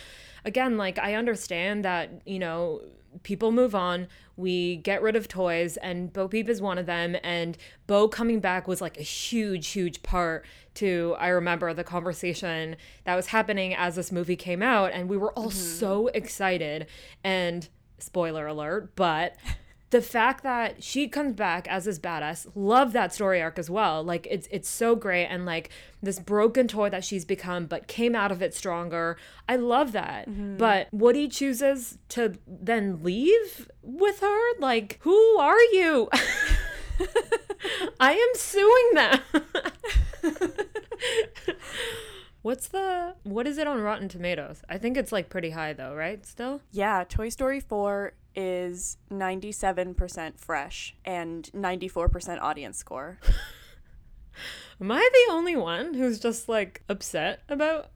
again 0.45 0.77
like 0.77 0.99
I 0.99 1.15
understand 1.15 1.85
that 1.85 2.23
you 2.25 2.39
know 2.39 2.83
people 3.23 3.51
move 3.51 3.75
on 3.75 4.07
we 4.37 4.77
get 4.77 5.03
rid 5.03 5.17
of 5.17 5.27
toys 5.27 5.77
and 5.79 6.13
Bo 6.13 6.29
Peep 6.29 6.49
is 6.49 6.63
one 6.63 6.79
of 6.79 6.87
them. 6.87 7.17
And 7.25 7.59
Bo 7.89 8.07
coming 8.07 8.39
back 8.39 8.69
was 8.69 8.81
like 8.81 8.97
a 8.97 9.03
huge 9.03 9.69
huge 9.69 10.03
part 10.05 10.47
to 10.75 11.17
I 11.19 11.29
remember 11.29 11.75
the 11.75 11.83
conversation 11.83 12.77
that 13.03 13.17
was 13.17 13.27
happening 13.27 13.75
as 13.75 13.97
this 13.97 14.13
movie 14.13 14.37
came 14.37 14.63
out. 14.63 14.93
And 14.93 15.09
we 15.09 15.17
were 15.17 15.33
all 15.33 15.49
mm-hmm. 15.49 15.59
so 15.59 16.07
excited. 16.09 16.87
And 17.25 17.69
spoiler 17.99 18.47
alert 18.47 18.95
but 18.95 19.35
the 19.91 20.03
fact 20.03 20.43
that 20.43 20.83
she 20.83 21.09
comes 21.09 21.35
back 21.35 21.67
as 21.69 21.87
this 21.87 21.99
badass, 21.99 22.47
love 22.55 22.93
that 22.93 23.15
story 23.15 23.41
arc 23.41 23.59
as 23.59 23.71
well. 23.71 24.03
Like 24.03 24.27
it's 24.31 24.47
it's 24.51 24.69
so 24.69 24.95
great 24.95 25.27
and 25.27 25.47
like 25.47 25.71
this 26.03 26.19
broken 26.19 26.69
toy 26.69 26.91
that 26.91 27.05
she's 27.05 27.25
become 27.25 27.67
but 27.67 27.87
came 27.87 28.15
out 28.15 28.31
of 28.31 28.43
it 28.43 28.55
stronger. 28.55 29.17
I 29.49 29.57
love 29.57 29.93
that. 29.93 30.29
Mm-hmm. 30.29 30.59
But 30.59 30.89
Woody 30.93 31.29
chooses 31.29 31.99
to 32.11 32.35
then 32.47 33.03
leave 33.03 33.71
with 33.83 34.21
her? 34.21 34.59
Like, 34.59 34.99
who 35.03 35.39
are 35.39 35.63
you? 35.73 36.11
I 38.01 38.13
am 38.13 38.29
suing 38.35 38.91
them. 38.95 39.21
What's 42.43 42.69
the 42.69 43.15
what 43.25 43.47
is 43.47 43.59
it 43.59 43.67
on 43.67 43.81
Rotten 43.81 44.09
Tomatoes? 44.09 44.63
I 44.69 44.79
think 44.79 44.97
it's 44.97 45.13
like 45.13 45.29
pretty 45.29 45.51
high 45.51 45.73
though, 45.73 45.95
right? 45.95 46.25
Still? 46.25 46.61
Yeah, 46.71 47.05
Toy 47.09 47.29
Story 47.31 47.61
4 47.61 48.13
is 48.39 48.99
97% 49.11 50.39
fresh 50.39 50.95
and 51.05 51.51
94% 51.53 52.41
audience 52.41 52.79
score. 52.79 53.19
Am 54.81 54.93
I 54.93 55.09
the 55.13 55.33
only 55.33 55.57
one 55.57 55.95
who's 55.95 56.21
just 56.21 56.49
like 56.49 56.85
upset 56.89 57.41
about 57.49 57.91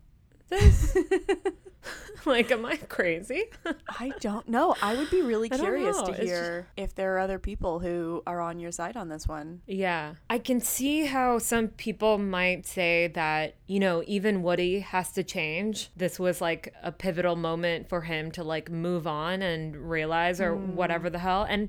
this? 0.48 0.96
like, 2.26 2.50
am 2.50 2.64
I 2.64 2.76
crazy? 2.76 3.44
I 3.88 4.12
don't 4.20 4.48
know. 4.48 4.74
I 4.82 4.96
would 4.96 5.10
be 5.10 5.22
really 5.22 5.48
curious 5.48 6.00
to 6.02 6.14
hear 6.14 6.68
just... 6.76 6.90
if 6.90 6.94
there 6.94 7.16
are 7.16 7.18
other 7.18 7.38
people 7.38 7.78
who 7.78 8.22
are 8.26 8.40
on 8.40 8.58
your 8.58 8.72
side 8.72 8.96
on 8.96 9.08
this 9.08 9.26
one. 9.26 9.62
Yeah. 9.66 10.14
I 10.30 10.38
can 10.38 10.60
see 10.60 11.06
how 11.06 11.38
some 11.38 11.68
people 11.68 12.18
might 12.18 12.66
say 12.66 13.08
that, 13.08 13.56
you 13.66 13.80
know, 13.80 14.02
even 14.06 14.42
Woody 14.42 14.80
has 14.80 15.12
to 15.12 15.22
change. 15.22 15.90
This 15.96 16.18
was 16.18 16.40
like 16.40 16.74
a 16.82 16.92
pivotal 16.92 17.36
moment 17.36 17.88
for 17.88 18.02
him 18.02 18.30
to 18.32 18.44
like 18.44 18.70
move 18.70 19.06
on 19.06 19.42
and 19.42 19.76
realize 19.76 20.40
or 20.40 20.54
mm. 20.54 20.74
whatever 20.74 21.10
the 21.10 21.18
hell. 21.18 21.44
And 21.48 21.68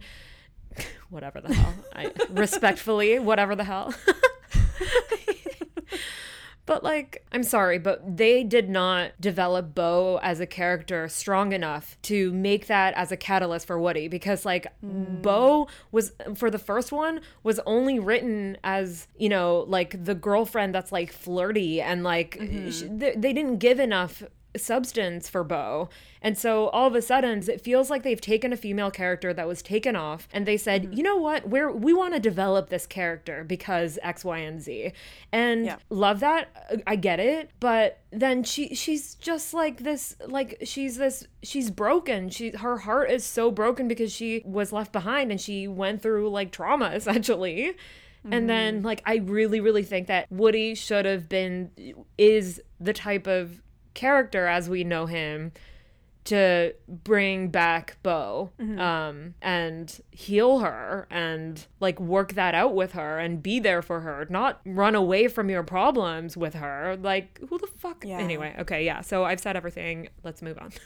whatever 1.09 1.41
the 1.41 1.53
hell. 1.53 1.73
I 1.93 2.11
respectfully, 2.29 3.19
whatever 3.19 3.55
the 3.55 3.63
hell. 3.63 3.93
But 6.65 6.83
like, 6.83 7.25
I'm 7.31 7.43
sorry, 7.43 7.77
but 7.77 8.17
they 8.17 8.43
did 8.43 8.69
not 8.69 9.11
develop 9.19 9.75
Bo 9.75 10.19
as 10.23 10.39
a 10.39 10.45
character 10.45 11.09
strong 11.09 11.51
enough 11.51 11.97
to 12.03 12.31
make 12.31 12.67
that 12.67 12.93
as 12.93 13.11
a 13.11 13.17
catalyst 13.17 13.67
for 13.67 13.77
Woody 13.79 14.07
because 14.07 14.45
like 14.45 14.67
mm. 14.83 15.21
Bo 15.21 15.67
was 15.91 16.13
for 16.35 16.49
the 16.49 16.59
first 16.59 16.91
one 16.91 17.19
was 17.43 17.59
only 17.65 17.99
written 17.99 18.57
as, 18.63 19.07
you 19.17 19.27
know, 19.27 19.65
like 19.67 20.05
the 20.05 20.15
girlfriend 20.15 20.73
that's 20.73 20.91
like 20.91 21.11
flirty 21.11 21.81
and 21.81 22.03
like 22.03 22.37
mm-hmm. 22.39 22.69
she, 22.69 22.87
they, 22.87 23.13
they 23.15 23.33
didn't 23.33 23.57
give 23.57 23.79
enough 23.79 24.23
substance 24.55 25.29
for 25.29 25.43
Bo. 25.43 25.89
And 26.21 26.37
so 26.37 26.69
all 26.69 26.87
of 26.87 26.95
a 26.95 27.01
sudden 27.01 27.43
it 27.49 27.61
feels 27.61 27.89
like 27.89 28.03
they've 28.03 28.19
taken 28.19 28.53
a 28.53 28.57
female 28.57 28.91
character 28.91 29.33
that 29.33 29.47
was 29.47 29.61
taken 29.61 29.95
off 29.95 30.27
and 30.31 30.45
they 30.45 30.57
said, 30.57 30.83
mm-hmm. 30.83 30.93
"You 30.93 31.03
know 31.03 31.17
what? 31.17 31.49
We're 31.49 31.71
we 31.71 31.93
want 31.93 32.13
to 32.13 32.19
develop 32.19 32.69
this 32.69 32.87
character 32.87 33.43
because 33.43 33.99
X, 34.01 34.23
Y, 34.23 34.37
and 34.39 34.61
Z." 34.61 34.93
And 35.31 35.65
yeah. 35.65 35.77
love 35.89 36.19
that. 36.21 36.81
I 36.87 36.95
get 36.95 37.19
it, 37.19 37.51
but 37.59 37.99
then 38.11 38.43
she 38.43 38.73
she's 38.75 39.15
just 39.15 39.53
like 39.53 39.83
this 39.83 40.15
like 40.25 40.57
she's 40.63 40.97
this 40.97 41.27
she's 41.41 41.69
broken. 41.69 42.29
She 42.29 42.51
her 42.51 42.77
heart 42.77 43.11
is 43.11 43.25
so 43.25 43.51
broken 43.51 43.87
because 43.87 44.11
she 44.11 44.41
was 44.45 44.71
left 44.71 44.93
behind 44.93 45.31
and 45.31 45.41
she 45.41 45.67
went 45.67 46.01
through 46.01 46.29
like 46.29 46.51
trauma 46.51 46.91
essentially. 46.93 47.75
Mm-hmm. 48.23 48.33
And 48.33 48.49
then, 48.49 48.83
like, 48.83 49.01
I 49.05 49.17
really, 49.17 49.59
really 49.59 49.83
think 49.83 50.07
that 50.07 50.31
Woody 50.31 50.75
should 50.75 51.05
have 51.05 51.27
been, 51.27 51.71
is 52.17 52.61
the 52.79 52.93
type 52.93 53.27
of 53.27 53.61
character 53.93 54.47
as 54.47 54.69
we 54.69 54.83
know 54.83 55.05
him 55.05 55.51
to 56.25 56.73
bring 56.87 57.49
back 57.49 57.97
Bo 58.01 58.51
mm-hmm. 58.59 58.79
um, 58.79 59.33
and 59.41 60.01
heal 60.11 60.59
her 60.59 61.07
and 61.09 61.65
like 61.79 61.99
work 61.99 62.33
that 62.33 62.55
out 62.55 62.73
with 62.73 62.93
her 62.93 63.19
and 63.19 63.43
be 63.43 63.59
there 63.59 63.81
for 63.81 64.01
her, 64.01 64.25
not 64.29 64.61
run 64.65 64.95
away 64.95 65.27
from 65.27 65.49
your 65.49 65.63
problems 65.63 66.37
with 66.37 66.53
her. 66.53 66.97
Like, 67.01 67.39
who 67.49 67.57
the 67.57 67.67
fuck? 67.67 68.05
Yeah. 68.05 68.19
Anyway, 68.19 68.55
okay, 68.59 68.85
yeah. 68.85 69.01
So 69.01 69.25
I've 69.25 69.39
said 69.39 69.57
everything. 69.57 70.09
Let's 70.23 70.41
move 70.41 70.57
on. 70.59 70.71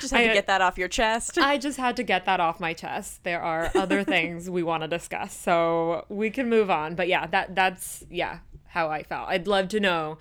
just 0.00 0.12
had 0.12 0.22
I, 0.22 0.28
to 0.28 0.34
get 0.34 0.46
that 0.48 0.60
off 0.60 0.76
your 0.76 0.88
chest. 0.88 1.38
I 1.38 1.56
just 1.56 1.78
had 1.78 1.96
to 1.96 2.02
get 2.02 2.24
that 2.24 2.40
off 2.40 2.58
my 2.58 2.72
chest. 2.72 3.22
There 3.22 3.40
are 3.40 3.70
other 3.76 4.02
things 4.04 4.50
we 4.50 4.62
want 4.64 4.82
to 4.82 4.88
discuss, 4.88 5.36
so 5.36 6.04
we 6.08 6.30
can 6.30 6.48
move 6.48 6.70
on. 6.70 6.96
But 6.96 7.06
yeah, 7.06 7.26
that 7.28 7.54
that's 7.54 8.04
yeah 8.10 8.40
how 8.68 8.88
I 8.88 9.02
felt. 9.04 9.28
I'd 9.28 9.46
love 9.46 9.68
to 9.68 9.80
know 9.80 10.18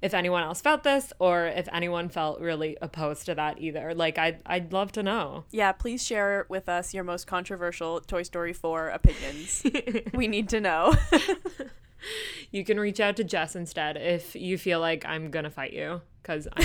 if 0.00 0.14
anyone 0.14 0.42
else 0.42 0.60
felt 0.60 0.84
this 0.84 1.12
or 1.18 1.46
if 1.46 1.68
anyone 1.72 2.08
felt 2.08 2.40
really 2.40 2.76
opposed 2.80 3.26
to 3.26 3.34
that 3.34 3.60
either. 3.60 3.94
Like 3.94 4.18
I'd 4.18 4.40
I'd 4.46 4.72
love 4.72 4.92
to 4.92 5.02
know. 5.02 5.44
Yeah, 5.50 5.72
please 5.72 6.04
share 6.04 6.46
with 6.48 6.68
us 6.68 6.94
your 6.94 7.04
most 7.04 7.26
controversial 7.26 8.00
Toy 8.00 8.22
Story 8.22 8.52
4 8.52 8.88
opinions. 8.88 9.64
we 10.14 10.28
need 10.28 10.48
to 10.50 10.60
know. 10.60 10.94
you 12.50 12.64
can 12.64 12.78
reach 12.78 13.00
out 13.00 13.16
to 13.16 13.24
Jess 13.24 13.56
instead 13.56 13.96
if 13.96 14.34
you 14.34 14.56
feel 14.56 14.80
like 14.80 15.04
I'm 15.04 15.30
gonna 15.30 15.50
fight 15.50 15.72
you 15.72 16.00
because 16.22 16.46
I 16.52 16.64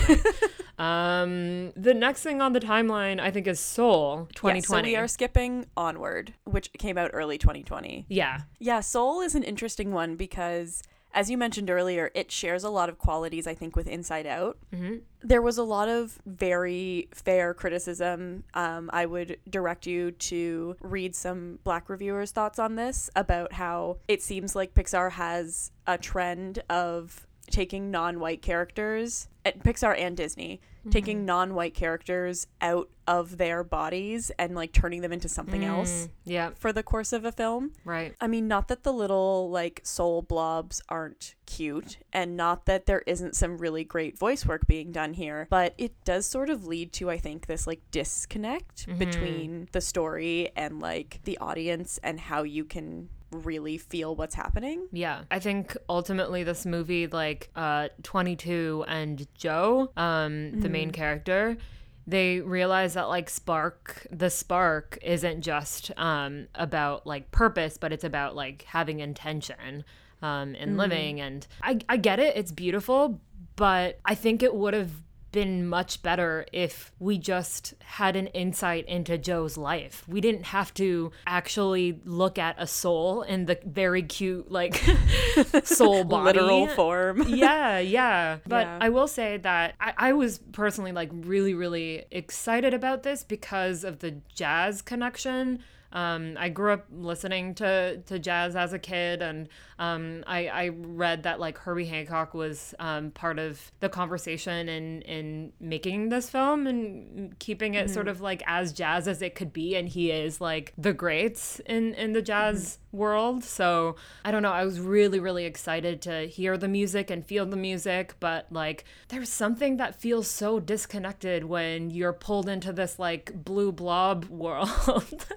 know. 0.78 0.84
um, 0.84 1.72
the 1.76 1.94
next 1.94 2.22
thing 2.22 2.42
on 2.42 2.54
the 2.54 2.60
timeline 2.60 3.20
I 3.20 3.32
think 3.32 3.48
is 3.48 3.60
Soul 3.60 4.28
2020. 4.36 4.60
Yeah, 4.60 4.62
so 4.62 4.92
we 4.92 4.96
are 4.96 5.08
skipping 5.08 5.66
Onward, 5.76 6.34
which 6.44 6.72
came 6.74 6.98
out 6.98 7.12
early 7.14 7.40
2020. 7.40 8.06
Yeah, 8.10 8.42
yeah. 8.60 8.82
Soul 8.82 9.22
is 9.22 9.34
an 9.34 9.44
interesting 9.44 9.92
one 9.92 10.16
because 10.16 10.84
as 11.14 11.30
you 11.30 11.38
mentioned 11.38 11.70
earlier, 11.70 12.12
it 12.16 12.32
shares 12.32 12.64
a 12.64 12.70
lot 12.70 12.90
of 12.90 12.98
qualities, 12.98 13.48
I 13.48 13.54
think, 13.54 13.76
with 13.76 13.88
Inside 13.88 14.26
Out. 14.26 14.58
Mm-hmm. 14.74 14.98
There 15.22 15.42
was 15.42 15.58
a 15.58 15.64
lot 15.64 15.88
of 15.88 16.20
very 16.26 17.08
fair 17.14 17.54
criticism. 17.54 18.44
Um, 18.54 18.90
I 18.92 19.06
would 19.06 19.38
direct 19.50 19.86
you 19.86 20.12
to 20.12 20.76
read 20.82 21.16
some 21.16 21.60
Black 21.64 21.90
reviewers' 21.90 22.32
thoughts 22.32 22.60
on 22.60 22.76
this 22.76 23.10
about 23.16 23.54
how 23.54 23.98
it 24.08 24.22
seems 24.22 24.56
like 24.56 24.74
Pixar 24.74 25.12
has 25.12 25.72
a 25.88 25.98
trend 25.98 26.64
of 26.70 27.28
taking 27.50 27.92
non-white 27.92 28.42
characters 28.42 29.28
at 29.46 29.60
Pixar 29.60 29.98
and 29.98 30.16
Disney 30.16 30.62
mm-hmm. 30.84 30.92
taking 30.92 31.26
non-white 31.26 31.74
characters 31.74 32.48
out 32.62 32.90
of 33.08 33.38
their 33.38 33.64
bodies 33.64 34.32
and 34.38 34.56
like 34.56 34.72
turning 34.72 35.02
them 35.02 35.12
into 35.12 35.28
something 35.28 35.62
mm, 35.62 35.68
else 35.68 36.08
yeah 36.24 36.52
for 36.58 36.72
the 36.72 36.84
course 36.84 37.12
of 37.12 37.26
a 37.26 37.32
film 37.32 37.74
right 37.84 38.16
i 38.22 38.28
mean 38.28 38.48
not 38.48 38.70
that 38.70 38.84
the 38.84 38.94
little 38.94 39.50
like 39.50 39.82
soul 39.84 40.22
blobs 40.22 40.82
aren't 40.88 41.36
cute 41.46 41.98
and 42.14 42.38
not 42.38 42.66
that 42.66 42.86
there 42.86 43.04
isn't 43.06 43.36
some 43.36 43.58
really 43.58 43.84
great 43.84 44.18
voice 44.18 44.46
work 44.46 44.66
being 44.68 44.92
done 44.92 45.14
here 45.14 45.48
but 45.50 45.74
it 45.78 45.94
does 46.06 46.26
sort 46.26 46.50
of 46.50 46.66
lead 46.66 46.94
to 46.94 47.10
i 47.10 47.18
think 47.18 47.46
this 47.46 47.68
like 47.68 47.82
disconnect 47.92 48.88
mm-hmm. 48.88 49.00
between 49.00 49.68
the 49.74 49.82
story 49.82 50.50
and 50.56 50.80
like 50.80 51.20
the 51.26 51.38
audience 51.40 52.00
and 52.04 52.20
how 52.20 52.44
you 52.44 52.64
can 52.64 53.10
really 53.34 53.78
feel 53.78 54.16
what's 54.16 54.36
happening. 54.36 54.88
Yeah. 54.92 55.24
I 55.32 55.40
think 55.40 55.76
ultimately 55.90 56.44
this 56.44 56.66
movie 56.66 57.08
like 57.08 57.50
uh 57.56 57.90
22 58.04 58.86
and 58.88 59.28
Joe, 59.36 59.92
um 59.98 60.32
mm-hmm. 60.32 60.60
the 60.62 60.70
main 60.70 60.90
mm-hmm. 60.90 60.96
character, 60.96 61.58
they 62.06 62.42
realize 62.42 62.96
that 62.96 63.10
like 63.10 63.30
spark 63.30 64.08
the 64.12 64.30
spark 64.30 64.98
isn't 65.02 65.42
just 65.42 65.92
um 65.98 66.48
about 66.56 67.06
like 67.06 67.32
purpose, 67.32 67.78
but 67.78 67.92
it's 67.92 68.04
about 68.04 68.36
like 68.36 68.64
having 68.64 69.00
intention 69.00 69.84
um 70.22 70.56
in 70.56 70.70
mm-hmm. 70.70 70.80
living 70.80 71.22
and 71.22 71.48
I 71.62 71.80
I 71.90 71.98
get 71.98 72.20
it, 72.20 72.36
it's 72.38 72.52
beautiful, 72.52 73.22
but 73.56 74.00
I 74.06 74.16
think 74.16 74.44
it 74.44 74.56
would 74.56 74.74
have 74.74 74.92
been 75.34 75.68
much 75.68 76.02
better 76.02 76.46
if 76.54 76.94
we 77.00 77.18
just 77.18 77.74
had 77.84 78.16
an 78.16 78.28
insight 78.28 78.88
into 78.88 79.18
Joe's 79.18 79.58
life. 79.58 80.06
We 80.08 80.22
didn't 80.22 80.46
have 80.46 80.74
to 80.76 81.12
actually 81.28 82.00
look 82.06 82.40
at 82.40 82.56
a 82.58 82.68
soul 82.68 83.24
in 83.24 83.48
the 83.48 83.60
very 83.66 84.04
cute, 84.04 84.50
like, 84.50 84.76
soul 85.66 86.06
body. 86.06 86.40
Literal 86.40 86.68
form. 86.68 87.24
yeah, 87.28 87.80
yeah. 87.80 88.38
But 88.48 88.68
yeah. 88.68 88.78
I 88.80 88.90
will 88.90 89.08
say 89.08 89.38
that 89.38 89.76
I, 89.82 89.94
I 89.98 90.14
was 90.14 90.40
personally, 90.54 90.94
like, 90.94 91.10
really, 91.12 91.54
really 91.54 92.06
excited 92.12 92.74
about 92.74 93.04
this 93.04 93.26
because 93.26 93.84
of 93.84 94.00
the 94.00 94.22
jazz 94.34 94.82
connection 94.82 95.60
um, 95.94 96.36
I 96.40 96.50
grew 96.50 96.74
up 96.74 96.88
listening 96.92 97.54
to, 97.56 98.02
to 98.08 98.18
jazz 98.18 98.56
as 98.56 98.74
a 98.74 98.80
kid, 98.80 99.22
and 99.22 99.48
um, 99.84 100.24
I, 100.28 100.48
I 100.48 100.68
read 100.70 101.24
that 101.24 101.40
like 101.40 101.58
Herbie 101.58 101.86
Hancock 101.86 102.34
was 102.34 102.74
um, 102.80 103.12
part 103.12 103.38
of 103.38 103.72
the 103.82 103.90
conversation 103.90 104.70
in, 104.70 105.02
in 105.02 105.54
making 105.60 106.10
this 106.10 106.30
film 106.30 106.68
and 106.68 107.38
keeping 107.40 107.74
it 107.74 107.86
mm-hmm. 107.86 107.94
sort 107.94 108.08
of 108.08 108.22
like 108.22 108.44
as 108.48 108.72
jazz 108.72 109.08
as 109.08 109.22
it 109.22 109.36
could 109.36 109.52
be, 109.52 109.76
and 109.76 109.90
he 109.90 110.12
is 110.12 110.40
like 110.40 110.74
the 110.78 110.94
greats 110.94 111.60
in, 111.66 111.94
in 111.96 112.14
the 112.14 112.22
jazz 112.22 112.78
mm-hmm. 112.88 112.98
world. 112.98 113.44
So 113.44 113.98
I 114.24 114.32
don't 114.32 114.42
know, 114.42 114.54
I 114.54 114.64
was 114.64 114.80
really, 114.80 115.20
really 115.20 115.46
excited 115.46 116.02
to 116.04 116.28
hear 116.28 116.58
the 116.58 116.70
music 116.70 117.10
and 117.10 117.26
feel 117.26 117.46
the 117.46 117.58
music, 117.58 118.16
but 118.20 118.48
like 118.52 118.86
there's 119.10 119.30
something 119.30 119.78
that 119.78 120.00
feels 120.00 120.30
so 120.30 120.60
disconnected 120.60 121.44
when 121.44 121.92
you're 121.92 122.14
pulled 122.14 122.48
into 122.48 122.72
this 122.72 123.00
like 123.00 123.44
blue 123.44 123.72
blob 123.72 124.26
world. 124.30 125.26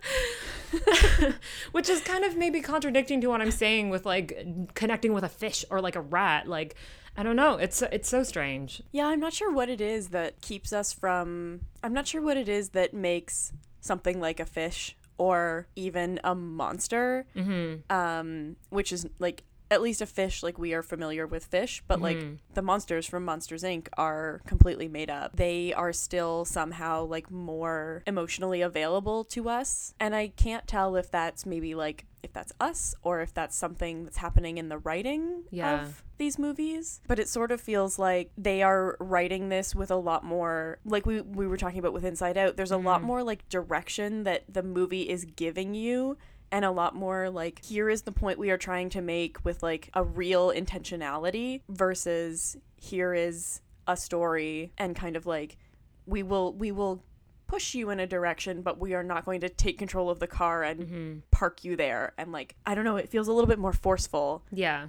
which 1.72 1.88
is 1.88 2.00
kind 2.00 2.24
of 2.24 2.36
maybe 2.36 2.60
contradicting 2.60 3.20
to 3.20 3.28
what 3.28 3.40
I'm 3.40 3.50
saying 3.50 3.90
with 3.90 4.06
like 4.06 4.35
connecting 4.74 5.12
with 5.12 5.24
a 5.24 5.28
fish 5.28 5.64
or 5.70 5.80
like 5.80 5.96
a 5.96 6.00
rat. 6.00 6.46
Like, 6.48 6.74
I 7.16 7.22
don't 7.22 7.36
know. 7.36 7.54
It's 7.56 7.80
it's 7.82 8.08
so 8.08 8.22
strange. 8.22 8.82
Yeah, 8.92 9.06
I'm 9.06 9.20
not 9.20 9.32
sure 9.32 9.50
what 9.52 9.68
it 9.68 9.80
is 9.80 10.08
that 10.08 10.40
keeps 10.40 10.72
us 10.72 10.92
from. 10.92 11.60
I'm 11.82 11.92
not 11.92 12.06
sure 12.06 12.20
what 12.22 12.36
it 12.36 12.48
is 12.48 12.70
that 12.70 12.92
makes 12.94 13.52
something 13.80 14.20
like 14.20 14.40
a 14.40 14.44
fish 14.46 14.96
or 15.18 15.66
even 15.76 16.20
a 16.24 16.34
monster, 16.34 17.24
Mm-hmm. 17.34 17.90
um, 17.94 18.56
which 18.70 18.92
is 18.92 19.06
like 19.18 19.44
at 19.70 19.82
least 19.82 20.00
a 20.00 20.06
fish 20.06 20.42
like 20.42 20.58
we 20.58 20.72
are 20.72 20.82
familiar 20.82 21.26
with 21.26 21.44
fish 21.46 21.82
but 21.88 22.00
like 22.00 22.18
Mhm. 22.18 22.38
the 22.54 22.62
monsters 22.62 23.06
from 23.06 23.24
monsters 23.24 23.62
inc 23.64 23.88
are 23.96 24.40
completely 24.46 24.88
made 24.88 25.10
up 25.10 25.34
they 25.36 25.72
are 25.74 25.92
still 25.92 26.44
somehow 26.44 27.04
like 27.04 27.30
more 27.30 28.02
emotionally 28.06 28.60
available 28.62 29.24
to 29.24 29.48
us 29.48 29.94
and 29.98 30.14
i 30.14 30.28
can't 30.28 30.66
tell 30.68 30.94
if 30.96 31.10
that's 31.10 31.44
maybe 31.44 31.74
like 31.74 32.06
if 32.22 32.32
that's 32.32 32.52
us 32.60 32.94
or 33.02 33.20
if 33.20 33.32
that's 33.34 33.56
something 33.56 34.04
that's 34.04 34.16
happening 34.16 34.58
in 34.58 34.68
the 34.68 34.78
writing 34.78 35.44
Yeah. 35.50 35.82
of 35.84 36.02
these 36.18 36.38
movies 36.38 37.00
but 37.06 37.18
it 37.18 37.28
sort 37.28 37.50
of 37.52 37.60
feels 37.60 37.98
like 37.98 38.30
they 38.38 38.62
are 38.62 38.96
writing 39.00 39.48
this 39.48 39.74
with 39.74 39.90
a 39.90 39.96
lot 39.96 40.24
more 40.24 40.78
like 40.84 41.06
we 41.06 41.20
we 41.20 41.46
were 41.46 41.56
talking 41.56 41.78
about 41.78 41.92
with 41.92 42.04
inside 42.04 42.36
out 42.38 42.56
there's 42.56 42.70
a 42.70 42.76
lot 42.78 43.02
Mhm. 43.02 43.04
more 43.04 43.22
like 43.22 43.48
direction 43.48 44.24
that 44.24 44.44
the 44.48 44.62
movie 44.62 45.08
is 45.08 45.24
giving 45.24 45.74
you 45.74 46.16
and 46.56 46.64
a 46.64 46.70
lot 46.70 46.94
more 46.94 47.28
like 47.28 47.62
here 47.62 47.90
is 47.90 48.00
the 48.02 48.12
point 48.12 48.38
we 48.38 48.50
are 48.50 48.56
trying 48.56 48.88
to 48.88 49.02
make 49.02 49.44
with 49.44 49.62
like 49.62 49.90
a 49.92 50.02
real 50.02 50.48
intentionality 50.48 51.60
versus 51.68 52.56
here 52.76 53.12
is 53.12 53.60
a 53.86 53.96
story 53.96 54.72
and 54.78 54.96
kind 54.96 55.16
of 55.16 55.26
like 55.26 55.58
we 56.06 56.22
will 56.22 56.54
we 56.54 56.72
will 56.72 57.04
push 57.46 57.74
you 57.74 57.90
in 57.90 58.00
a 58.00 58.06
direction 58.06 58.62
but 58.62 58.78
we 58.80 58.94
are 58.94 59.02
not 59.04 59.24
going 59.26 59.40
to 59.40 59.48
take 59.50 59.76
control 59.78 60.08
of 60.08 60.18
the 60.18 60.26
car 60.26 60.62
and 60.62 60.80
Mm-hmm. 60.80 61.18
park 61.30 61.62
you 61.62 61.76
there 61.76 62.12
and 62.16 62.32
like 62.32 62.56
i 62.64 62.74
don't 62.74 62.84
know 62.84 62.96
it 62.96 63.10
feels 63.10 63.28
a 63.28 63.32
little 63.32 63.46
bit 63.48 63.58
more 63.58 63.72
forceful 63.74 64.42
Yeah. 64.50 64.88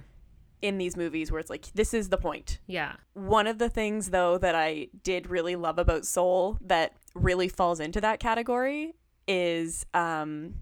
in 0.62 0.78
these 0.78 0.96
movies 0.96 1.30
where 1.30 1.38
it's 1.38 1.50
like 1.50 1.66
this 1.74 1.92
is 1.92 2.08
the 2.08 2.16
point 2.16 2.60
Yeah. 2.66 2.94
one 3.12 3.46
of 3.46 3.58
the 3.58 3.68
things 3.68 4.10
though 4.10 4.38
that 4.38 4.54
i 4.54 4.88
did 5.04 5.28
really 5.28 5.54
love 5.54 5.78
about 5.78 6.06
soul 6.06 6.56
that 6.62 6.94
really 7.14 7.48
falls 7.48 7.78
into 7.78 8.00
that 8.00 8.20
category 8.20 8.94
is 9.28 9.84
um 9.92 10.54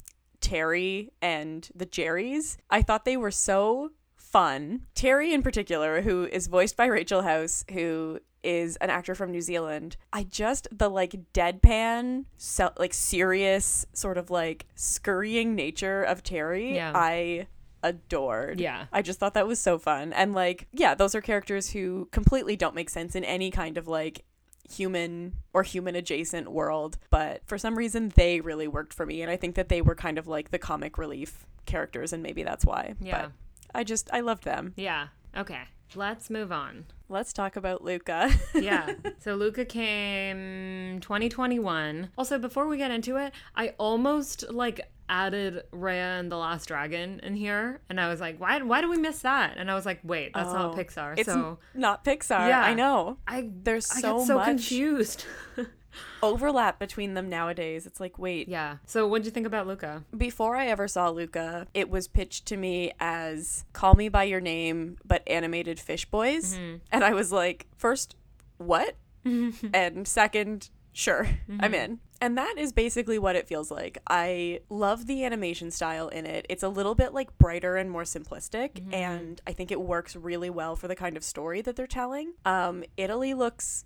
terry 0.47 1.11
and 1.21 1.69
the 1.75 1.87
jerrys 1.87 2.57
i 2.71 2.81
thought 2.81 3.05
they 3.05 3.17
were 3.17 3.31
so 3.33 3.91
fun 4.17 4.83
terry 4.95 5.33
in 5.33 5.43
particular 5.43 6.03
who 6.03 6.25
is 6.25 6.47
voiced 6.47 6.77
by 6.77 6.87
rachel 6.87 7.23
house 7.23 7.65
who 7.73 8.19
is 8.43 8.77
an 8.77 8.91
actor 8.91 9.15
from 9.15 9.33
new 9.33 9.41
zealand 9.41 9.97
i 10.13 10.23
just 10.23 10.69
the 10.71 10.89
like 10.89 11.15
deadpan 11.35 12.25
so, 12.37 12.71
like 12.79 12.95
serious 12.95 13.85
sort 13.93 14.17
of 14.17 14.31
like 14.31 14.67
scurrying 14.77 15.55
nature 15.57 16.03
of 16.05 16.23
terry 16.23 16.75
Yeah. 16.77 16.93
i 16.95 17.47
adored 17.83 18.59
Yeah. 18.61 18.87
I 18.93 19.03
just 19.03 19.21
thought 19.21 19.35
that 19.35 19.47
was 19.47 19.61
so 19.61 19.79
fun. 19.79 20.13
And 20.13 20.35
like, 20.35 20.67
yeah, 20.73 20.97
those 20.97 21.15
are 21.15 21.21
characters 21.21 21.71
who 21.71 22.09
completely 22.11 22.57
don't 22.57 22.75
make 22.75 22.91
sense 22.91 23.15
in 23.15 23.23
any 23.23 23.51
kind 23.53 23.79
of 23.79 23.87
like 23.87 24.25
human 24.71 25.35
or 25.53 25.63
human 25.63 25.95
adjacent 25.95 26.51
world, 26.51 26.99
but 27.11 27.43
for 27.47 27.59
some 27.59 27.77
reason 27.77 28.13
they 28.15 28.41
really 28.41 28.69
worked 28.69 28.95
for 28.95 29.07
me 29.07 29.23
and 29.23 29.31
I 29.31 29.37
think 29.37 29.55
that 29.57 29.69
they 29.69 29.83
were 29.83 29.95
kind 29.95 30.19
of 30.19 30.27
like 30.27 30.51
the 30.51 30.59
comic 30.59 30.99
relief 30.99 31.47
characters 31.67 32.13
and 32.13 32.23
maybe 32.23 32.43
that's 32.43 32.65
why. 32.65 32.95
Yeah. 33.01 33.23
But 33.23 33.33
I 33.75 33.85
just 33.85 34.11
I 34.13 34.21
loved 34.21 34.45
them. 34.45 34.73
Yeah. 34.77 35.09
Okay. 35.37 35.63
Let's 35.95 36.31
move 36.31 36.51
on. 36.53 36.87
Let's 37.09 37.33
talk 37.33 37.57
about 37.57 37.85
Luca. 37.85 38.31
yeah. 38.55 38.95
So 39.19 39.35
Luca 39.37 39.65
came 39.65 40.99
2021. 41.01 42.11
Also, 42.19 42.39
before 42.39 42.67
we 42.67 42.77
get 42.79 42.91
into 42.91 43.17
it, 43.17 43.33
I 43.55 43.75
almost 43.79 44.51
like 44.51 44.81
added 45.09 45.63
Raya 45.73 46.19
and 46.19 46.33
the 46.33 46.37
Last 46.37 46.67
Dragon 46.67 47.21
in 47.23 47.37
here, 47.37 47.81
and 47.89 48.01
I 48.01 48.09
was 48.09 48.21
like, 48.21 48.41
why? 48.41 48.61
Why 48.61 48.81
do 48.81 48.91
we 48.91 48.97
miss 48.97 49.21
that? 49.21 49.57
And 49.57 49.71
I 49.71 49.75
was 49.75 49.87
like, 49.87 50.01
wait, 50.03 50.33
that's 50.35 50.53
not 50.53 50.75
Oh, 50.75 50.77
Pixar. 50.77 51.17
it's 51.17 51.29
so 51.29 51.59
not 51.75 52.05
Pixar. 52.05 52.49
Yeah. 52.49 52.61
I 52.61 52.75
know. 52.75 53.19
I 53.27 53.51
There's 53.63 53.89
I 53.93 54.01
so 54.01 54.19
get 54.19 54.27
so 54.27 54.35
much 54.35 54.47
confused. 54.47 55.25
overlap 56.23 56.79
between 56.79 57.15
them 57.15 57.29
nowadays. 57.29 57.87
It's 57.87 58.01
like, 58.01 58.19
wait, 58.19 58.49
yeah. 58.49 58.77
So 58.87 59.05
what 59.05 59.13
would 59.13 59.25
you 59.25 59.31
think 59.31 59.47
about 59.47 59.67
Luca? 59.67 60.05
Before 60.17 60.57
I 60.57 60.67
ever 60.67 60.89
saw 60.89 61.09
Luca, 61.09 61.67
it 61.75 61.91
was 61.91 62.09
pitched 62.09 62.47
to 62.47 62.57
me 62.57 62.93
as 63.01 63.65
Call 63.73 63.95
Me 63.95 64.09
By 64.09 64.25
Your 64.25 64.41
Name, 64.41 64.99
but 65.05 65.23
animated 65.27 65.81
Fish 65.81 66.05
Boys. 66.07 66.55
Mm-hmm. 66.55 66.77
And 66.93 67.05
I 67.05 67.13
was 67.13 67.33
like, 67.33 67.67
first, 67.77 68.17
what? 68.59 68.97
and 69.75 70.07
second, 70.07 70.71
sure, 70.93 71.29
I'm 71.61 71.75
in. 71.75 71.99
And 72.21 72.39
that 72.39 72.55
is 72.57 72.73
basically 72.73 73.19
what 73.19 73.37
it 73.37 73.47
feels 73.47 73.71
like. 73.71 73.99
I 74.09 74.61
love 74.71 75.07
the 75.07 75.25
animation 75.25 75.71
style 75.71 76.09
in 76.09 76.25
it. 76.25 76.47
It's 76.49 76.63
a 76.63 76.69
little 76.69 76.95
bit 76.95 77.13
like 77.13 77.37
brighter 77.39 77.77
and 77.77 77.91
more 77.91 78.05
simplistic, 78.05 78.83
and 78.93 79.41
I 79.47 79.53
think 79.53 79.71
it 79.71 79.81
works 79.81 80.17
really 80.17 80.49
well 80.49 80.77
for 80.77 80.89
the 80.89 80.97
kind 80.97 81.17
of 81.17 81.25
story 81.25 81.61
that 81.63 81.77
they're 81.77 81.87
telling. 81.87 82.35
Um, 82.45 82.85
Italy 82.97 83.35
looks 83.35 83.85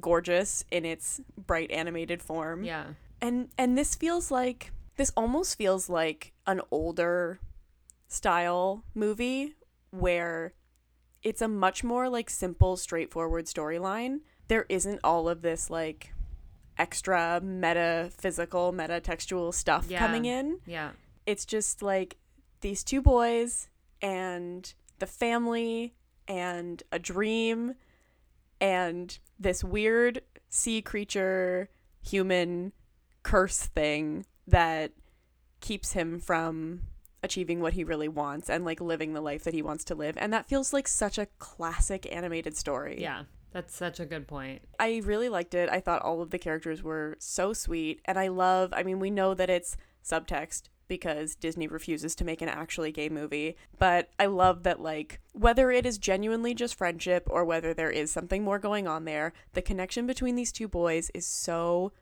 gorgeous 0.00 0.64
in 0.70 0.84
its 0.84 1.20
bright 1.36 1.70
animated 1.70 2.22
form 2.22 2.64
Yeah. 2.64 2.84
and 3.20 3.48
and 3.56 3.76
this 3.78 3.94
feels 3.94 4.30
like 4.30 4.72
this 4.96 5.12
almost 5.16 5.56
feels 5.58 5.88
like 5.88 6.32
an 6.46 6.60
older 6.70 7.38
style 8.08 8.84
movie 8.94 9.54
where 9.90 10.52
it's 11.22 11.40
a 11.40 11.48
much 11.48 11.82
more 11.82 12.08
like 12.08 12.28
simple 12.28 12.76
straightforward 12.76 13.46
storyline 13.46 14.20
there 14.48 14.66
isn't 14.68 15.00
all 15.02 15.28
of 15.28 15.42
this 15.42 15.70
like 15.70 16.12
extra 16.76 17.40
metaphysical 17.42 18.72
metatextual 18.72 19.54
stuff 19.54 19.86
Yeah. 19.88 19.98
coming 20.00 20.24
in 20.24 20.58
Yeah. 20.66 20.90
it's 21.26 21.44
just 21.46 21.82
like 21.82 22.16
these 22.60 22.82
two 22.84 23.00
boys 23.00 23.68
and 24.02 24.72
the 24.98 25.06
family 25.06 25.94
and 26.26 26.82
a 26.92 26.98
dream 26.98 27.74
and 28.60 29.18
this 29.38 29.64
weird 29.64 30.22
sea 30.48 30.80
creature 30.82 31.68
human 32.02 32.72
curse 33.22 33.66
thing 33.66 34.24
that 34.46 34.92
keeps 35.60 35.92
him 35.92 36.20
from 36.20 36.82
achieving 37.22 37.60
what 37.60 37.72
he 37.72 37.84
really 37.84 38.08
wants 38.08 38.50
and 38.50 38.64
like 38.64 38.80
living 38.80 39.14
the 39.14 39.20
life 39.20 39.44
that 39.44 39.54
he 39.54 39.62
wants 39.62 39.82
to 39.84 39.94
live 39.94 40.14
and 40.18 40.32
that 40.32 40.46
feels 40.46 40.74
like 40.74 40.86
such 40.86 41.16
a 41.16 41.26
classic 41.38 42.06
animated 42.12 42.56
story 42.56 43.00
Yeah. 43.00 43.24
That's 43.54 43.74
such 43.74 44.00
a 44.00 44.04
good 44.04 44.26
point. 44.26 44.62
I 44.80 45.00
really 45.04 45.28
liked 45.28 45.54
it. 45.54 45.68
I 45.68 45.78
thought 45.78 46.02
all 46.02 46.20
of 46.20 46.30
the 46.30 46.40
characters 46.40 46.82
were 46.82 47.14
so 47.20 47.52
sweet. 47.52 48.00
And 48.04 48.18
I 48.18 48.26
love, 48.26 48.74
I 48.74 48.82
mean, 48.82 48.98
we 48.98 49.10
know 49.10 49.32
that 49.32 49.48
it's 49.48 49.76
subtext 50.04 50.64
because 50.88 51.34
Disney 51.34 51.66
refuses 51.66 52.14
to 52.16 52.24
make 52.24 52.42
an 52.42 52.48
actually 52.48 52.92
gay 52.92 53.08
movie. 53.08 53.56
But 53.78 54.10
I 54.18 54.26
love 54.26 54.62
that, 54.64 54.80
like, 54.80 55.20
whether 55.32 55.70
it 55.70 55.86
is 55.86 55.98
genuinely 55.98 56.54
just 56.54 56.74
friendship 56.74 57.26
or 57.30 57.44
whether 57.44 57.74
there 57.74 57.90
is 57.90 58.10
something 58.10 58.42
more 58.42 58.58
going 58.58 58.86
on 58.86 59.04
there, 59.04 59.32
the 59.52 59.62
connection 59.62 60.06
between 60.06 60.36
these 60.36 60.52
two 60.52 60.68
boys 60.68 61.10
is 61.14 61.26
so 61.26 61.92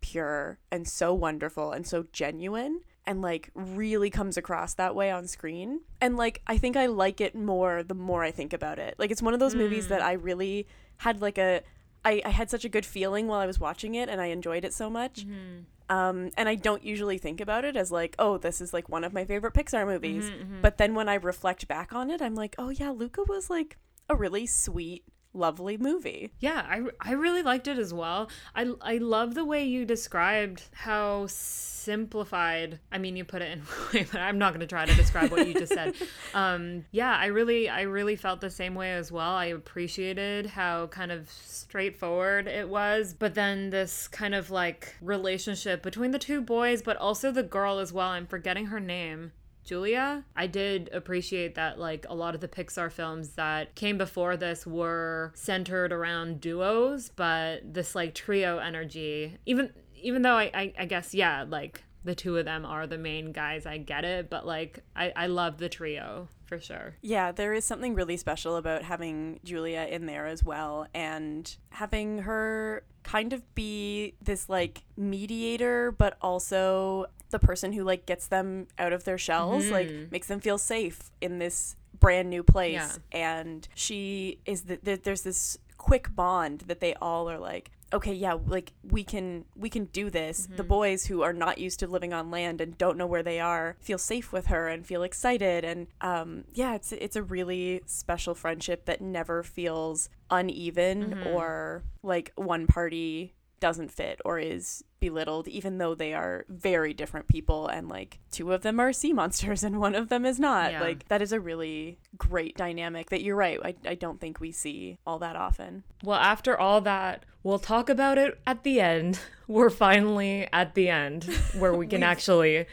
pure 0.00 0.58
and 0.70 0.86
so 0.86 1.14
wonderful 1.14 1.72
and 1.72 1.86
so 1.86 2.04
genuine 2.12 2.80
and 3.06 3.22
like 3.22 3.50
really 3.54 4.10
comes 4.10 4.36
across 4.36 4.74
that 4.74 4.94
way 4.94 5.10
on 5.10 5.26
screen. 5.26 5.80
And 6.00 6.16
like 6.16 6.42
I 6.46 6.58
think 6.58 6.76
I 6.76 6.86
like 6.86 7.20
it 7.20 7.34
more 7.34 7.82
the 7.82 7.94
more 7.94 8.22
I 8.22 8.30
think 8.30 8.52
about 8.52 8.78
it. 8.78 8.94
Like 8.98 9.10
it's 9.10 9.22
one 9.22 9.34
of 9.34 9.40
those 9.40 9.54
movies 9.54 9.88
that 9.88 10.00
mm. 10.00 10.04
I 10.04 10.12
really 10.12 10.66
had 10.98 11.20
like 11.20 11.38
a 11.38 11.62
I, 12.04 12.20
I 12.24 12.30
had 12.30 12.50
such 12.50 12.64
a 12.64 12.68
good 12.68 12.84
feeling 12.84 13.28
while 13.28 13.40
I 13.40 13.46
was 13.46 13.60
watching 13.60 13.94
it 13.94 14.08
and 14.08 14.20
I 14.20 14.26
enjoyed 14.26 14.64
it 14.64 14.72
so 14.74 14.90
much. 14.90 15.24
Mm-hmm. 15.24 15.60
Um, 15.92 16.30
and 16.38 16.48
I 16.48 16.54
don't 16.54 16.82
usually 16.82 17.18
think 17.18 17.40
about 17.40 17.64
it 17.64 17.76
as 17.76 17.92
like, 17.92 18.14
oh, 18.18 18.38
this 18.38 18.60
is 18.60 18.72
like 18.72 18.88
one 18.88 19.04
of 19.04 19.12
my 19.12 19.24
favorite 19.26 19.52
Pixar 19.52 19.86
movies. 19.86 20.24
But 20.62 20.78
then 20.78 20.94
when 20.94 21.08
I 21.08 21.16
reflect 21.16 21.68
back 21.68 21.92
on 21.92 22.10
it, 22.10 22.22
I'm 22.22 22.34
like, 22.34 22.54
oh 22.56 22.70
yeah, 22.70 22.90
Luca 22.90 23.22
was 23.28 23.50
like 23.50 23.76
a 24.08 24.14
really 24.16 24.46
sweet, 24.46 25.04
lovely 25.34 25.76
movie. 25.76 26.32
Yeah, 26.40 26.64
I, 26.68 26.82
I 27.00 27.12
really 27.12 27.42
liked 27.42 27.68
it 27.68 27.78
as 27.78 27.92
well. 27.92 28.30
I, 28.54 28.72
I 28.80 28.98
love 28.98 29.34
the 29.34 29.44
way 29.44 29.64
you 29.64 29.84
described 29.84 30.62
how 30.72 31.26
simplified. 31.28 32.78
I 32.90 32.98
mean, 32.98 33.16
you 33.16 33.24
put 33.24 33.42
it 33.42 33.52
in 33.52 33.62
way, 33.92 34.06
but 34.10 34.20
I'm 34.20 34.38
not 34.38 34.52
going 34.52 34.60
to 34.60 34.66
try 34.66 34.86
to 34.86 34.94
describe 34.94 35.30
what 35.30 35.46
you 35.46 35.54
just 35.54 35.72
said. 35.72 35.94
Um, 36.34 36.86
yeah, 36.92 37.14
I 37.14 37.26
really 37.26 37.68
I 37.68 37.82
really 37.82 38.16
felt 38.16 38.40
the 38.40 38.48
same 38.48 38.74
way 38.74 38.94
as 38.94 39.12
well. 39.12 39.32
I 39.32 39.46
appreciated 39.46 40.46
how 40.46 40.86
kind 40.86 41.12
of 41.12 41.28
straightforward 41.30 42.46
it 42.46 42.70
was, 42.70 43.12
but 43.12 43.34
then 43.34 43.68
this 43.68 44.08
kind 44.08 44.34
of 44.34 44.50
like 44.50 44.96
relationship 45.02 45.82
between 45.82 46.10
the 46.10 46.18
two 46.18 46.40
boys, 46.40 46.80
but 46.80 46.96
also 46.96 47.30
the 47.30 47.42
girl 47.42 47.78
as 47.78 47.92
well. 47.92 48.08
I'm 48.08 48.26
forgetting 48.26 48.66
her 48.66 48.80
name. 48.80 49.32
Julia, 49.64 50.24
I 50.34 50.46
did 50.46 50.90
appreciate 50.92 51.54
that 51.54 51.78
like 51.78 52.06
a 52.08 52.14
lot 52.14 52.34
of 52.34 52.40
the 52.40 52.48
Pixar 52.48 52.90
films 52.90 53.30
that 53.30 53.74
came 53.74 53.98
before 53.98 54.36
this 54.36 54.66
were 54.66 55.32
centered 55.34 55.92
around 55.92 56.40
duos, 56.40 57.10
but 57.14 57.72
this 57.72 57.94
like 57.94 58.14
trio 58.14 58.58
energy, 58.58 59.38
even 59.46 59.72
even 60.02 60.22
though 60.22 60.36
I, 60.36 60.50
I, 60.52 60.72
I 60.80 60.84
guess 60.86 61.14
yeah, 61.14 61.44
like 61.48 61.82
the 62.04 62.14
two 62.14 62.36
of 62.36 62.44
them 62.44 62.64
are 62.64 62.86
the 62.86 62.98
main 62.98 63.32
guys, 63.32 63.64
I 63.64 63.78
get 63.78 64.04
it, 64.04 64.28
but 64.28 64.44
like 64.46 64.80
I, 64.96 65.12
I 65.14 65.26
love 65.26 65.58
the 65.58 65.68
trio 65.68 66.28
for 66.46 66.58
sure. 66.58 66.96
Yeah, 67.00 67.32
there 67.32 67.54
is 67.54 67.64
something 67.64 67.94
really 67.94 68.16
special 68.16 68.56
about 68.56 68.82
having 68.82 69.40
Julia 69.44 69.86
in 69.88 70.06
there 70.06 70.26
as 70.26 70.42
well 70.42 70.86
and 70.92 71.56
having 71.70 72.18
her 72.18 72.82
kind 73.04 73.32
of 73.32 73.54
be 73.54 74.14
this 74.20 74.48
like 74.48 74.82
mediator, 74.96 75.92
but 75.92 76.16
also 76.20 77.06
the 77.32 77.40
person 77.40 77.72
who 77.72 77.82
like 77.82 78.06
gets 78.06 78.28
them 78.28 78.68
out 78.78 78.92
of 78.92 79.02
their 79.02 79.18
shells, 79.18 79.68
like 79.68 79.90
makes 80.12 80.28
them 80.28 80.38
feel 80.38 80.58
safe 80.58 81.10
in 81.20 81.38
this 81.40 81.74
brand 81.98 82.30
new 82.30 82.42
place. 82.44 82.74
Yeah. 82.74 82.96
And 83.10 83.66
she 83.74 84.38
is 84.46 84.62
the, 84.62 84.78
there, 84.82 84.96
there's 84.96 85.22
this 85.22 85.58
quick 85.76 86.14
bond 86.14 86.60
that 86.68 86.78
they 86.78 86.94
all 86.94 87.28
are 87.28 87.38
like, 87.40 87.70
okay, 87.92 88.14
yeah, 88.14 88.38
like 88.46 88.72
we 88.82 89.04
can 89.04 89.44
we 89.54 89.68
can 89.68 89.84
do 89.86 90.08
this. 90.08 90.46
Mm-hmm. 90.46 90.56
The 90.56 90.64
boys 90.64 91.06
who 91.06 91.22
are 91.22 91.32
not 91.34 91.58
used 91.58 91.80
to 91.80 91.86
living 91.86 92.12
on 92.14 92.30
land 92.30 92.60
and 92.60 92.78
don't 92.78 92.96
know 92.96 93.06
where 93.06 93.22
they 93.22 93.38
are 93.40 93.76
feel 93.80 93.98
safe 93.98 94.32
with 94.32 94.46
her 94.46 94.68
and 94.68 94.86
feel 94.86 95.02
excited 95.02 95.64
and 95.64 95.88
um 96.00 96.44
yeah, 96.54 96.74
it's 96.74 96.92
it's 96.92 97.16
a 97.16 97.22
really 97.22 97.82
special 97.86 98.34
friendship 98.34 98.86
that 98.86 99.00
never 99.02 99.42
feels 99.42 100.08
uneven 100.30 101.10
Mm-hmm. 101.10 101.26
or 101.26 101.82
like 102.02 102.32
one 102.36 102.66
party 102.66 103.34
doesn't 103.62 103.90
fit 103.90 104.20
or 104.24 104.38
is 104.38 104.84
belittled 105.00 105.46
even 105.48 105.78
though 105.78 105.94
they 105.94 106.12
are 106.12 106.44
very 106.48 106.92
different 106.92 107.26
people 107.28 107.66
and 107.68 107.88
like 107.88 108.18
two 108.30 108.52
of 108.52 108.62
them 108.62 108.78
are 108.80 108.92
sea 108.92 109.12
monsters 109.20 109.62
and 109.64 109.78
one 109.80 109.94
of 109.94 110.08
them 110.08 110.26
is 110.26 110.38
not 110.38 110.72
Yeah. 110.72 110.80
like 110.80 111.08
that 111.08 111.22
is 111.22 111.32
a 111.32 111.40
really 111.40 111.98
great 112.18 112.56
dynamic 112.56 113.08
that 113.10 113.22
you're 113.22 113.36
right 113.36 113.58
I, 113.64 113.74
I 113.86 113.94
don't 113.94 114.20
think 114.20 114.38
we 114.40 114.52
see 114.52 114.98
all 115.06 115.18
that 115.20 115.36
often 115.36 115.84
Well, 116.04 116.18
after 116.18 116.58
all 116.58 116.80
that, 116.82 117.24
we'll 117.42 117.58
talk 117.58 117.88
about 117.88 118.18
it 118.18 118.38
at 118.46 118.62
the 118.64 118.80
end. 118.80 119.18
We're 119.48 119.70
finally 119.70 120.48
at 120.52 120.74
the 120.74 120.88
end 120.88 121.24
where 121.58 121.72
we 121.74 121.86
can 121.86 122.02
actually 122.02 122.66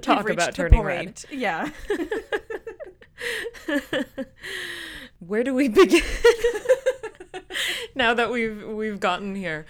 talk 0.00 0.28
about 0.30 0.54
turning 0.54 0.82
red. 0.82 1.22
yeah 1.30 1.70
Where 5.20 5.44
do 5.44 5.54
we 5.54 5.68
begin? 5.68 6.02
now 7.94 8.12
that 8.14 8.30
we've 8.30 8.62
we've 8.66 8.98
gotten 9.00 9.34
here. 9.34 9.66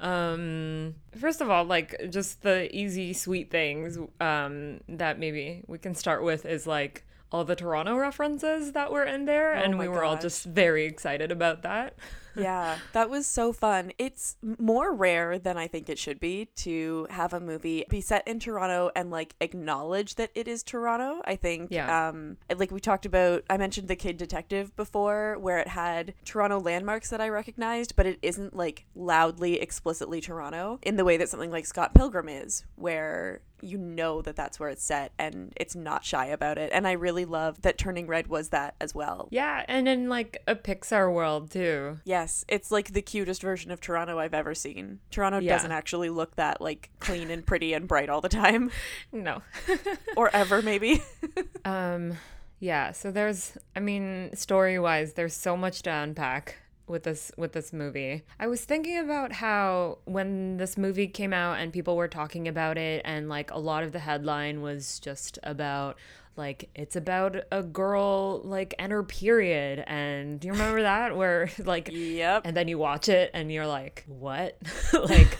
Um 0.00 0.94
first 1.18 1.40
of 1.40 1.50
all, 1.50 1.64
like 1.64 1.94
just 2.10 2.42
the 2.42 2.74
easy 2.74 3.12
sweet 3.12 3.50
things 3.50 3.98
um 4.20 4.80
that 4.88 5.18
maybe 5.18 5.62
we 5.66 5.78
can 5.78 5.94
start 5.94 6.22
with 6.22 6.44
is 6.46 6.66
like 6.66 7.04
all 7.32 7.44
the 7.44 7.54
Toronto 7.54 7.96
references 7.96 8.72
that 8.72 8.90
were 8.90 9.04
in 9.04 9.24
there 9.24 9.54
Oh 9.54 9.60
and 9.62 9.78
we 9.78 9.86
were 9.88 10.02
all 10.02 10.16
just 10.18 10.44
very 10.44 10.86
excited 10.86 11.30
about 11.30 11.62
that. 11.62 11.94
yeah 12.36 12.78
that 12.92 13.08
was 13.10 13.26
so 13.26 13.52
fun. 13.52 13.92
It's 13.98 14.36
more 14.58 14.92
rare 14.94 15.38
than 15.38 15.56
i 15.56 15.66
think 15.66 15.88
it 15.88 15.98
should 15.98 16.20
be 16.20 16.46
to 16.56 17.06
have 17.10 17.32
a 17.32 17.40
movie 17.40 17.84
be 17.88 18.00
set 18.00 18.26
in 18.26 18.38
toronto 18.40 18.90
and 18.96 19.10
like 19.10 19.34
acknowledge 19.40 20.14
that 20.16 20.30
it 20.34 20.48
is 20.48 20.62
toronto. 20.62 21.20
I 21.24 21.36
think 21.36 21.68
Yeah. 21.70 22.08
um 22.08 22.36
like 22.56 22.70
we 22.70 22.80
talked 22.80 23.06
about 23.06 23.44
i 23.50 23.56
mentioned 23.56 23.88
the 23.88 23.96
kid 23.96 24.16
detective 24.16 24.74
before 24.76 25.36
where 25.38 25.58
it 25.58 25.68
had 25.68 26.14
toronto 26.24 26.58
landmarks 26.60 27.10
that 27.10 27.20
i 27.20 27.28
recognized 27.28 27.96
but 27.96 28.06
it 28.06 28.18
isn't 28.22 28.54
like 28.56 28.86
loudly 28.94 29.60
explicitly 29.60 30.20
toronto 30.20 30.78
in 30.82 30.96
the 30.96 31.04
way 31.04 31.16
that 31.16 31.28
something 31.28 31.50
like 31.50 31.66
scott 31.66 31.94
pilgrim 31.94 32.28
is 32.28 32.64
where 32.76 33.40
you 33.62 33.76
know 33.76 34.22
that 34.22 34.36
that's 34.36 34.58
where 34.58 34.70
it's 34.70 34.82
set 34.82 35.12
and 35.18 35.52
it's 35.54 35.76
not 35.76 36.02
shy 36.02 36.24
about 36.26 36.56
it. 36.56 36.70
And 36.72 36.88
i 36.88 36.92
really 36.92 37.26
love 37.26 37.60
that 37.60 37.76
turning 37.76 38.06
red 38.06 38.26
was 38.26 38.48
that 38.48 38.74
as 38.80 38.94
well. 38.94 39.28
Yeah, 39.30 39.66
and 39.68 39.86
in 39.86 40.08
like 40.08 40.42
a 40.48 40.56
Pixar 40.56 41.12
world 41.12 41.50
too. 41.50 41.98
Yes, 42.20 42.44
it's 42.48 42.70
like 42.70 42.92
the 42.92 43.00
cutest 43.02 43.40
version 43.40 43.70
of 43.70 43.80
Toronto 43.80 44.18
I've 44.18 44.34
ever 44.34 44.54
seen. 44.54 45.00
Toronto 45.10 45.38
Yeah. 45.38 45.54
doesn't 45.54 45.72
actually 45.72 46.10
look 46.10 46.36
that 46.36 46.60
like 46.60 46.90
clean 47.00 47.30
and 47.30 47.46
pretty 47.46 47.72
and 47.72 47.88
bright 47.88 48.10
all 48.10 48.20
the 48.20 48.28
time 48.28 48.70
No. 49.12 49.40
or 50.16 50.28
ever 50.34 50.60
maybe. 50.62 51.02
Um, 51.64 52.16
yeah. 52.58 52.92
So 52.92 53.10
there's, 53.10 53.56
I 53.76 53.80
mean, 53.80 54.34
story 54.34 54.78
wise, 54.78 55.14
there's 55.14 55.34
so 55.34 55.56
much 55.56 55.82
to 55.82 55.90
unpack 55.90 56.56
with 56.86 57.04
this 57.04 57.30
with 57.36 57.52
this 57.52 57.72
movie. 57.72 58.22
I 58.38 58.46
was 58.48 58.64
thinking 58.64 58.98
about 58.98 59.32
how 59.32 59.98
when 60.06 60.56
this 60.56 60.76
movie 60.76 61.06
came 61.06 61.32
out 61.32 61.58
and 61.58 61.72
people 61.72 61.96
were 61.96 62.08
talking 62.08 62.48
about 62.48 62.76
it, 62.78 63.02
and 63.04 63.28
like 63.28 63.50
a 63.52 63.58
lot 63.58 63.84
of 63.84 63.92
the 63.92 64.00
headline 64.00 64.60
was 64.62 64.98
just 64.98 65.38
about 65.42 65.96
like 66.36 66.70
it's 66.74 66.96
about 66.96 67.36
a 67.50 67.62
girl 67.62 68.40
like 68.44 68.74
and 68.78 68.92
her 68.92 69.02
period 69.02 69.84
and 69.86 70.40
do 70.40 70.48
you 70.48 70.52
remember 70.52 70.82
that 70.82 71.16
where 71.16 71.50
like 71.64 71.90
yep. 71.92 72.42
and 72.44 72.56
then 72.56 72.68
you 72.68 72.78
watch 72.78 73.08
it 73.08 73.30
and 73.34 73.52
you're 73.52 73.66
like 73.66 74.04
what 74.06 74.56
like 74.92 75.38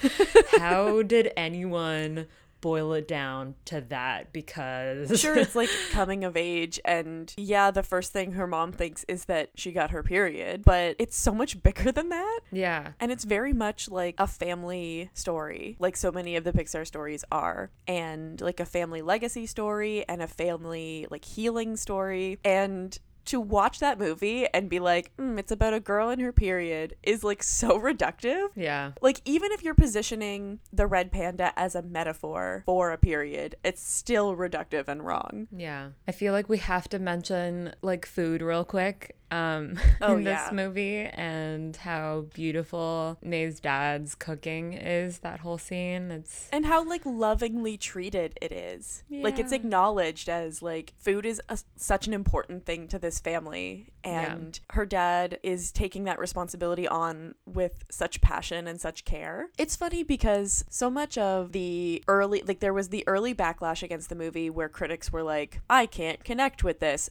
how 0.58 1.02
did 1.02 1.32
anyone 1.36 2.26
boil 2.60 2.92
it 2.92 3.08
down 3.08 3.54
to 3.66 3.80
that 3.82 4.32
because 4.32 5.20
Sure, 5.20 5.36
it's 5.36 5.54
like 5.54 5.70
coming 5.92 6.24
of 6.24 6.36
age, 6.36 6.80
and 6.84 7.32
yeah, 7.36 7.70
the 7.70 7.82
first 7.82 8.12
thing 8.12 8.32
her 8.32 8.46
mom 8.46 8.72
thinks 8.72 9.04
is 9.08 9.26
that 9.26 9.50
she 9.54 9.72
got 9.72 9.90
her 9.90 10.02
period, 10.02 10.62
but 10.64 10.96
it's 10.98 11.16
so 11.16 11.32
much 11.32 11.62
bigger 11.62 11.92
than 11.92 12.08
that. 12.10 12.40
yeah 12.52 12.92
And 13.00 13.10
it's 13.12 13.24
very 13.24 13.52
much 13.52 13.88
like 13.88 14.14
a 14.18 14.26
family 14.26 15.10
story, 15.14 15.76
like 15.78 15.96
so 15.96 16.12
many 16.12 16.36
of 16.36 16.44
the 16.44 16.52
Pixar 16.52 16.86
stories 16.86 17.24
are, 17.32 17.70
and 17.86 18.40
like 18.40 18.60
a 18.60 18.66
family 18.66 19.02
legacy 19.02 19.46
story 19.46 20.04
and 20.08 20.22
a 20.22 20.26
family 20.26 21.06
like 21.10 21.24
healing 21.24 21.76
story. 21.76 22.38
And 22.44 22.98
to 23.26 23.40
watch 23.40 23.78
that 23.80 23.98
movie 23.98 24.46
and 24.52 24.68
be 24.68 24.78
like, 24.80 25.14
mm, 25.16 25.38
it's 25.38 25.52
about 25.52 25.74
a 25.74 25.80
girl 25.80 26.10
in 26.10 26.20
her 26.20 26.32
period 26.32 26.96
is 27.02 27.22
like 27.24 27.42
so 27.42 27.78
reductive. 27.80 28.48
yeah 28.54 28.92
Like, 29.00 29.20
even 29.24 29.52
if 29.52 29.62
you're 29.62 29.74
positioning 29.74 30.60
the 30.72 30.86
red 30.86 31.12
panda 31.12 31.52
as 31.58 31.74
a 31.74 31.82
metaphor 31.82 32.62
for 32.66 32.90
a 32.92 32.98
period, 32.98 33.56
it's 33.64 33.82
still 33.82 34.36
reductive 34.36 34.88
and 34.88 35.04
wrong. 35.04 35.48
Yeah. 35.56 35.90
I 36.08 36.12
feel 36.12 36.32
like 36.32 36.48
we 36.48 36.58
have 36.58 36.88
to 36.90 36.98
mention 36.98 37.74
like 37.82 38.06
food 38.06 38.42
real 38.42 38.64
quick 38.64 39.16
um 39.30 39.78
Oh, 40.00 40.16
in 40.16 40.24
this 40.24 40.38
yeah. 40.46 40.50
movie 40.52 40.98
and 41.04 41.76
how 41.76 42.26
beautiful 42.34 43.18
Mei's 43.22 43.60
dad's 43.60 44.14
cooking 44.14 44.72
is 44.72 45.18
that 45.18 45.40
whole 45.40 45.58
scene. 45.58 46.10
It's 46.10 46.48
and 46.52 46.66
how 46.66 46.84
like 46.84 47.02
lovingly 47.04 47.76
treated 47.76 48.38
it 48.40 48.52
is 48.52 49.02
like 49.10 49.38
it's 49.38 49.52
acknowledged 49.52 50.28
as 50.28 50.62
like 50.62 50.94
food 50.98 51.26
is 51.26 51.40
a, 51.48 51.58
such 51.76 52.06
an 52.06 52.12
important 52.14 52.64
thing 52.64 52.88
to 52.88 52.98
this 52.98 53.20
family 53.20 53.92
Yeah. 54.04 54.32
and 54.32 54.60
her 54.70 54.86
dad 54.86 55.38
is 55.42 55.70
taking 55.72 56.04
that 56.04 56.18
responsibility 56.18 56.88
on 56.88 57.34
with 57.46 57.84
such 57.90 58.20
passion 58.20 58.66
and 58.66 58.80
such 58.80 59.04
care 59.04 59.48
it's 59.58 59.76
funny 59.76 60.02
because 60.02 60.64
so 60.70 60.88
much 60.90 61.18
of 61.18 61.52
the 61.52 62.02
early 62.08 62.42
like 62.46 62.60
there 62.60 62.74
was 62.74 62.88
the 62.88 63.04
early 63.06 63.34
backlash 63.34 63.82
against 63.82 64.08
the 64.08 64.14
movie 64.14 64.48
where 64.50 64.68
critics 64.68 65.12
were 65.12 65.22
like 65.22 65.60
i 65.68 65.86
can't 65.86 66.24
connect 66.24 66.64
with 66.64 66.80
this 66.80 67.10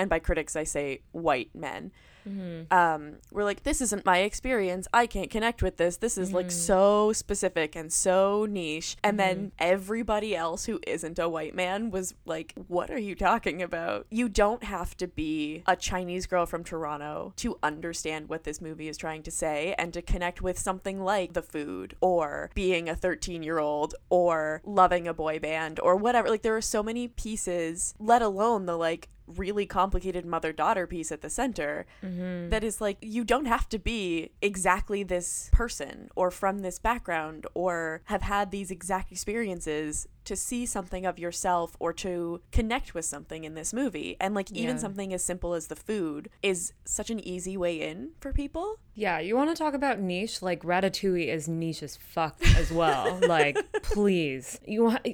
and 0.00 0.10
by 0.10 0.18
critics 0.18 0.56
i 0.56 0.64
say 0.64 1.00
white 1.12 1.50
men 1.54 1.90
mm-hmm. 2.28 2.72
um, 2.76 3.16
we're 3.30 3.44
like, 3.44 3.62
this 3.62 3.80
isn't 3.80 4.04
my 4.04 4.18
experience. 4.18 4.86
I 4.92 5.06
can't 5.06 5.30
connect 5.30 5.62
with 5.62 5.76
this. 5.76 5.96
This 5.96 6.18
is 6.18 6.32
like 6.32 6.46
mm-hmm. 6.46 6.58
so 6.58 7.12
specific 7.12 7.76
and 7.76 7.92
so 7.92 8.46
niche. 8.48 8.96
And 9.02 9.18
then 9.18 9.36
mm-hmm. 9.36 9.48
everybody 9.58 10.34
else 10.34 10.66
who 10.66 10.80
isn't 10.86 11.18
a 11.18 11.28
white 11.28 11.54
man 11.54 11.90
was 11.90 12.14
like, 12.24 12.54
what 12.68 12.90
are 12.90 12.98
you 12.98 13.14
talking 13.14 13.62
about? 13.62 14.06
You 14.10 14.28
don't 14.28 14.64
have 14.64 14.96
to 14.98 15.06
be 15.06 15.62
a 15.66 15.76
Chinese 15.76 16.26
girl 16.26 16.46
from 16.46 16.64
Toronto 16.64 17.32
to 17.36 17.58
understand 17.62 18.28
what 18.28 18.44
this 18.44 18.60
movie 18.60 18.88
is 18.88 18.96
trying 18.96 19.22
to 19.24 19.30
say 19.30 19.74
and 19.78 19.92
to 19.92 20.02
connect 20.02 20.42
with 20.42 20.58
something 20.58 21.02
like 21.02 21.32
the 21.32 21.42
food 21.42 21.96
or 22.00 22.50
being 22.54 22.88
a 22.88 22.96
13 22.96 23.42
year 23.42 23.58
old 23.58 23.94
or 24.08 24.62
loving 24.64 25.08
a 25.08 25.14
boy 25.14 25.38
band 25.38 25.80
or 25.80 25.96
whatever. 25.96 26.28
Like, 26.28 26.42
there 26.42 26.56
are 26.56 26.60
so 26.62 26.82
many 26.82 27.08
pieces, 27.08 27.94
let 27.98 28.22
alone 28.22 28.66
the 28.66 28.76
like, 28.76 29.08
really 29.36 29.66
complicated 29.66 30.24
mother 30.26 30.52
daughter 30.52 30.86
piece 30.86 31.10
at 31.12 31.20
the 31.22 31.30
center 31.30 31.86
mm-hmm. 32.02 32.48
that 32.50 32.62
is 32.64 32.80
like 32.80 32.98
you 33.00 33.24
don't 33.24 33.46
have 33.46 33.68
to 33.68 33.78
be 33.78 34.30
exactly 34.42 35.02
this 35.02 35.48
person 35.52 36.08
or 36.16 36.30
from 36.30 36.58
this 36.60 36.78
background 36.78 37.46
or 37.54 38.02
have 38.04 38.22
had 38.22 38.50
these 38.50 38.70
exact 38.70 39.10
experiences 39.12 40.06
to 40.24 40.36
see 40.36 40.66
something 40.66 41.06
of 41.06 41.18
yourself 41.18 41.76
or 41.78 41.92
to 41.92 42.40
connect 42.52 42.94
with 42.94 43.04
something 43.04 43.44
in 43.44 43.54
this 43.54 43.72
movie 43.72 44.16
and 44.20 44.34
like 44.34 44.50
even 44.52 44.76
Yeah. 44.76 44.80
something 44.80 45.12
as 45.14 45.24
simple 45.24 45.54
as 45.54 45.68
the 45.68 45.76
food 45.76 46.28
is 46.42 46.72
such 46.84 47.10
an 47.10 47.20
easy 47.20 47.56
way 47.56 47.80
in 47.80 48.10
for 48.20 48.32
people 48.32 48.78
Yeah, 48.94 49.18
you 49.18 49.34
want 49.34 49.48
to 49.50 49.56
talk 49.56 49.72
about 49.74 49.98
niche? 49.98 50.42
Like 50.42 50.62
Ratatouille 50.62 51.28
is 51.28 51.48
niche 51.48 51.82
as 51.82 51.96
fuck 51.96 52.36
as 52.56 52.70
well. 52.70 53.18
like, 53.28 53.56
please, 53.82 54.60
you 54.66 54.84
want. 54.84 55.06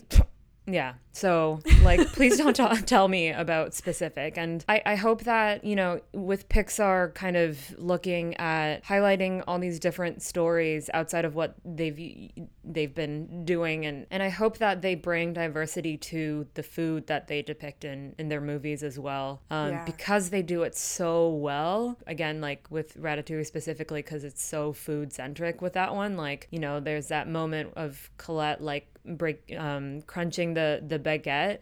Yeah. 0.66 0.94
So, 1.12 1.60
like, 1.82 2.12
please 2.12 2.36
don't 2.36 2.54
t- 2.54 2.76
tell 2.86 3.08
me 3.08 3.30
about 3.30 3.72
specific. 3.72 4.36
And 4.36 4.62
I, 4.68 4.82
I 4.84 4.94
hope 4.96 5.22
that, 5.24 5.64
you 5.64 5.74
know, 5.74 6.00
with 6.12 6.48
Pixar 6.50 7.14
kind 7.14 7.36
of 7.38 7.58
looking 7.78 8.36
at 8.36 8.84
highlighting 8.84 9.42
all 9.46 9.58
these 9.58 9.78
different 9.78 10.20
stories 10.22 10.90
outside 10.92 11.24
of 11.24 11.34
what 11.34 11.54
they've 11.64 12.30
they've 12.64 12.94
been 12.94 13.44
doing 13.44 13.86
and 13.86 14.06
and 14.10 14.22
I 14.22 14.28
hope 14.28 14.58
that 14.58 14.82
they 14.82 14.96
bring 14.96 15.32
diversity 15.32 15.96
to 15.98 16.46
the 16.54 16.62
food 16.64 17.06
that 17.06 17.28
they 17.28 17.40
depict 17.40 17.84
in 17.84 18.14
in 18.18 18.28
their 18.28 18.40
movies 18.40 18.82
as 18.82 18.98
well. 18.98 19.40
Um 19.50 19.70
Yeah. 19.70 19.84
because 19.84 20.30
they 20.30 20.42
do 20.42 20.64
it 20.64 20.76
so 20.76 21.28
well. 21.30 21.96
Again, 22.06 22.40
like 22.40 22.66
with 22.70 23.00
Ratatouille 23.00 23.46
specifically 23.46 24.02
cuz 24.02 24.24
it's 24.24 24.42
so 24.44 24.72
food 24.72 25.12
centric 25.12 25.62
with 25.62 25.74
that 25.74 25.94
one, 25.94 26.16
like, 26.16 26.48
you 26.50 26.58
know, 26.58 26.80
there's 26.80 27.08
that 27.08 27.28
moment 27.28 27.72
of 27.76 28.10
Colette 28.18 28.60
like 28.60 28.88
break 29.06 29.54
um 29.56 30.02
crunching 30.02 30.54
the 30.54 30.82
the 30.86 30.98
baguette. 30.98 31.58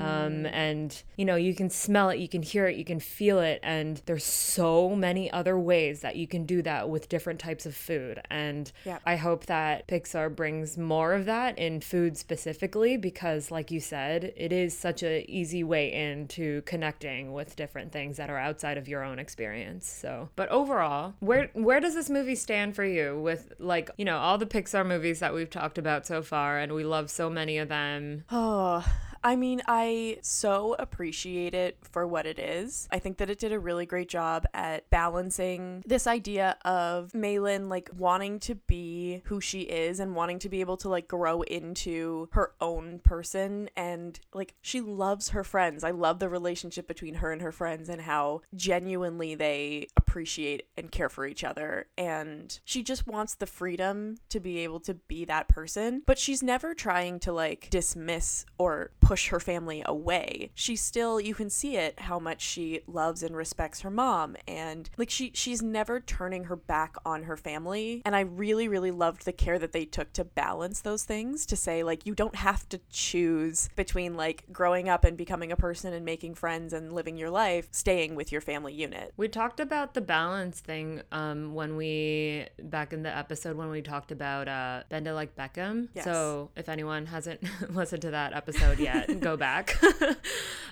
Um, 0.00 0.44
and 0.46 1.02
you 1.16 1.24
know 1.24 1.36
you 1.36 1.54
can 1.54 1.70
smell 1.70 2.10
it 2.10 2.18
you 2.18 2.28
can 2.28 2.42
hear 2.42 2.66
it 2.66 2.76
you 2.76 2.84
can 2.84 2.98
feel 2.98 3.38
it. 3.38 3.60
And 3.62 4.02
there's 4.06 4.24
so 4.24 4.94
many 4.96 5.30
other 5.30 5.56
ways 5.58 6.00
that 6.00 6.16
you 6.16 6.26
can 6.26 6.46
do 6.46 6.62
that 6.62 6.88
with 6.88 7.08
different 7.08 7.38
types 7.40 7.64
of 7.64 7.74
food. 7.76 8.20
And 8.30 8.70
Yeah. 8.84 8.98
i 9.06 9.16
hope 9.16 9.46
that 9.46 9.86
pixar 9.88 10.34
brings 10.34 10.76
more 10.76 11.12
of 11.14 11.26
that 11.26 11.58
in 11.58 11.80
food 11.80 12.16
specifically 12.16 12.96
because 12.96 13.50
like 13.50 13.70
you 13.70 13.80
said 13.80 14.32
it 14.36 14.52
is 14.52 14.76
such 14.76 15.02
a 15.02 15.24
easy 15.30 15.62
way 15.62 15.92
into 15.92 16.62
connecting 16.62 17.32
with 17.32 17.54
different 17.56 17.92
things 17.92 18.16
that 18.16 18.28
are 18.30 18.38
outside 18.38 18.76
of 18.78 18.88
your 18.88 19.02
own 19.04 19.18
experience. 19.18 19.88
So 19.88 20.28
but 20.36 20.48
overall 20.48 21.14
where 21.20 21.50
where 21.54 21.80
does 21.80 21.94
this 21.94 22.10
movie 22.10 22.34
stand 22.34 22.74
for 22.74 22.84
you 22.84 23.20
with 23.20 23.52
like 23.58 23.90
you 23.96 24.04
know 24.04 24.18
all 24.18 24.38
the 24.38 24.46
pixar 24.46 24.84
movies 24.84 25.20
that 25.20 25.32
we've 25.32 25.50
talked 25.50 25.78
about 25.78 26.06
so 26.06 26.20
far 26.22 26.58
and 26.58 26.72
we 26.74 26.83
love 26.84 27.10
so 27.10 27.28
many 27.28 27.58
of 27.58 27.68
them. 27.68 28.24
Oh, 28.30 28.84
I 29.24 29.36
mean, 29.36 29.62
I 29.66 30.18
so 30.20 30.76
appreciate 30.78 31.54
it 31.54 31.78
for 31.80 32.06
what 32.06 32.26
it 32.26 32.38
is. 32.38 32.86
I 32.90 32.98
think 32.98 33.16
that 33.16 33.30
it 33.30 33.38
did 33.38 33.52
a 33.52 33.58
really 33.58 33.86
great 33.86 34.10
job 34.10 34.44
at 34.52 34.88
balancing 34.90 35.82
this 35.86 36.06
idea 36.06 36.58
of 36.62 37.12
Meilin 37.12 37.70
like 37.70 37.88
wanting 37.96 38.38
to 38.40 38.54
be 38.54 39.22
who 39.24 39.40
she 39.40 39.62
is 39.62 39.98
and 39.98 40.14
wanting 40.14 40.38
to 40.40 40.50
be 40.50 40.60
able 40.60 40.76
to 40.76 40.90
like 40.90 41.08
grow 41.08 41.40
into 41.40 42.28
her 42.32 42.52
own 42.60 42.98
person 42.98 43.70
and 43.76 44.20
like 44.34 44.54
she 44.60 44.82
loves 44.82 45.30
her 45.30 45.42
friends. 45.42 45.84
I 45.84 45.90
love 45.92 46.18
the 46.18 46.28
relationship 46.28 46.86
between 46.86 47.14
her 47.14 47.32
and 47.32 47.40
her 47.40 47.52
friends 47.52 47.88
and 47.88 48.02
how 48.02 48.42
genuinely 48.54 49.34
they 49.34 49.86
appreciate 49.96 50.66
and 50.76 50.90
care 50.90 51.08
for 51.08 51.26
each 51.26 51.44
other 51.44 51.86
and 51.96 52.60
she 52.64 52.82
just 52.82 53.06
wants 53.06 53.34
the 53.34 53.46
freedom 53.46 54.16
to 54.28 54.38
be 54.38 54.58
able 54.58 54.80
to 54.80 54.92
be 54.92 55.24
that 55.24 55.48
person, 55.48 56.02
but 56.04 56.18
she's 56.18 56.42
never 56.42 56.74
trying 56.74 57.18
to 57.20 57.32
like 57.32 57.68
dismiss 57.70 58.44
or 58.58 58.90
push 59.14 59.28
her 59.28 59.38
family 59.38 59.80
away. 59.86 60.50
She 60.56 60.74
still 60.74 61.20
you 61.20 61.36
can 61.36 61.48
see 61.48 61.76
it 61.76 62.00
how 62.00 62.18
much 62.18 62.40
she 62.40 62.80
loves 62.88 63.22
and 63.22 63.36
respects 63.36 63.82
her 63.82 63.90
mom 63.90 64.36
and 64.48 64.90
like 64.96 65.08
she 65.08 65.30
she's 65.34 65.62
never 65.62 66.00
turning 66.00 66.44
her 66.44 66.56
back 66.56 66.96
on 67.06 67.22
her 67.22 67.36
family 67.36 68.02
and 68.04 68.16
I 68.16 68.22
really 68.22 68.66
really 68.66 68.90
loved 68.90 69.24
the 69.24 69.32
care 69.32 69.56
that 69.60 69.70
they 69.70 69.84
took 69.84 70.12
to 70.14 70.24
balance 70.24 70.80
those 70.80 71.04
things 71.04 71.46
to 71.46 71.54
say 71.54 71.84
like 71.84 72.06
you 72.06 72.12
don't 72.12 72.34
have 72.34 72.68
to 72.70 72.80
choose 72.90 73.68
between 73.76 74.16
like 74.16 74.46
growing 74.52 74.88
up 74.88 75.04
and 75.04 75.16
becoming 75.16 75.52
a 75.52 75.56
person 75.56 75.92
and 75.92 76.04
making 76.04 76.34
friends 76.34 76.72
and 76.72 76.92
living 76.92 77.16
your 77.16 77.30
life 77.30 77.68
staying 77.70 78.16
with 78.16 78.32
your 78.32 78.40
family 78.40 78.74
unit. 78.74 79.12
We 79.16 79.28
talked 79.28 79.60
about 79.60 79.94
the 79.94 80.00
balance 80.00 80.58
thing 80.58 81.02
um, 81.12 81.54
when 81.54 81.76
we 81.76 82.46
back 82.60 82.92
in 82.92 83.04
the 83.04 83.16
episode 83.16 83.56
when 83.56 83.70
we 83.70 83.80
talked 83.80 84.10
about 84.10 84.48
uh, 84.48 84.82
Bend 84.88 85.06
It 85.06 85.14
Like 85.14 85.36
Beckham. 85.36 85.86
Yes. 85.94 86.02
So 86.02 86.50
if 86.56 86.68
anyone 86.68 87.06
hasn't 87.06 87.40
listened 87.72 88.02
to 88.02 88.10
that 88.10 88.32
episode 88.32 88.80
yet, 88.80 89.03
go 89.20 89.36
back. 89.36 89.76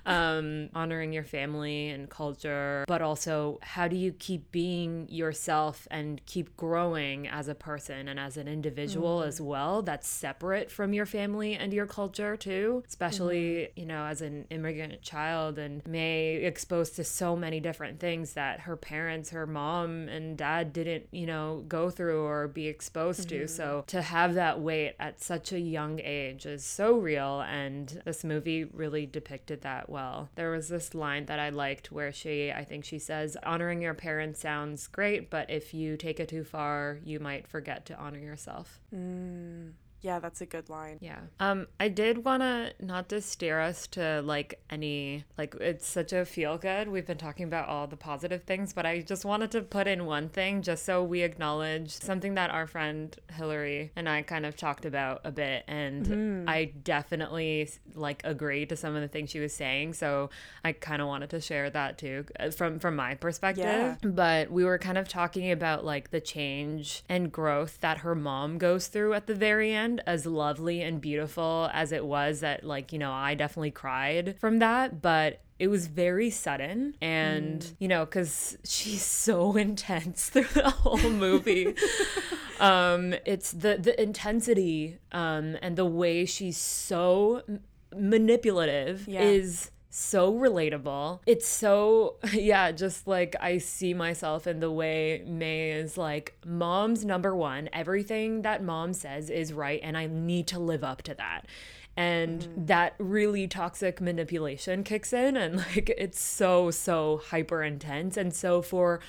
um, 0.07 0.69
honoring 0.75 1.13
your 1.13 1.25
family 1.25 1.89
and 1.91 2.11
culture, 2.11 2.85
but 2.89 3.03
also 3.03 3.59
how 3.63 3.89
do 3.89 3.97
you 3.97 4.13
keep 4.13 4.51
being 4.51 5.07
yourself 5.09 5.87
and 5.91 6.25
keep 6.27 6.57
growing 6.57 7.29
as 7.29 7.49
a 7.49 7.55
person 7.55 8.09
and 8.09 8.19
as 8.19 8.37
an 8.37 8.49
individual 8.49 9.21
mm. 9.21 9.27
as 9.27 9.41
well? 9.41 9.83
That's 9.83 10.09
separate 10.09 10.71
from 10.71 10.93
your 10.93 11.07
family 11.07 11.55
and 11.55 11.73
your 11.73 11.87
culture 11.87 12.37
too, 12.37 12.83
especially 12.89 13.43
mm-hmm. 13.43 13.81
you 13.81 13.87
know 13.87 14.05
as 14.07 14.23
an 14.23 14.47
immigrant 14.51 15.03
child 15.03 15.59
and 15.59 15.87
May 15.87 16.37
exposed 16.37 16.97
to 16.97 17.05
so 17.05 17.37
many 17.37 17.61
different 17.61 18.01
things 18.01 18.33
that 18.35 18.61
her 18.61 18.77
parents, 18.77 19.31
her 19.31 19.47
mom 19.47 20.09
and 20.09 20.37
dad 20.37 20.73
didn't 20.73 21.07
you 21.13 21.27
know 21.27 21.65
go 21.69 21.91
through 21.91 22.25
or 22.25 22.49
be 22.49 22.67
exposed 22.67 23.29
to. 23.29 23.47
So 23.47 23.65
mm-hmm. 23.65 23.87
to 23.87 24.03
have 24.03 24.35
that 24.35 24.61
weight 24.61 24.95
at 24.99 25.23
such 25.23 25.53
a 25.53 25.61
young 25.61 26.01
age 26.01 26.45
is 26.47 26.65
so 26.65 26.97
real, 26.99 27.43
and 27.43 28.03
this 28.05 28.22
movie 28.25 28.65
really 28.65 29.07
depicted 29.07 29.63
that 29.63 29.89
well. 29.89 30.31
There 30.35 30.51
was 30.51 30.69
this 30.69 30.95
line 30.95 31.27
that 31.27 31.39
I 31.39 31.51
liked 31.51 31.93
where 31.93 32.13
she, 32.13 32.51
I 32.51 32.65
think 32.65 32.85
she 32.85 32.99
says, 32.99 33.37
honoring 33.43 33.83
your 33.83 33.95
parents 33.95 34.41
sounds 34.41 34.87
great, 34.87 35.31
but 35.31 35.51
if 35.51 35.75
you 35.75 35.97
take 35.97 36.21
it 36.21 36.29
too 36.29 36.45
far, 36.45 36.99
you 37.05 37.21
might 37.21 37.47
forget 37.47 37.87
to 37.87 37.99
honor 37.99 38.19
yourself. 38.19 38.81
Mm. 38.95 39.73
Yeah, 40.03 40.19
that's 40.19 40.41
a 40.41 40.47
good 40.47 40.69
line. 40.69 40.99
Yeah. 41.01 41.21
Um, 41.41 41.69
I 41.81 41.89
did 41.89 42.25
wanna 42.25 42.73
not 42.81 43.09
to 43.11 43.21
steer 43.21 43.61
us 43.61 43.87
to 43.89 44.21
like 44.23 44.61
any 44.69 45.25
like 45.39 45.55
it's 45.61 45.87
such 45.87 46.13
a 46.13 46.25
feel 46.25 46.59
good. 46.59 46.89
We've 46.89 47.07
been 47.07 47.19
talking 47.19 47.45
about 47.47 47.69
all 47.69 47.87
the 47.87 47.97
positive 47.97 48.43
things, 48.43 48.73
but 48.73 48.85
I 48.85 49.01
just 49.01 49.25
wanted 49.25 49.51
to 49.53 49.63
put 49.63 49.87
in 49.87 50.05
one 50.05 50.29
thing 50.29 50.63
just 50.63 50.85
so 50.85 51.03
we 51.05 51.23
acknowledge 51.23 51.91
something 51.93 52.35
that 52.35 52.51
our 52.51 52.67
friend 52.67 53.17
Hillary 53.33 53.93
and 53.95 54.09
I 54.09 54.23
kind 54.23 54.45
of 54.45 54.57
talked 54.57 54.85
about 54.85 55.21
a 55.25 55.31
bit, 55.31 55.65
and 55.69 56.49
I 56.51 56.65
definitely 56.67 57.71
like 57.95 58.23
agree 58.25 58.67
to 58.67 58.77
some 58.77 58.95
of 58.97 59.03
the 59.03 59.09
things 59.09 59.31
she 59.31 59.39
was 59.41 59.53
saying. 59.55 59.95
So 59.95 60.31
I 60.65 60.73
kind 60.73 61.01
of 61.01 61.09
wanted 61.09 61.31
to 61.31 61.41
share 61.41 61.71
that 61.71 61.99
too 61.99 62.25
uh, 62.41 62.51
from 62.51 62.79
from 62.79 62.97
my 62.97 63.15
perspective 63.15 63.65
Yeah. 63.65 63.97
but 64.03 64.51
we 64.51 64.65
were 64.65 64.79
kind 64.79 64.99
of 64.99 65.09
talking 65.09 65.51
about 65.53 65.85
like 65.85 66.11
the 66.11 66.21
change 66.21 67.05
and 67.09 67.31
growth 67.31 67.79
that 67.81 67.99
her 67.99 68.15
mom 68.15 68.59
goes 68.59 68.89
through 68.89 69.15
at 69.15 69.27
the 69.27 69.35
very 69.35 69.73
end 69.73 69.92
as 70.07 70.25
lovely 70.27 70.81
and 70.83 71.01
beautiful 71.01 71.69
as 71.73 71.93
it 71.93 72.05
was 72.05 72.41
that 72.41 72.65
like 72.65 72.93
you 72.93 72.99
know 72.99 73.13
i 73.13 73.35
definitely 73.35 73.71
cried 73.71 74.37
from 74.41 74.59
that 74.61 75.03
but 75.03 75.41
it 75.59 75.69
was 75.69 75.87
very 75.87 76.31
sudden 76.31 76.95
and 77.01 77.75
you 77.79 77.87
know 77.89 78.05
because 78.05 78.57
she's 78.65 79.05
so 79.05 79.57
intense 79.69 80.29
through 80.31 80.43
the 80.55 80.71
whole 80.71 81.11
movie 81.11 81.75
um 82.61 83.15
it's 83.27 83.53
the 83.53 83.77
the 83.81 84.01
intensity 84.03 84.99
um 85.13 85.57
and 85.63 85.77
the 85.77 85.85
way 85.87 86.25
she's 86.25 86.57
so 86.57 87.43
m- 87.49 87.61
manipulative 87.95 89.07
Yeah. 89.09 89.23
is 89.23 89.71
so 89.95 90.33
relatable. 90.33 91.21
It's 91.27 91.47
so, 91.47 92.17
yeah, 92.33 92.73
just 92.73 93.07
like 93.07 93.37
I 93.41 93.59
see 93.59 93.93
myself 93.93 94.47
in 94.47 94.61
the 94.61 94.71
way 94.71 95.23
Mei 95.27 95.73
is 95.73 95.99
like, 95.99 96.35
mom's 96.47 97.05
number 97.05 97.37
one. 97.37 97.69
Everything 97.73 98.43
that 98.43 98.63
mom 98.63 98.95
says 98.95 99.29
is 99.29 99.53
right, 99.53 99.81
and 99.83 99.97
I 99.97 100.07
need 100.07 100.47
to 100.49 100.59
live 100.59 100.83
up 100.83 101.03
to 101.03 101.15
that. 101.15 101.47
And 101.95 102.41
mm. 102.41 102.67
that 102.69 102.95
really 102.99 103.47
toxic 103.47 104.01
manipulation 104.01 104.83
kicks 104.83 105.13
in, 105.13 105.37
and 105.37 105.57
like 105.77 105.93
it's 105.97 106.21
so, 106.21 106.71
so 106.71 107.21
hyper 107.27 107.63
intense. 107.63 108.17
And 108.17 108.35
so 108.35 108.63
for 108.63 109.01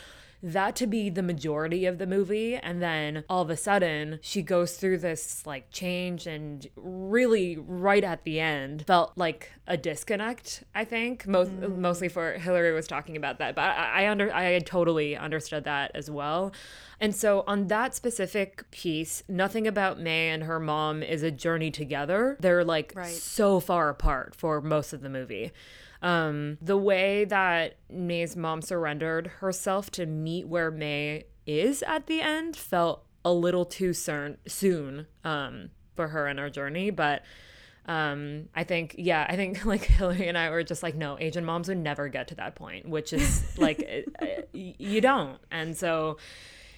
that 0.44 0.76
to 0.76 0.86
be 0.86 1.10
the 1.10 1.24
majority 1.24 1.86
of 1.86 1.98
the 1.98 2.06
movie 2.06 2.56
and 2.58 2.82
then 2.82 3.24
all 3.30 3.42
of 3.42 3.50
a 3.50 3.56
sudden 3.56 4.20
she 4.22 4.42
goes 4.42 4.74
through 4.76 4.98
this 4.98 5.46
like 5.46 5.72
change 5.72 6.28
and 6.28 6.68
really 6.76 7.58
right 7.58 8.04
at 8.04 8.26
the 8.26 8.42
end 8.42 8.84
felt 8.86 9.14
like 9.16 9.52
a 9.68 9.78
disconnect 9.78 10.64
i 10.76 10.84
think. 10.84 11.26
Most 11.26 11.52
mm. 11.52 11.78
mostly 11.78 12.10
for 12.10 12.34
hillary 12.34 12.74
was 12.74 12.88
talking 12.88 13.16
about 13.16 13.40
that 13.40 13.56
but 13.56 13.62
i, 13.62 14.04
I 14.04 14.10
under 14.10 14.34
i 14.34 14.60
totally 14.60 15.16
understood 15.16 15.64
that 15.64 15.92
as 15.96 16.12
well. 16.12 16.52
And 17.00 17.16
so 17.16 17.44
on 17.48 17.68
that 17.68 17.96
specific 17.96 18.70
piece 18.72 19.24
nothing 19.30 19.66
about 19.66 20.00
Mei 20.00 20.30
and 20.30 20.44
her 20.44 20.60
mom 20.60 21.04
is 21.04 21.24
a 21.24 21.32
journey 21.32 21.72
together. 21.72 22.38
They're 22.40 22.66
like 22.66 22.92
Right. 22.96 23.14
so 23.14 23.60
far 23.60 23.90
apart 23.90 24.36
for 24.36 24.62
most 24.62 24.92
of 24.94 25.02
the 25.02 25.10
movie 25.10 25.52
um, 26.04 26.58
the 26.62 26.78
way 26.78 27.24
that 27.26 27.78
Mei's 27.90 28.36
mom 28.36 28.62
surrendered 28.62 29.28
herself 29.40 29.90
to 29.92 30.06
meet 30.06 30.48
where 30.48 30.70
Mei 30.70 31.24
is 31.48 31.82
at 31.84 32.08
the 32.08 32.22
end 32.22 32.58
felt 32.58 33.06
a 33.24 33.32
little 33.32 33.64
too 33.66 33.94
soon, 33.94 34.38
soon 34.46 35.08
um, 35.24 35.70
for 35.96 36.10
her 36.10 36.28
in 36.28 36.38
her 36.38 36.50
journey. 36.50 36.90
But 36.90 37.24
um, 37.86 38.50
I 38.54 38.66
think, 38.66 38.96
yeah, 38.98 39.26
I 39.28 39.38
think 39.38 39.64
like 39.66 39.86
Hillary 39.86 40.28
and 40.28 40.38
I 40.38 40.50
were 40.50 40.64
just 40.64 40.84
like, 40.84 40.96
no, 40.96 41.18
Asian 41.20 41.46
moms 41.46 41.70
would 41.70 41.78
never 41.78 42.10
get 42.10 42.28
to 42.28 42.36
that 42.36 42.56
point, 42.56 42.88
which 42.88 43.14
is 43.14 43.58
like, 43.58 44.06
uh, 44.22 44.26
you 44.52 45.00
don't. 45.00 45.40
And 45.52 45.76
so, 45.76 46.18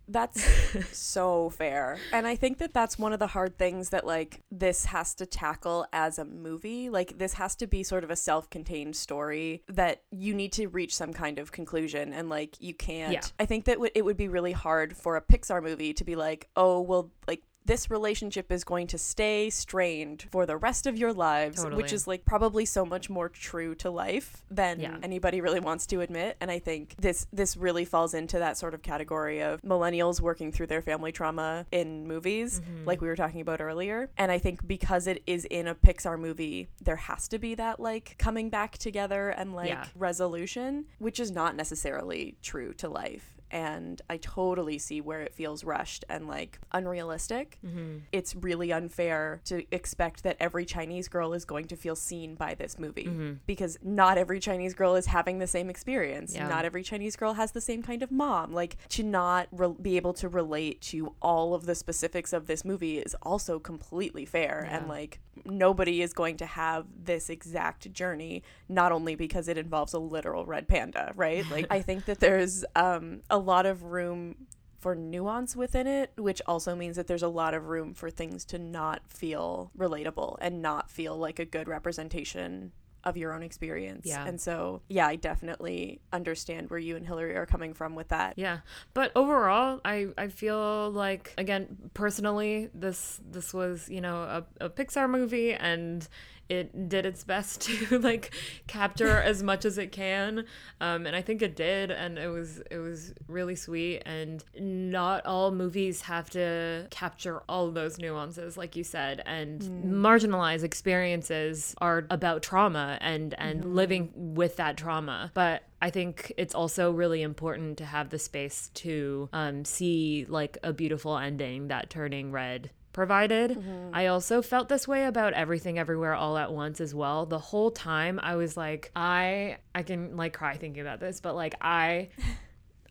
That's 0.08 0.44
so 0.98 1.50
fair. 1.50 1.98
And 2.12 2.28
I 2.28 2.36
think 2.36 2.60
that 2.60 2.74
that's 2.74 3.00
one 3.00 3.14
of 3.14 3.20
the 3.20 3.28
hard 3.28 3.58
things 3.58 3.90
that 3.90 4.06
like 4.06 4.42
this 4.52 4.86
has 4.86 5.16
to 5.16 5.26
tackle 5.26 5.86
as 5.92 6.20
a 6.20 6.26
movie. 6.26 6.90
Like 6.90 7.18
this 7.18 7.34
has 7.34 7.56
to 7.58 7.68
be 7.68 7.84
sort 7.84 8.04
of 8.04 8.10
a 8.10 8.16
self-contained 8.16 8.96
story 8.96 9.64
that 9.68 10.04
you 10.12 10.34
need 10.34 10.52
to 10.54 10.68
reach 10.68 10.96
some 10.96 11.14
kind 11.14 11.40
of 11.40 11.52
conclusion 11.52 12.14
and 12.14 12.30
like 12.30 12.56
you 12.60 12.74
can't. 12.74 13.14
Yeah. 13.14 13.22
I 13.40 13.46
think 13.46 13.66
that 13.66 13.76
w- 13.76 13.92
it 13.96 14.04
would 14.04 14.18
be 14.18 14.28
really 14.28 14.52
hard 14.52 14.96
for 14.96 15.16
a 15.16 15.22
Pixar 15.22 15.62
movie 15.62 15.94
to 15.94 16.04
be 16.04 16.16
like, 16.16 16.50
"Oh, 16.56 16.82
well 16.82 17.12
like 17.28 17.42
this 17.66 17.90
relationship 17.90 18.52
is 18.52 18.64
going 18.64 18.88
to 18.88 18.98
stay 18.98 19.50
strained 19.50 20.26
for 20.32 20.46
the 20.46 20.56
rest 20.56 20.86
of 20.86 20.98
your 20.98 21.12
lives, 21.12 21.66
which 21.66 21.92
is 21.92 22.06
like 22.08 22.24
probably 22.26 22.64
so 22.66 22.86
much 22.86 23.10
more 23.10 23.28
true 23.28 23.74
to 23.76 23.90
life 23.90 24.44
than 24.52 24.80
Yeah. 24.80 24.98
anybody 25.02 25.42
really 25.42 25.60
wants 25.60 25.88
to 25.88 26.02
admit. 26.02 26.38
And 26.40 26.52
I 26.52 26.60
think 26.60 26.96
this 27.00 27.26
this 27.34 27.58
really 27.58 27.84
falls 27.86 28.14
into 28.14 28.38
that 28.40 28.58
sort 28.58 28.74
of 28.74 28.82
category 28.84 29.42
of 29.42 29.62
millennials 29.64 30.22
working 30.22 30.52
through 30.52 30.68
their 30.68 30.82
family 30.82 31.12
trauma 31.12 31.66
in 31.72 32.08
movies, 32.08 32.60
Mm-hmm. 32.62 32.86
like 32.86 33.02
we 33.02 33.08
were 33.08 33.16
talking 33.16 33.42
about 33.42 33.62
earlier. 33.62 34.10
And 34.18 34.32
I 34.32 34.38
think 34.38 34.66
because 34.68 35.08
it 35.08 35.24
is 35.26 35.46
in 35.46 35.68
a 35.68 35.76
Pixar 35.76 36.20
movie, 36.20 36.70
there 36.82 36.96
has 36.98 37.28
to 37.30 37.40
be 37.40 37.56
that 37.56 37.80
like 37.80 38.16
coming 38.20 38.50
back 38.50 38.78
together 38.78 39.30
and 39.30 39.54
like 39.56 39.70
Yeah. 39.70 39.86
resolution, 39.96 40.86
which 41.00 41.20
is 41.20 41.32
not 41.32 41.56
necessarily 41.56 42.38
true 42.42 42.74
to 42.76 42.90
life. 42.90 43.35
And 43.56 44.02
I 44.10 44.18
totally 44.18 44.78
see 44.78 45.00
where 45.00 45.22
it 45.22 45.34
feels 45.34 45.64
rushed 45.64 46.04
and 46.10 46.28
like 46.28 46.60
unrealistic. 46.74 47.58
Mm-hmm. 47.66 48.00
It's 48.12 48.36
really 48.36 48.74
unfair 48.74 49.40
to 49.46 49.64
expect 49.74 50.24
that 50.24 50.36
every 50.42 50.66
Chinese 50.66 51.08
girl 51.08 51.32
is 51.32 51.46
going 51.46 51.68
to 51.68 51.78
feel 51.78 51.96
seen 51.96 52.36
by 52.36 52.54
this 52.54 52.78
movie 52.78 53.06
Mm-hmm. 53.06 53.34
because 53.46 53.78
not 53.82 54.18
every 54.18 54.40
Chinese 54.42 54.74
girl 54.74 54.96
is 54.96 55.06
having 55.06 55.40
the 55.40 55.48
same 55.48 55.70
experience. 55.70 56.36
Yeah. 56.36 56.50
Not 56.50 56.66
every 56.66 56.84
Chinese 56.84 57.16
girl 57.16 57.34
has 57.36 57.54
the 57.54 57.62
same 57.62 57.82
kind 57.82 58.04
of 58.04 58.12
mom. 58.12 58.52
Like 58.54 58.76
to 58.90 59.04
not 59.04 59.48
re- 59.54 59.74
be 59.82 59.96
able 59.96 60.14
to 60.16 60.28
relate 60.28 60.82
to 60.92 61.14
all 61.22 61.54
of 61.54 61.66
the 61.66 61.76
specifics 61.76 62.34
of 62.34 62.48
this 62.48 62.66
movie 62.66 62.98
is 62.98 63.16
also 63.22 63.58
completely 63.60 64.26
fair 64.26 64.68
and 64.70 64.88
like 64.90 65.20
nobody 65.46 66.02
is 66.02 66.14
going 66.14 66.38
to 66.38 66.46
have 66.46 66.86
this 67.04 67.30
exact 67.30 67.92
journey 67.94 68.42
not 68.68 68.92
only 68.92 69.16
because 69.16 69.48
it 69.48 69.58
involves 69.58 69.94
a 69.94 70.00
literal 70.00 70.46
red 70.46 70.68
panda, 70.68 71.12
right? 71.16 71.46
Like 71.52 71.68
I 71.78 71.82
think 71.82 72.06
that 72.06 72.20
there's 72.20 72.66
um 72.76 73.22
a 73.30 73.38
lot 73.46 73.66
of 73.66 73.84
room 73.84 74.48
for 74.80 74.94
nuance 74.94 75.56
within 75.56 75.88
it, 75.88 76.12
which 76.16 76.42
also 76.46 76.76
means 76.76 76.96
that 76.96 77.08
there's 77.08 77.24
a 77.24 77.28
lot 77.28 77.54
of 77.54 77.68
room 77.68 77.94
for 77.94 78.12
things 78.12 78.46
to 78.46 78.60
not 78.60 79.02
feel 79.08 79.72
relatable 79.78 80.38
and 80.42 80.62
not 80.62 80.92
feel 80.92 81.18
like 81.18 81.40
a 81.40 81.46
good 81.46 81.68
representation 81.68 82.72
of 83.06 83.18
your 83.18 83.34
own 83.34 83.44
experience. 83.44 84.06
Yeah. 84.08 84.26
And 84.26 84.42
so, 84.42 84.82
yeah, 84.90 85.08
I 85.08 85.16
definitely 85.16 86.02
understand 86.12 86.70
where 86.70 86.80
you 86.80 86.96
and 86.96 87.06
Hillary 87.06 87.36
are 87.36 87.46
coming 87.46 87.74
from 87.74 87.96
with 87.96 88.10
that. 88.10 88.34
Yeah, 88.38 88.60
but 88.94 89.12
overall, 89.16 89.80
I 89.86 90.08
I 90.18 90.28
feel 90.28 90.90
like 90.92 91.34
again 91.38 91.90
personally, 91.94 92.70
this 92.74 93.22
this 93.30 93.54
was 93.54 93.88
you 93.90 94.02
know 94.02 94.18
a, 94.18 94.66
a 94.66 94.70
Pixar 94.70 95.10
movie 95.10 95.54
and 95.54 96.08
it 96.50 96.90
did 96.90 97.06
its 97.06 97.24
best 97.24 97.62
to 97.90 98.00
like 98.00 98.34
capture 98.68 99.22
as 99.22 99.44
much 99.44 99.66
as 99.66 99.78
it 99.78 99.92
can, 99.92 100.46
um, 100.82 101.06
and 101.06 101.16
I 101.16 101.22
think 101.22 101.42
it 101.42 101.56
did, 101.56 101.92
and 101.92 102.18
it 102.18 102.28
was 102.28 102.62
it 102.72 102.78
was 102.78 103.14
really 103.28 103.56
sweet. 103.56 104.04
And 104.06 104.44
not 104.60 105.26
all 105.26 105.52
movies 105.52 106.02
have 106.02 106.30
to 106.32 106.88
capture 106.90 107.42
all 107.50 107.72
those 107.72 107.98
nuances, 107.98 108.58
like 108.58 108.76
you 108.76 108.84
said, 108.84 109.22
and 109.26 109.62
marginalized 109.62 110.64
experiences 110.64 111.76
are 111.80 112.06
about 112.10 112.44
trauma 112.44 112.98
and 113.02 113.34
and 113.38 113.76
living 113.76 114.12
with 114.16 114.58
that 114.58 114.78
trauma, 114.78 115.32
but. 115.34 115.64
I 115.82 115.92
think 115.92 116.34
it's 116.36 116.56
also 116.56 116.90
really 116.92 117.22
important 117.22 117.78
to 117.78 117.86
have 117.86 118.10
the 118.10 118.18
space 118.18 118.72
to 118.76 119.30
um, 119.34 119.66
see 119.66 120.26
like 120.28 120.58
a 120.64 120.74
beautiful 120.74 121.16
ending 121.16 121.68
that 121.68 121.92
Turning 121.92 122.32
Red 122.32 122.72
provided. 122.96 123.52
Mm-hmm. 123.52 123.90
I 123.94 124.08
also 124.08 124.42
felt 124.42 124.70
this 124.70 124.88
way 124.88 125.06
about 125.06 125.34
everything 125.34 125.78
everywhere 125.78 126.16
all 126.16 126.38
at 126.38 126.54
once 126.54 126.80
as 126.80 126.96
well. 126.96 127.26
The 127.26 127.38
whole 127.38 127.70
time 127.70 128.20
I 128.24 128.38
was 128.38 128.56
like 128.56 128.90
I 128.96 129.58
I 129.76 129.84
can 129.84 130.16
like 130.16 130.34
cry 130.34 130.56
thinking 130.56 130.82
about 130.82 131.02
this, 131.02 131.20
but 131.20 131.36
like 131.36 131.56
I 131.62 132.10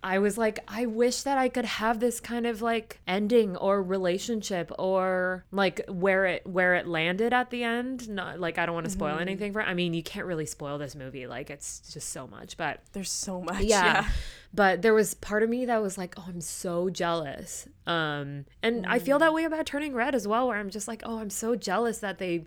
I 0.05 0.19
was 0.19 0.37
like, 0.37 0.59
I 0.69 0.85
wish 0.85 1.23
that 1.23 1.39
I 1.39 1.49
could 1.49 1.65
have 1.65 1.99
this 1.99 2.21
kind 2.21 2.47
of 2.47 2.61
like 2.61 3.01
ending 3.09 3.57
or 3.57 3.83
relationship 3.83 4.71
or 4.79 5.47
like 5.51 5.81
where 5.89 6.27
it 6.27 6.47
where 6.47 6.75
it 6.75 6.87
landed 6.87 7.33
at 7.33 7.49
the 7.49 7.65
end. 7.65 8.07
Not 8.11 8.39
like 8.39 8.59
I 8.59 8.67
don't 8.67 8.75
want 8.75 8.85
to 8.85 8.93
spoil 8.93 9.13
mm-hmm. 9.13 9.23
anything 9.23 9.53
for. 9.55 9.63
I 9.63 9.73
mean, 9.73 9.95
you 9.95 10.03
can't 10.03 10.27
really 10.27 10.45
spoil 10.45 10.77
this 10.77 10.95
movie. 10.95 11.27
Like 11.27 11.49
it's 11.49 11.81
just 11.95 12.11
so 12.11 12.27
much, 12.27 12.59
but 12.59 12.81
There's 12.93 13.11
so 13.11 13.41
much. 13.41 13.63
yeah. 13.63 13.85
Yeah. 13.85 14.09
But 14.55 14.83
there 14.83 14.95
was 14.95 15.15
part 15.15 15.43
of 15.43 15.51
me 15.51 15.65
that 15.65 15.83
was 15.83 15.99
like, 15.99 16.15
oh, 16.17 16.27
I'm 16.29 16.41
so 16.41 16.89
jealous. 16.89 17.67
Um, 17.89 18.45
and 18.63 18.87
I 18.87 19.01
feel 19.01 19.19
that 19.19 19.35
way 19.35 19.43
about 19.43 19.67
Turning 19.67 19.95
Red 19.95 20.15
as 20.15 20.29
well, 20.29 20.47
where 20.47 20.57
I'm 20.57 20.71
just 20.71 20.87
like, 20.87 21.03
oh, 21.05 21.19
I'm 21.19 21.31
so 21.31 21.57
jealous 21.57 21.99
that 21.99 22.19
they 22.19 22.45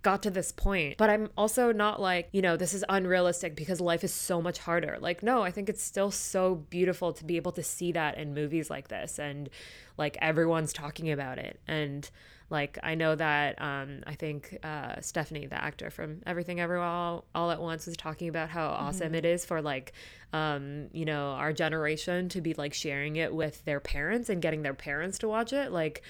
got 0.00 0.22
to 0.22 0.30
this 0.30 0.52
point. 0.52 0.96
But 0.96 1.10
I'm 1.10 1.28
also 1.36 1.70
not 1.70 2.00
like, 2.00 2.30
you 2.32 2.40
know, 2.40 2.56
this 2.56 2.72
is 2.72 2.82
unrealistic 2.88 3.56
because 3.56 3.78
life 3.78 4.02
is 4.02 4.14
so 4.14 4.40
much 4.40 4.58
harder. 4.58 4.96
Like, 5.00 5.22
no, 5.22 5.42
I 5.42 5.50
think 5.50 5.68
it's 5.68 5.82
still 5.82 6.10
so 6.10 6.54
beautiful 6.54 7.12
to 7.12 7.24
be 7.24 7.36
able 7.36 7.52
to 7.52 7.62
see 7.62 7.92
that 7.92 8.16
in 8.16 8.32
movies 8.32 8.70
like 8.70 8.88
this 8.88 9.18
and 9.18 9.50
like 9.98 10.16
everyone's 10.22 10.72
talking 10.72 11.10
about 11.10 11.36
it. 11.36 11.60
And 11.68 12.08
like 12.50 12.78
I 12.82 12.94
know 12.96 13.14
that 13.14 13.60
um, 13.62 14.02
I 14.06 14.14
think 14.14 14.58
uh, 14.62 15.00
Stephanie, 15.00 15.46
the 15.46 15.62
actor 15.62 15.90
from 15.90 16.20
Everything 16.26 16.60
Everywhere 16.60 16.84
All, 16.84 17.24
All 17.34 17.50
at 17.50 17.60
Once, 17.60 17.86
was 17.86 17.96
talking 17.96 18.28
about 18.28 18.50
how 18.50 18.66
awesome 18.68 19.14
it 19.14 19.24
is 19.24 19.44
for 19.44 19.62
like 19.62 19.92
um, 20.32 20.88
you 20.92 21.04
know 21.04 21.30
our 21.30 21.52
generation 21.52 22.28
to 22.30 22.40
be 22.40 22.54
like 22.54 22.74
sharing 22.74 23.16
it 23.16 23.34
with 23.34 23.64
their 23.64 23.80
parents 23.80 24.28
and 24.28 24.42
getting 24.42 24.62
their 24.62 24.74
parents 24.74 25.18
to 25.20 25.28
watch 25.28 25.52
it. 25.52 25.72
Like 25.72 26.02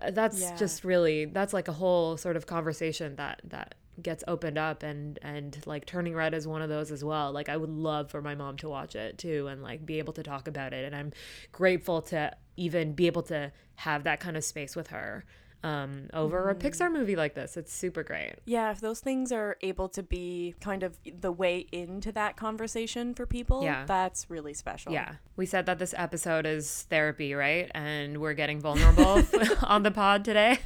uh, 0.00 0.10
that's 0.10 0.40
Yeah. 0.40 0.56
just 0.56 0.84
really 0.84 1.24
that's 1.26 1.52
like 1.52 1.68
a 1.68 1.72
whole 1.72 2.16
sort 2.16 2.36
of 2.36 2.46
conversation 2.46 3.16
that 3.16 3.40
that 3.44 3.74
gets 4.00 4.24
opened 4.26 4.56
up 4.56 4.82
and 4.82 5.18
and 5.22 5.58
like 5.66 5.84
turning 5.84 6.14
red 6.14 6.32
is 6.32 6.46
one 6.46 6.62
of 6.62 6.70
those 6.70 6.90
as 6.90 7.04
well 7.04 7.30
like 7.30 7.50
i 7.50 7.56
would 7.58 7.68
love 7.68 8.10
for 8.10 8.22
my 8.22 8.34
mom 8.34 8.56
to 8.56 8.66
watch 8.66 8.96
it 8.96 9.18
too 9.18 9.46
and 9.48 9.62
like 9.62 9.84
be 9.84 9.98
able 9.98 10.14
to 10.14 10.22
talk 10.22 10.48
about 10.48 10.72
it 10.72 10.82
and 10.86 10.96
i'm 10.96 11.12
grateful 11.52 12.00
to 12.00 12.34
even 12.56 12.94
be 12.94 13.06
able 13.06 13.22
to 13.22 13.52
have 13.76 14.04
that 14.04 14.18
kind 14.18 14.34
of 14.34 14.42
space 14.42 14.74
with 14.74 14.86
her 14.88 15.26
um, 15.64 16.08
over 16.12 16.50
a 16.50 16.54
Pixar 16.54 16.90
movie 16.92 17.14
like 17.16 17.34
this. 17.34 17.56
It's 17.56 17.72
super 17.72 18.02
great. 18.02 18.34
Yeah, 18.44 18.70
if 18.72 18.80
those 18.80 19.00
things 19.00 19.30
are 19.32 19.56
able 19.60 19.88
to 19.90 20.02
be 20.02 20.54
kind 20.60 20.82
of 20.82 20.98
the 21.20 21.30
way 21.32 21.66
into 21.72 22.10
that 22.12 22.36
conversation 22.36 23.14
for 23.14 23.26
people, 23.26 23.62
Yeah. 23.62 23.84
that's 23.86 24.28
really 24.28 24.54
special. 24.54 24.92
Yeah. 24.92 25.14
We 25.36 25.46
said 25.46 25.66
that 25.66 25.78
this 25.78 25.94
episode 25.96 26.46
is 26.46 26.82
therapy, 26.90 27.34
right? 27.34 27.70
And 27.74 28.18
we're 28.20 28.34
getting 28.34 28.60
vulnerable 28.60 29.22
on 29.62 29.82
the 29.84 29.90
pod 29.90 30.24
today. 30.24 30.58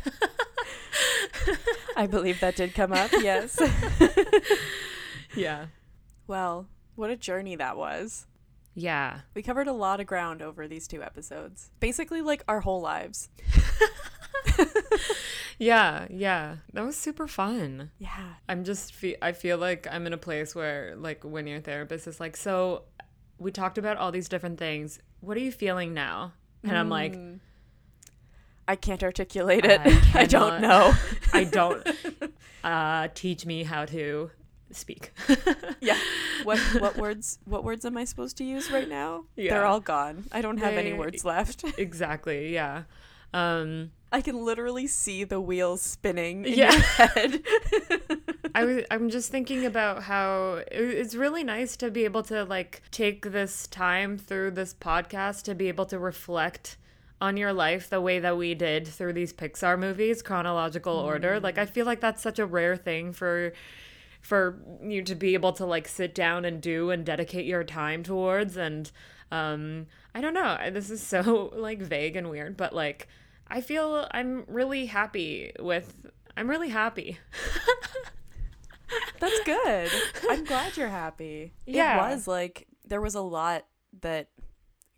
I 1.96 2.06
believe 2.06 2.40
that 2.40 2.56
did 2.56 2.74
come 2.74 2.92
up, 2.92 3.10
yes. 3.12 3.58
yeah. 5.36 5.66
well, 6.26 6.68
what 6.94 7.10
a 7.10 7.16
journey 7.16 7.56
that 7.56 7.76
was. 7.76 8.26
Yeah. 8.74 9.20
We 9.34 9.42
covered 9.42 9.68
a 9.68 9.72
lot 9.72 10.00
of 10.00 10.06
ground 10.06 10.42
over 10.42 10.68
these 10.68 10.86
two 10.86 11.02
episodes. 11.02 11.70
Basically, 11.80 12.20
like 12.20 12.44
our 12.48 12.60
whole 12.60 12.80
lives. 12.82 13.28
Yeah. 15.58 16.06
Yeah. 16.10 16.56
That 16.74 16.84
was 16.84 16.96
super 16.96 17.26
fun. 17.26 17.90
Yeah. 17.98 18.34
I'm 18.48 18.62
just, 18.64 18.94
fe- 18.94 19.16
I 19.22 19.32
feel 19.32 19.56
like 19.56 19.86
I'm 19.90 20.06
in 20.06 20.12
a 20.12 20.18
place 20.18 20.54
where, 20.54 20.94
like, 20.96 21.24
when 21.24 21.46
your 21.46 21.60
therapist 21.60 22.06
is 22.06 22.20
like, 22.20 22.36
so 22.36 22.82
we 23.38 23.50
talked 23.50 23.78
about 23.78 23.96
all 23.96 24.12
these 24.12 24.28
different 24.28 24.58
things. 24.58 24.98
What 25.20 25.36
are 25.36 25.40
you 25.40 25.50
feeling 25.52 25.94
now? 25.94 26.32
And 26.62 26.76
I'm 26.76 26.88
like, 26.90 27.14
Mm. 27.14 27.40
I 28.68 28.74
can't 28.76 29.02
articulate 29.02 29.64
it. 29.64 29.80
I 29.84 30.02
I, 30.22 30.26
don't 30.26 30.60
know. 30.60 30.92
I 31.32 31.44
don't, 31.44 31.86
uh, 32.64 33.08
teach 33.14 33.46
me 33.46 33.62
how 33.62 33.84
to 33.86 34.30
speak. 34.72 35.12
yeah. 35.80 35.96
What 36.42 36.58
what 36.80 36.96
words 36.96 37.38
what 37.44 37.62
words 37.64 37.84
am 37.84 37.96
I 37.96 38.04
supposed 38.04 38.36
to 38.38 38.44
use 38.44 38.70
right 38.70 38.88
now? 38.88 39.24
Yeah. 39.36 39.54
They're 39.54 39.64
all 39.64 39.78
gone. 39.80 40.24
I 40.32 40.42
don't 40.42 40.58
have 40.58 40.74
any 40.74 40.92
words 40.92 41.24
left. 41.24 41.64
exactly. 41.78 42.52
Yeah. 42.52 42.82
Um, 43.32 43.92
I 44.12 44.20
can 44.20 44.44
literally 44.44 44.86
see 44.86 45.24
the 45.24 45.40
wheels 45.40 45.82
spinning 45.82 46.44
in 46.44 46.54
Yeah. 46.54 46.72
your 46.72 46.80
head. 46.82 47.42
I 48.54 48.64
was, 48.64 48.84
I'm 48.90 49.10
just 49.10 49.30
thinking 49.30 49.66
about 49.66 50.04
how 50.04 50.62
it's 50.70 51.14
really 51.14 51.44
nice 51.44 51.76
to 51.78 51.90
be 51.90 52.04
able 52.04 52.22
to 52.24 52.44
like 52.44 52.82
take 52.90 53.30
this 53.32 53.66
time 53.66 54.16
through 54.16 54.52
this 54.52 54.72
podcast 54.74 55.42
to 55.44 55.54
be 55.54 55.68
able 55.68 55.86
to 55.86 55.98
reflect 55.98 56.76
on 57.20 57.36
your 57.36 57.52
life 57.52 57.90
the 57.90 58.00
way 58.00 58.18
that 58.18 58.36
we 58.36 58.54
did 58.54 58.86
through 58.86 59.12
these 59.14 59.32
Pixar 59.32 59.78
movies, 59.78 60.22
chronological 60.22 60.94
order. 60.96 61.40
Like 61.40 61.58
I 61.58 61.66
feel 61.66 61.84
like 61.86 62.00
that's 62.00 62.22
such 62.22 62.38
a 62.38 62.46
rare 62.46 62.76
thing 62.76 63.12
for 63.12 63.52
for 64.20 64.58
you 64.82 65.02
to 65.02 65.14
be 65.14 65.34
able 65.34 65.52
to 65.52 65.64
like 65.66 65.86
sit 65.86 66.14
down 66.14 66.44
and 66.44 66.60
do 66.60 66.90
and 66.90 67.04
dedicate 67.06 67.46
your 67.46 67.62
time 67.64 68.02
towards 68.02 68.56
and 68.56 68.90
um 69.30 69.86
I 70.14 70.20
don't 70.20 70.34
know, 70.34 70.56
this 70.70 70.90
is 70.90 71.02
so 71.02 71.52
like 71.56 71.80
vague 71.80 72.16
and 72.16 72.30
weird, 72.30 72.56
but 72.56 72.74
like 72.74 73.08
I 73.48 73.60
feel 73.60 74.06
I'm 74.10 74.44
really 74.48 74.86
happy 74.86 75.52
with 75.60 76.06
I'm 76.36 76.48
really 76.50 76.68
happy. 76.68 77.18
That's 79.20 79.40
good. 79.44 79.90
I'm 80.28 80.44
glad 80.44 80.76
you're 80.76 80.88
happy. 80.88 81.54
Yeah. 81.66 82.06
It 82.10 82.14
was 82.14 82.28
like 82.28 82.66
there 82.86 83.00
was 83.00 83.14
a 83.14 83.20
lot 83.20 83.66
that 84.02 84.28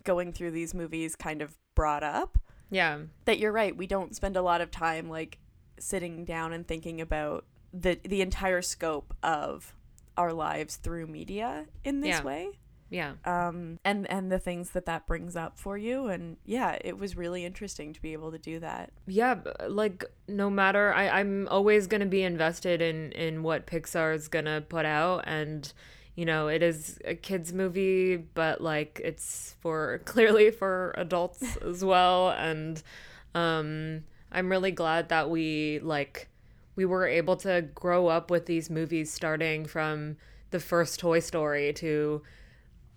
going 0.04 0.32
through 0.32 0.50
these 0.50 0.74
movies 0.74 1.16
kind 1.16 1.40
of 1.42 1.56
brought 1.74 2.02
up. 2.02 2.38
Yeah. 2.70 2.98
That 3.24 3.38
you're 3.38 3.52
right. 3.52 3.76
We 3.76 3.86
don't 3.86 4.14
spend 4.14 4.36
a 4.36 4.42
lot 4.42 4.60
of 4.60 4.70
time 4.70 5.08
like 5.08 5.38
sitting 5.78 6.24
down 6.24 6.52
and 6.52 6.66
thinking 6.66 7.00
about 7.00 7.44
the 7.72 7.98
the 8.04 8.20
entire 8.20 8.62
scope 8.62 9.14
of 9.22 9.74
our 10.16 10.32
lives 10.32 10.76
through 10.76 11.06
media 11.06 11.66
in 11.84 12.00
this 12.00 12.18
Yeah. 12.18 12.22
way. 12.24 12.48
Yeah. 12.90 13.12
Um 13.24 13.78
and 13.84 14.10
and 14.10 14.32
the 14.32 14.38
things 14.38 14.70
that 14.70 14.86
that 14.86 15.06
brings 15.06 15.36
up 15.36 15.58
for 15.58 15.76
you 15.76 16.06
and 16.08 16.36
yeah, 16.44 16.78
it 16.80 16.98
was 16.98 17.16
really 17.16 17.44
interesting 17.44 17.92
to 17.92 18.00
be 18.00 18.12
able 18.12 18.32
to 18.32 18.38
do 18.38 18.60
that. 18.60 18.92
Yeah, 19.06 19.36
like 19.68 20.04
no 20.26 20.48
matter 20.48 20.92
I 20.94 21.08
I'm 21.08 21.48
always 21.48 21.86
going 21.86 22.00
to 22.00 22.06
be 22.06 22.22
invested 22.22 22.80
in 22.80 23.12
in 23.12 23.42
what 23.42 23.66
Pixar 23.66 24.14
is 24.14 24.28
going 24.28 24.46
to 24.46 24.62
put 24.68 24.86
out 24.86 25.24
and 25.26 25.70
you 26.14 26.24
know, 26.24 26.48
it 26.48 26.64
is 26.64 26.98
a 27.04 27.14
kids 27.14 27.52
movie, 27.52 28.16
but 28.16 28.60
like 28.60 29.00
it's 29.04 29.54
for 29.60 30.00
clearly 30.04 30.50
for 30.50 30.94
adults 30.96 31.56
as 31.62 31.84
well 31.84 32.30
and 32.30 32.82
um 33.34 34.04
I'm 34.30 34.50
really 34.50 34.72
glad 34.72 35.08
that 35.08 35.30
we 35.30 35.80
like 35.82 36.28
we 36.76 36.84
were 36.84 37.06
able 37.06 37.36
to 37.36 37.62
grow 37.74 38.06
up 38.06 38.30
with 38.30 38.46
these 38.46 38.70
movies 38.70 39.12
starting 39.12 39.64
from 39.66 40.16
the 40.50 40.60
first 40.60 41.00
Toy 41.00 41.18
Story 41.18 41.72
to 41.74 42.22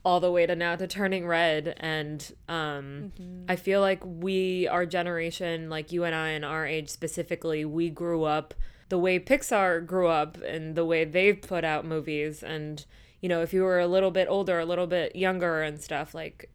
all 0.04 0.20
the 0.20 0.32
way 0.32 0.46
to 0.46 0.56
now 0.56 0.76
to 0.76 0.88
turning 0.88 1.28
red 1.28 1.76
and 1.80 2.34
um 2.50 3.12
Mm-hmm. 3.20 3.46
i 3.50 3.56
feel 3.56 3.82
like 3.82 4.02
we 4.06 4.68
our 4.68 4.86
generation 4.86 5.70
like 5.70 5.92
you 5.92 6.04
and 6.04 6.16
i 6.16 6.30
and 6.30 6.44
our 6.46 6.66
age 6.66 6.90
specifically 6.90 7.66
we 7.66 7.90
grew 7.90 8.24
up 8.24 8.54
the 8.90 8.98
way 8.98 9.20
pixar 9.20 9.86
grew 9.86 10.08
up 10.08 10.38
and 10.42 10.76
the 10.76 10.86
way 10.86 11.06
they've 11.06 11.42
put 11.42 11.64
out 11.64 11.86
movies 11.86 12.42
and 12.44 12.86
you 13.22 13.30
know 13.30 13.42
if 13.42 13.54
you 13.54 13.62
were 13.64 13.80
a 13.80 13.88
little 13.88 14.12
bit 14.12 14.28
older 14.28 14.60
a 14.60 14.66
little 14.66 14.88
bit 14.88 15.16
younger 15.16 15.62
and 15.62 15.80
stuff 15.82 16.14
like 16.16 16.50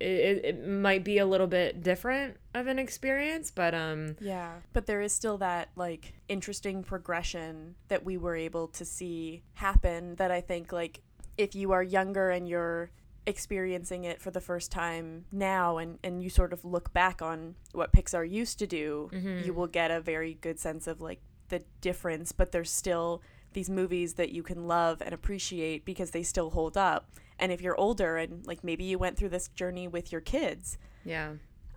it, 0.00 0.44
it 0.44 0.68
might 0.68 1.02
be 1.02 1.18
a 1.18 1.26
little 1.26 1.48
bit 1.48 1.82
different 1.82 2.36
of 2.54 2.66
an 2.68 2.78
experience 2.78 3.50
but 3.50 3.74
um 3.74 4.14
Yeah. 4.20 4.52
But 4.72 4.86
there 4.86 5.00
is 5.00 5.12
still 5.12 5.38
that 5.38 5.70
like 5.74 6.14
interesting 6.28 6.84
progression 6.84 7.74
that 7.88 8.04
we 8.04 8.16
were 8.16 8.36
able 8.36 8.68
to 8.68 8.84
see 8.84 9.42
happen 9.54 10.14
that 10.16 10.30
I 10.30 10.40
think 10.40 10.72
like 10.72 11.00
if 11.38 11.54
you 11.54 11.72
are 11.72 11.82
younger 11.82 12.28
and 12.30 12.46
you're 12.48 12.90
experiencing 13.26 14.04
it 14.04 14.20
for 14.20 14.30
the 14.30 14.40
first 14.40 14.72
time 14.72 15.24
now 15.30 15.76
and, 15.78 15.98
and 16.02 16.22
you 16.22 16.30
sort 16.30 16.52
of 16.52 16.64
look 16.64 16.92
back 16.92 17.20
on 17.22 17.54
what 17.72 17.92
Pixar 17.92 18.28
used 18.28 18.58
to 18.58 18.66
do, 18.66 19.08
you 19.44 19.52
will 19.54 19.66
get 19.66 19.90
a 19.90 20.00
very 20.00 20.34
good 20.40 20.58
sense 20.58 20.86
of 20.86 21.00
like 21.00 21.20
the 21.48 21.62
difference, 21.80 22.32
but 22.32 22.52
there's 22.52 22.70
still 22.70 23.22
these 23.52 23.70
movies 23.70 24.14
that 24.14 24.30
you 24.30 24.42
can 24.42 24.66
love 24.66 25.00
and 25.00 25.14
appreciate 25.14 25.84
because 25.84 26.10
they 26.10 26.22
still 26.22 26.50
hold 26.50 26.76
up. 26.76 27.10
And 27.38 27.52
if 27.52 27.60
you're 27.60 27.78
older 27.78 28.16
and 28.16 28.46
like 28.46 28.64
maybe 28.64 28.84
you 28.84 28.98
went 28.98 29.16
through 29.16 29.28
this 29.30 29.48
journey 29.48 29.86
with 29.88 30.10
your 30.10 30.20
kids, 30.20 30.76
yeah 31.04 31.32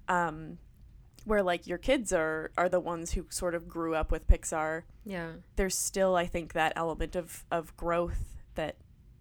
um, 0.07 0.57
where 1.25 1.43
like 1.43 1.67
your 1.67 1.77
kids 1.77 2.11
are 2.11 2.51
are 2.57 2.67
the 2.67 2.79
ones 2.79 3.11
who 3.11 3.25
sort 3.29 3.55
of 3.55 3.67
grew 3.67 3.93
up 3.93 4.11
with 4.11 4.27
Pixar. 4.27 4.83
yeah 5.05 5.33
There's 5.57 5.77
still, 5.77 6.15
I 6.15 6.25
think, 6.25 6.53
that 6.53 6.73
element 6.75 7.15
of 7.15 7.45
of 7.51 7.75
growth 7.77 8.37
that 8.55 8.75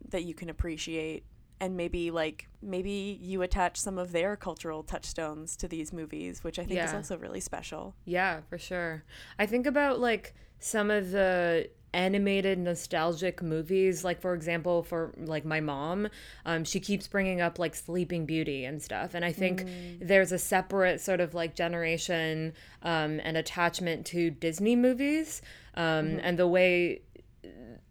that 0.09 0.25
you 0.25 0.35
can 0.35 0.49
appreciate, 0.49 1.25
and 1.61 1.77
maybe 1.77 2.11
like 2.11 2.49
maybe 2.63 3.19
you 3.21 3.43
attach 3.43 3.79
some 3.79 3.99
of 3.99 4.13
their 4.13 4.37
cultural 4.37 4.83
touchstones 4.83 5.57
to 5.57 5.69
these 5.69 5.93
movies, 5.93 6.43
which 6.43 6.59
I 6.59 6.65
think 6.65 6.81
is 6.81 6.95
also 6.95 7.19
really 7.19 7.41
special. 7.41 7.95
Yeah, 8.05 8.41
for 8.49 8.59
sure. 8.59 9.05
I 9.39 9.47
think 9.47 9.67
about 9.67 10.01
like 10.01 10.35
some 10.59 10.91
of 10.91 11.11
the 11.11 11.71
animated 11.93 12.57
nostalgic 12.57 13.43
movies 13.43 14.05
like 14.05 14.21
for 14.21 14.33
example 14.33 14.85
for 14.85 15.13
like 15.17 15.45
my 15.45 15.59
mom 15.59 16.07
um 16.47 16.63
she 16.63 16.79
keeps 16.79 17.09
bringing 17.09 17.41
up 17.41 17.59
like 17.59 17.75
sleeping 17.75 18.27
beauty 18.27 18.65
and 18.65 18.81
stuff 18.81 19.13
and 19.13 19.25
i 19.25 19.33
think 19.33 19.67
there's 20.01 20.31
a 20.31 20.39
separate 20.39 21.01
sort 21.01 21.21
of 21.21 21.35
like 21.35 21.57
generation 21.57 22.53
um 22.85 23.21
and 23.25 23.37
attachment 23.37 24.07
to 24.07 24.31
disney 24.31 24.77
movies 24.77 25.43
um 25.75 26.21
and 26.23 26.39
the 26.39 26.47
way 26.47 27.03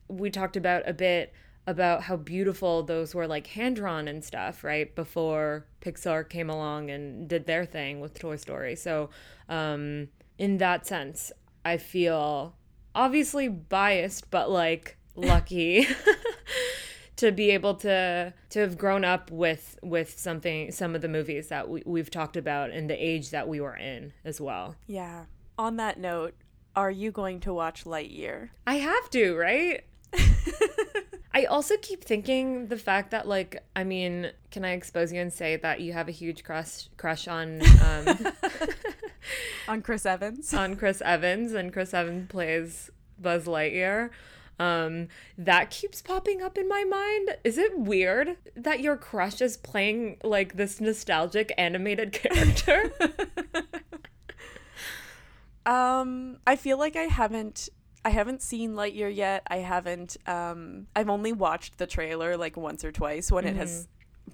we 0.07 0.29
talked 0.29 0.55
about 0.55 0.81
a 0.87 0.93
bit 0.93 1.33
about 1.67 2.03
how 2.03 2.15
beautiful 2.15 2.81
those 2.83 3.13
were 3.13 3.27
like 3.27 3.47
hand 3.47 3.75
drawn 3.75 4.07
and 4.07 4.23
stuff 4.23 4.63
right 4.63 4.95
before 4.95 5.65
pixar 5.81 6.27
came 6.27 6.49
along 6.49 6.89
and 6.89 7.27
did 7.27 7.45
their 7.45 7.65
thing 7.65 7.99
with 7.99 8.17
toy 8.17 8.35
story 8.35 8.75
so 8.75 9.09
um 9.49 10.07
in 10.37 10.57
that 10.57 10.87
sense 10.87 11.31
i 11.63 11.77
feel 11.77 12.55
obviously 12.95 13.47
biased 13.47 14.29
but 14.31 14.49
like 14.49 14.97
lucky 15.15 15.85
to 17.15 17.31
be 17.31 17.49
able 17.51 17.75
to 17.75 18.33
to 18.49 18.59
have 18.59 18.77
grown 18.77 19.03
up 19.03 19.29
with 19.29 19.77
with 19.83 20.17
something 20.17 20.71
some 20.71 20.95
of 20.95 21.01
the 21.01 21.07
movies 21.09 21.49
that 21.49 21.67
we, 21.69 21.83
we've 21.85 22.09
talked 22.09 22.37
about 22.37 22.71
and 22.71 22.89
the 22.89 22.95
age 22.95 23.29
that 23.31 23.47
we 23.47 23.59
were 23.59 23.75
in 23.75 24.13
as 24.23 24.39
well 24.41 24.75
Yeah. 24.87 25.25
On 25.57 25.75
that 25.75 25.99
note, 25.99 26.35
are 26.73 26.89
you 26.89 27.11
going 27.11 27.41
to 27.41 27.53
watch 27.53 27.83
Lightyear? 27.83 28.51
I 28.65 28.75
have 28.75 29.09
to, 29.09 29.35
right? 29.35 29.83
I 31.31 31.45
also 31.45 31.75
keep 31.77 32.03
thinking 32.03 32.67
the 32.67 32.77
fact 32.77 33.11
that, 33.11 33.27
like, 33.27 33.63
I 33.75 33.83
mean, 33.83 34.31
can 34.49 34.65
I 34.65 34.71
expose 34.71 35.13
you 35.13 35.21
and 35.21 35.31
say 35.31 35.57
that 35.57 35.79
you 35.79 35.93
have 35.93 36.07
a 36.07 36.11
huge 36.11 36.43
crush 36.43 36.87
crush 36.97 37.27
on 37.27 37.61
um, 37.83 38.17
On 39.67 39.81
Chris 39.81 40.05
Evans? 40.05 40.53
on 40.53 40.75
Chris 40.75 41.01
Evans, 41.05 41.53
and 41.53 41.71
Chris 41.71 41.93
Evans 41.93 42.29
plays 42.29 42.89
Buzz 43.19 43.45
Lightyear. 43.45 44.09
Um, 44.57 45.07
that 45.37 45.69
keeps 45.69 46.01
popping 46.01 46.41
up 46.41 46.57
in 46.57 46.67
my 46.67 46.83
mind. 46.83 47.37
Is 47.45 47.57
it 47.57 47.77
weird 47.79 48.35
that 48.55 48.81
your 48.81 48.97
crush 48.97 49.39
is 49.39 49.55
playing 49.55 50.17
like 50.23 50.57
this 50.57 50.81
nostalgic 50.81 51.53
animated 51.57 52.11
character? 52.11 52.91
Um, 55.65 56.37
I 56.47 56.55
feel 56.55 56.79
like 56.79 56.95
I 56.95 57.03
haven't 57.03 57.69
I 58.09 58.11
haven't 58.11 58.41
seen 58.41 58.73
Lightyear 58.73 59.11
yet. 59.15 59.43
I 59.47 59.57
haven't 59.73 60.17
um 60.37 60.87
I've 60.95 61.09
only 61.09 61.33
watched 61.33 61.77
the 61.77 61.87
trailer 61.95 62.35
like 62.37 62.55
once 62.57 62.81
or 62.83 62.91
twice 62.91 63.31
when 63.31 63.45
it 63.45 63.55
has 63.55 63.87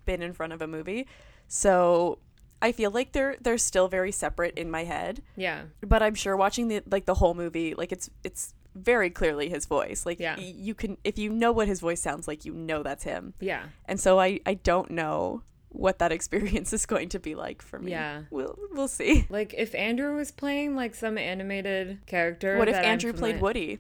been 0.06 0.22
in 0.22 0.34
front 0.34 0.54
of 0.54 0.62
a 0.62 0.68
movie. 0.68 1.08
So 1.48 2.20
I 2.62 2.72
feel 2.72 2.92
like 2.92 3.12
they're 3.12 3.36
they're 3.42 3.58
still 3.58 3.88
very 3.88 4.12
separate 4.12 4.58
in 4.58 4.72
my 4.72 4.84
head. 4.86 5.22
yeah, 5.36 5.64
But 5.82 6.02
I'm 6.02 6.16
sure 6.16 6.36
watching 6.38 6.68
the 6.70 6.82
like 6.90 7.06
the 7.06 7.16
whole 7.16 7.34
movie, 7.34 7.74
like 7.76 7.92
it's 7.92 8.10
it's 8.24 8.54
very 8.76 9.10
clearly 9.10 9.50
his 9.50 9.66
voice. 9.66 10.06
Like 10.06 10.20
Yeah. 10.20 10.36
y- 10.38 10.54
you 10.68 10.74
can 10.74 10.98
if 11.04 11.18
you 11.18 11.30
know 11.30 11.52
what 11.52 11.68
his 11.68 11.80
voice 11.82 12.02
sounds 12.02 12.28
like, 12.28 12.46
you 12.46 12.54
know 12.54 12.82
that's 12.84 13.04
him. 13.04 13.34
yeah. 13.40 13.64
And 13.86 14.00
so 14.00 14.20
I 14.20 14.40
I 14.46 14.56
don't 14.56 14.90
know 14.92 15.44
what 15.76 16.00
that 16.00 16.12
experience 16.14 16.74
is 16.74 16.86
going 16.86 17.10
to 17.10 17.20
be 17.20 17.36
like 17.36 17.62
for 17.62 17.80
me. 17.80 17.92
Yeah. 17.92 18.24
We'll 18.30 18.58
we'll 18.72 18.88
see. 18.88 19.28
Like 19.30 19.54
if 19.58 19.76
Andrew 19.76 20.16
was 20.16 20.32
playing 20.32 20.76
like 20.76 20.96
some 20.96 21.18
animated 21.18 22.00
character. 22.06 22.58
What 22.58 22.68
if 22.68 22.76
Andrew 22.76 23.14
played 23.14 23.42
Woody? 23.42 23.80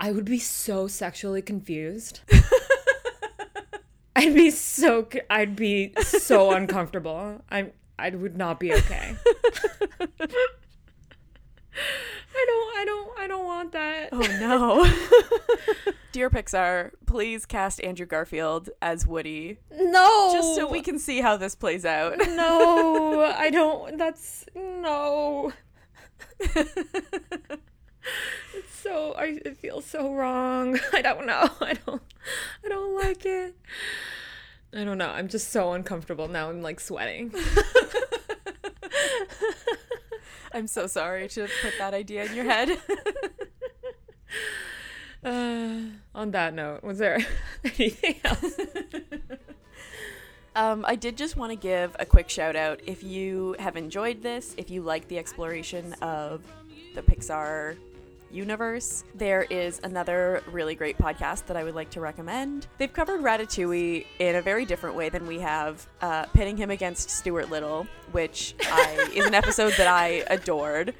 I 0.00 0.12
would 0.12 0.24
be 0.24 0.38
so 0.38 0.86
sexually 0.86 1.42
confused. 1.42 2.20
I'd 4.16 4.34
be 4.34 4.50
so 4.50 5.08
I'd 5.30 5.56
be 5.56 5.92
so 6.02 6.52
uncomfortable. 6.52 7.42
I'm 7.50 7.72
I 7.98 8.10
would 8.10 8.36
not 8.36 8.60
be 8.60 8.72
okay. 8.72 9.16
I 12.40 12.44
don't 12.46 12.76
I 12.78 12.84
don't 12.84 13.18
I 13.18 13.26
don't 13.26 13.44
want 13.44 13.72
that. 13.72 14.08
Oh 14.12 14.18
no. 15.86 15.92
Dear 16.12 16.30
Pixar, 16.30 16.92
please 17.06 17.44
cast 17.46 17.82
Andrew 17.82 18.06
Garfield 18.06 18.70
as 18.80 19.06
Woody 19.06 19.58
No. 19.72 20.30
just 20.32 20.54
so 20.56 20.68
we 20.68 20.80
can 20.80 20.98
see 20.98 21.20
how 21.20 21.36
this 21.36 21.54
plays 21.54 21.84
out. 21.84 22.16
No, 22.18 23.22
I 23.36 23.50
don't 23.50 23.98
that's 23.98 24.46
no. 24.54 25.52
It's 28.54 28.74
so 28.82 29.12
I 29.18 29.38
it 29.44 29.58
feels 29.58 29.84
so 29.84 30.12
wrong. 30.14 30.78
I 30.92 31.02
don't 31.02 31.26
know. 31.26 31.48
I 31.60 31.74
don't 31.86 32.02
I 32.64 32.68
don't 32.68 32.94
like 32.94 33.26
it. 33.26 33.56
I 34.74 34.84
don't 34.84 34.98
know. 34.98 35.10
I'm 35.10 35.28
just 35.28 35.50
so 35.50 35.72
uncomfortable 35.72 36.28
now. 36.28 36.48
I'm 36.50 36.62
like 36.62 36.78
sweating. 36.80 37.34
I'm 40.52 40.66
so 40.66 40.86
sorry 40.86 41.28
to 41.28 41.48
put 41.62 41.74
that 41.78 41.94
idea 41.94 42.24
in 42.24 42.34
your 42.34 42.44
head. 42.44 42.78
Uh, 45.24 45.80
on 46.14 46.30
that 46.32 46.54
note, 46.54 46.82
was 46.82 46.98
there 46.98 47.18
anything 47.64 48.16
else? 48.24 48.60
Um, 50.56 50.84
I 50.88 50.96
did 50.96 51.16
just 51.16 51.36
want 51.36 51.52
to 51.52 51.56
give 51.56 51.94
a 52.00 52.04
quick 52.04 52.28
shout 52.28 52.56
out 52.56 52.80
if 52.84 53.04
you 53.04 53.54
have 53.60 53.76
enjoyed 53.76 54.24
this, 54.24 54.56
if 54.58 54.70
you 54.70 54.82
like 54.82 55.06
the 55.06 55.16
exploration 55.16 55.92
of 56.02 56.42
the 56.96 57.02
Pixar 57.02 57.76
universe, 58.30 59.04
there 59.14 59.42
is 59.42 59.80
another 59.82 60.42
really 60.50 60.74
great 60.74 60.98
podcast 60.98 61.46
that 61.46 61.56
I 61.56 61.64
would 61.64 61.74
like 61.74 61.90
to 61.90 62.00
recommend. 62.00 62.66
They've 62.78 62.92
covered 62.92 63.20
Ratatouille 63.20 64.06
in 64.18 64.36
a 64.36 64.42
very 64.42 64.64
different 64.64 64.96
way 64.96 65.08
than 65.08 65.26
we 65.26 65.40
have, 65.40 65.86
uh, 66.00 66.26
pitting 66.26 66.56
him 66.56 66.70
against 66.70 67.10
Stuart 67.10 67.50
Little, 67.50 67.86
which 68.12 68.54
I, 68.60 69.10
is 69.14 69.26
an 69.26 69.34
episode 69.34 69.74
that 69.74 69.86
I 69.86 70.24
adored. 70.28 70.94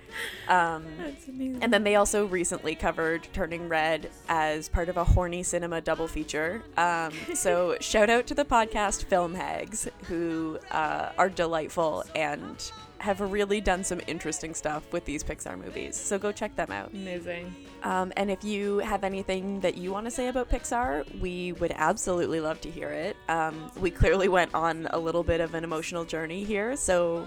Um, 0.48 0.84
and 1.28 1.72
then 1.72 1.84
they 1.84 1.96
also 1.96 2.26
recently 2.26 2.74
covered 2.74 3.26
Turning 3.32 3.68
Red 3.68 4.10
as 4.28 4.68
part 4.68 4.88
of 4.88 4.96
a 4.96 5.04
horny 5.04 5.42
cinema 5.42 5.80
double 5.80 6.08
feature. 6.08 6.62
Um, 6.76 7.12
so 7.34 7.76
shout 7.80 8.10
out 8.10 8.26
to 8.28 8.34
the 8.34 8.44
podcast 8.44 9.04
Film 9.04 9.34
Hags, 9.34 9.88
who 10.04 10.58
uh, 10.70 11.10
are 11.18 11.28
delightful 11.28 12.04
and 12.14 12.70
have 13.00 13.20
really 13.20 13.60
done 13.60 13.84
some 13.84 14.00
interesting 14.06 14.54
stuff 14.54 14.92
with 14.92 15.04
these 15.04 15.22
Pixar 15.22 15.62
movies. 15.62 15.96
So 15.96 16.18
go 16.18 16.32
check 16.32 16.54
them 16.56 16.70
out. 16.72 16.92
Amazing. 16.92 17.54
Um, 17.82 18.12
and 18.16 18.30
if 18.30 18.42
you 18.44 18.78
have 18.78 19.04
anything 19.04 19.60
that 19.60 19.76
you 19.76 19.92
want 19.92 20.06
to 20.06 20.10
say 20.10 20.28
about 20.28 20.50
Pixar, 20.50 21.20
we 21.20 21.52
would 21.52 21.72
absolutely 21.76 22.40
love 22.40 22.60
to 22.62 22.70
hear 22.70 22.90
it. 22.90 23.16
Um, 23.28 23.70
we 23.78 23.90
clearly 23.90 24.28
went 24.28 24.54
on 24.54 24.88
a 24.90 24.98
little 24.98 25.22
bit 25.22 25.40
of 25.40 25.54
an 25.54 25.64
emotional 25.64 26.04
journey 26.04 26.44
here, 26.44 26.76
so 26.76 27.26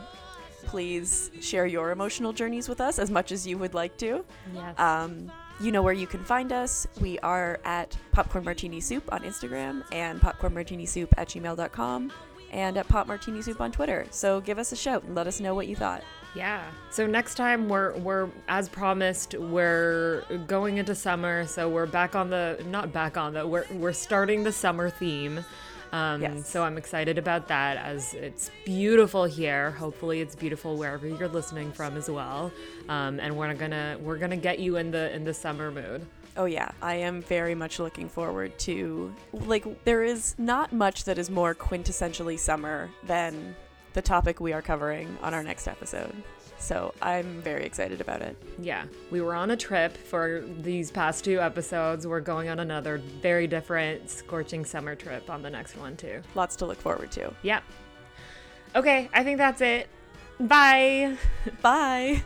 please 0.63 1.31
share 1.39 1.65
your 1.65 1.91
emotional 1.91 2.33
journeys 2.33 2.69
with 2.69 2.81
us 2.81 2.99
as 2.99 3.09
much 3.09 3.31
as 3.31 3.47
you 3.47 3.57
would 3.57 3.73
like 3.73 3.97
to. 3.97 4.23
Yes. 4.53 4.79
Um, 4.79 5.31
you 5.59 5.71
know 5.71 5.83
where 5.83 5.93
you 5.93 6.07
can 6.07 6.23
find 6.23 6.51
us. 6.51 6.87
We 6.99 7.19
are 7.19 7.59
at 7.63 7.95
Popcorn 8.11 8.43
Martini 8.43 8.79
Soup 8.79 9.03
on 9.13 9.21
Instagram 9.21 9.83
and 9.91 10.19
Popcorn 10.19 10.53
Martini 10.53 10.85
Soup 10.85 11.13
at 11.17 11.29
gmail.com 11.29 12.11
and 12.51 12.77
at 12.77 12.87
Pop 12.87 13.07
Martini 13.07 13.41
Soup 13.41 13.59
on 13.59 13.71
Twitter. 13.71 14.05
So 14.11 14.39
give 14.41 14.59
us 14.59 14.71
a 14.71 14.75
shout 14.75 15.03
and 15.03 15.15
let 15.15 15.25
us 15.27 15.39
know 15.39 15.55
what 15.55 15.67
you 15.67 15.75
thought. 15.75 16.03
yeah. 16.35 16.63
So 16.91 17.07
next 17.07 17.35
time 17.35 17.67
we're 17.67 17.97
we're 17.97 18.29
as 18.47 18.69
promised 18.69 19.33
we're 19.35 20.23
going 20.47 20.77
into 20.77 20.93
summer, 20.95 21.45
so 21.47 21.67
we're 21.69 21.85
back 21.87 22.15
on 22.15 22.29
the 22.29 22.63
not 22.67 22.93
back 22.93 23.17
on 23.17 23.33
the 23.33 23.47
we're 23.47 23.65
we're 23.71 23.93
starting 23.93 24.43
the 24.43 24.51
summer 24.51 24.89
theme. 24.89 25.43
Um, 25.93 26.21
Yes. 26.21 26.47
So 26.47 26.63
I'm 26.63 26.77
excited 26.77 27.17
about 27.17 27.49
that 27.49 27.75
as 27.75 28.13
it's 28.13 28.49
beautiful 28.63 29.25
here. 29.25 29.71
Hopefully, 29.71 30.21
it's 30.21 30.35
beautiful 30.35 30.77
wherever 30.77 31.05
you're 31.05 31.27
listening 31.27 31.73
from 31.73 31.97
as 31.97 32.09
well. 32.09 32.49
Um, 32.87 33.19
and 33.19 33.35
we're 33.35 33.53
gonna 33.53 33.97
we're 33.99 34.17
gonna 34.17 34.37
get 34.37 34.59
you 34.59 34.77
in 34.77 34.91
the 34.91 35.13
in 35.13 35.25
the 35.25 35.33
summer 35.33 35.69
mood. 35.69 36.05
Oh 36.37 36.45
yeah, 36.45 36.71
I 36.81 36.95
am 36.95 37.21
very 37.21 37.55
much 37.55 37.79
looking 37.79 38.07
forward 38.07 38.57
to 38.59 39.13
like 39.33 39.83
there 39.83 40.03
is 40.03 40.35
not 40.37 40.71
much 40.71 41.03
that 41.05 41.17
is 41.17 41.29
more 41.29 41.53
quintessentially 41.53 42.39
summer 42.39 42.89
than 43.03 43.55
the 43.93 44.01
topic 44.01 44.39
we 44.39 44.53
are 44.53 44.61
covering 44.61 45.17
on 45.21 45.33
our 45.33 45.43
next 45.43 45.67
episode. 45.67 46.15
So 46.57 46.93
I'm 47.01 47.41
very 47.41 47.65
excited 47.65 48.01
about 48.01 48.21
it. 48.21 48.37
Yeah, 48.59 48.85
we 49.09 49.19
were 49.19 49.33
on 49.33 49.51
a 49.51 49.57
trip 49.57 49.97
for 49.97 50.43
these 50.59 50.91
past 50.91 51.25
two 51.25 51.41
episodes. 51.41 52.05
We're 52.05 52.19
going 52.21 52.49
on 52.49 52.59
another 52.59 52.99
very 52.99 53.47
different 53.47 54.09
scorching 54.09 54.63
summer 54.63 54.95
trip 54.95 55.29
on 55.29 55.41
the 55.41 55.49
next 55.49 55.75
one 55.75 55.97
too. 55.97 56.21
Lots 56.35 56.55
to 56.57 56.65
look 56.67 56.77
forward 56.79 57.11
to. 57.13 57.33
Yep. 57.41 57.63
Okay, 58.75 59.09
I 59.13 59.23
think 59.23 59.37
that's 59.37 59.61
it. 59.61 59.89
Bye. 60.39 61.17
Bye. 61.61 62.23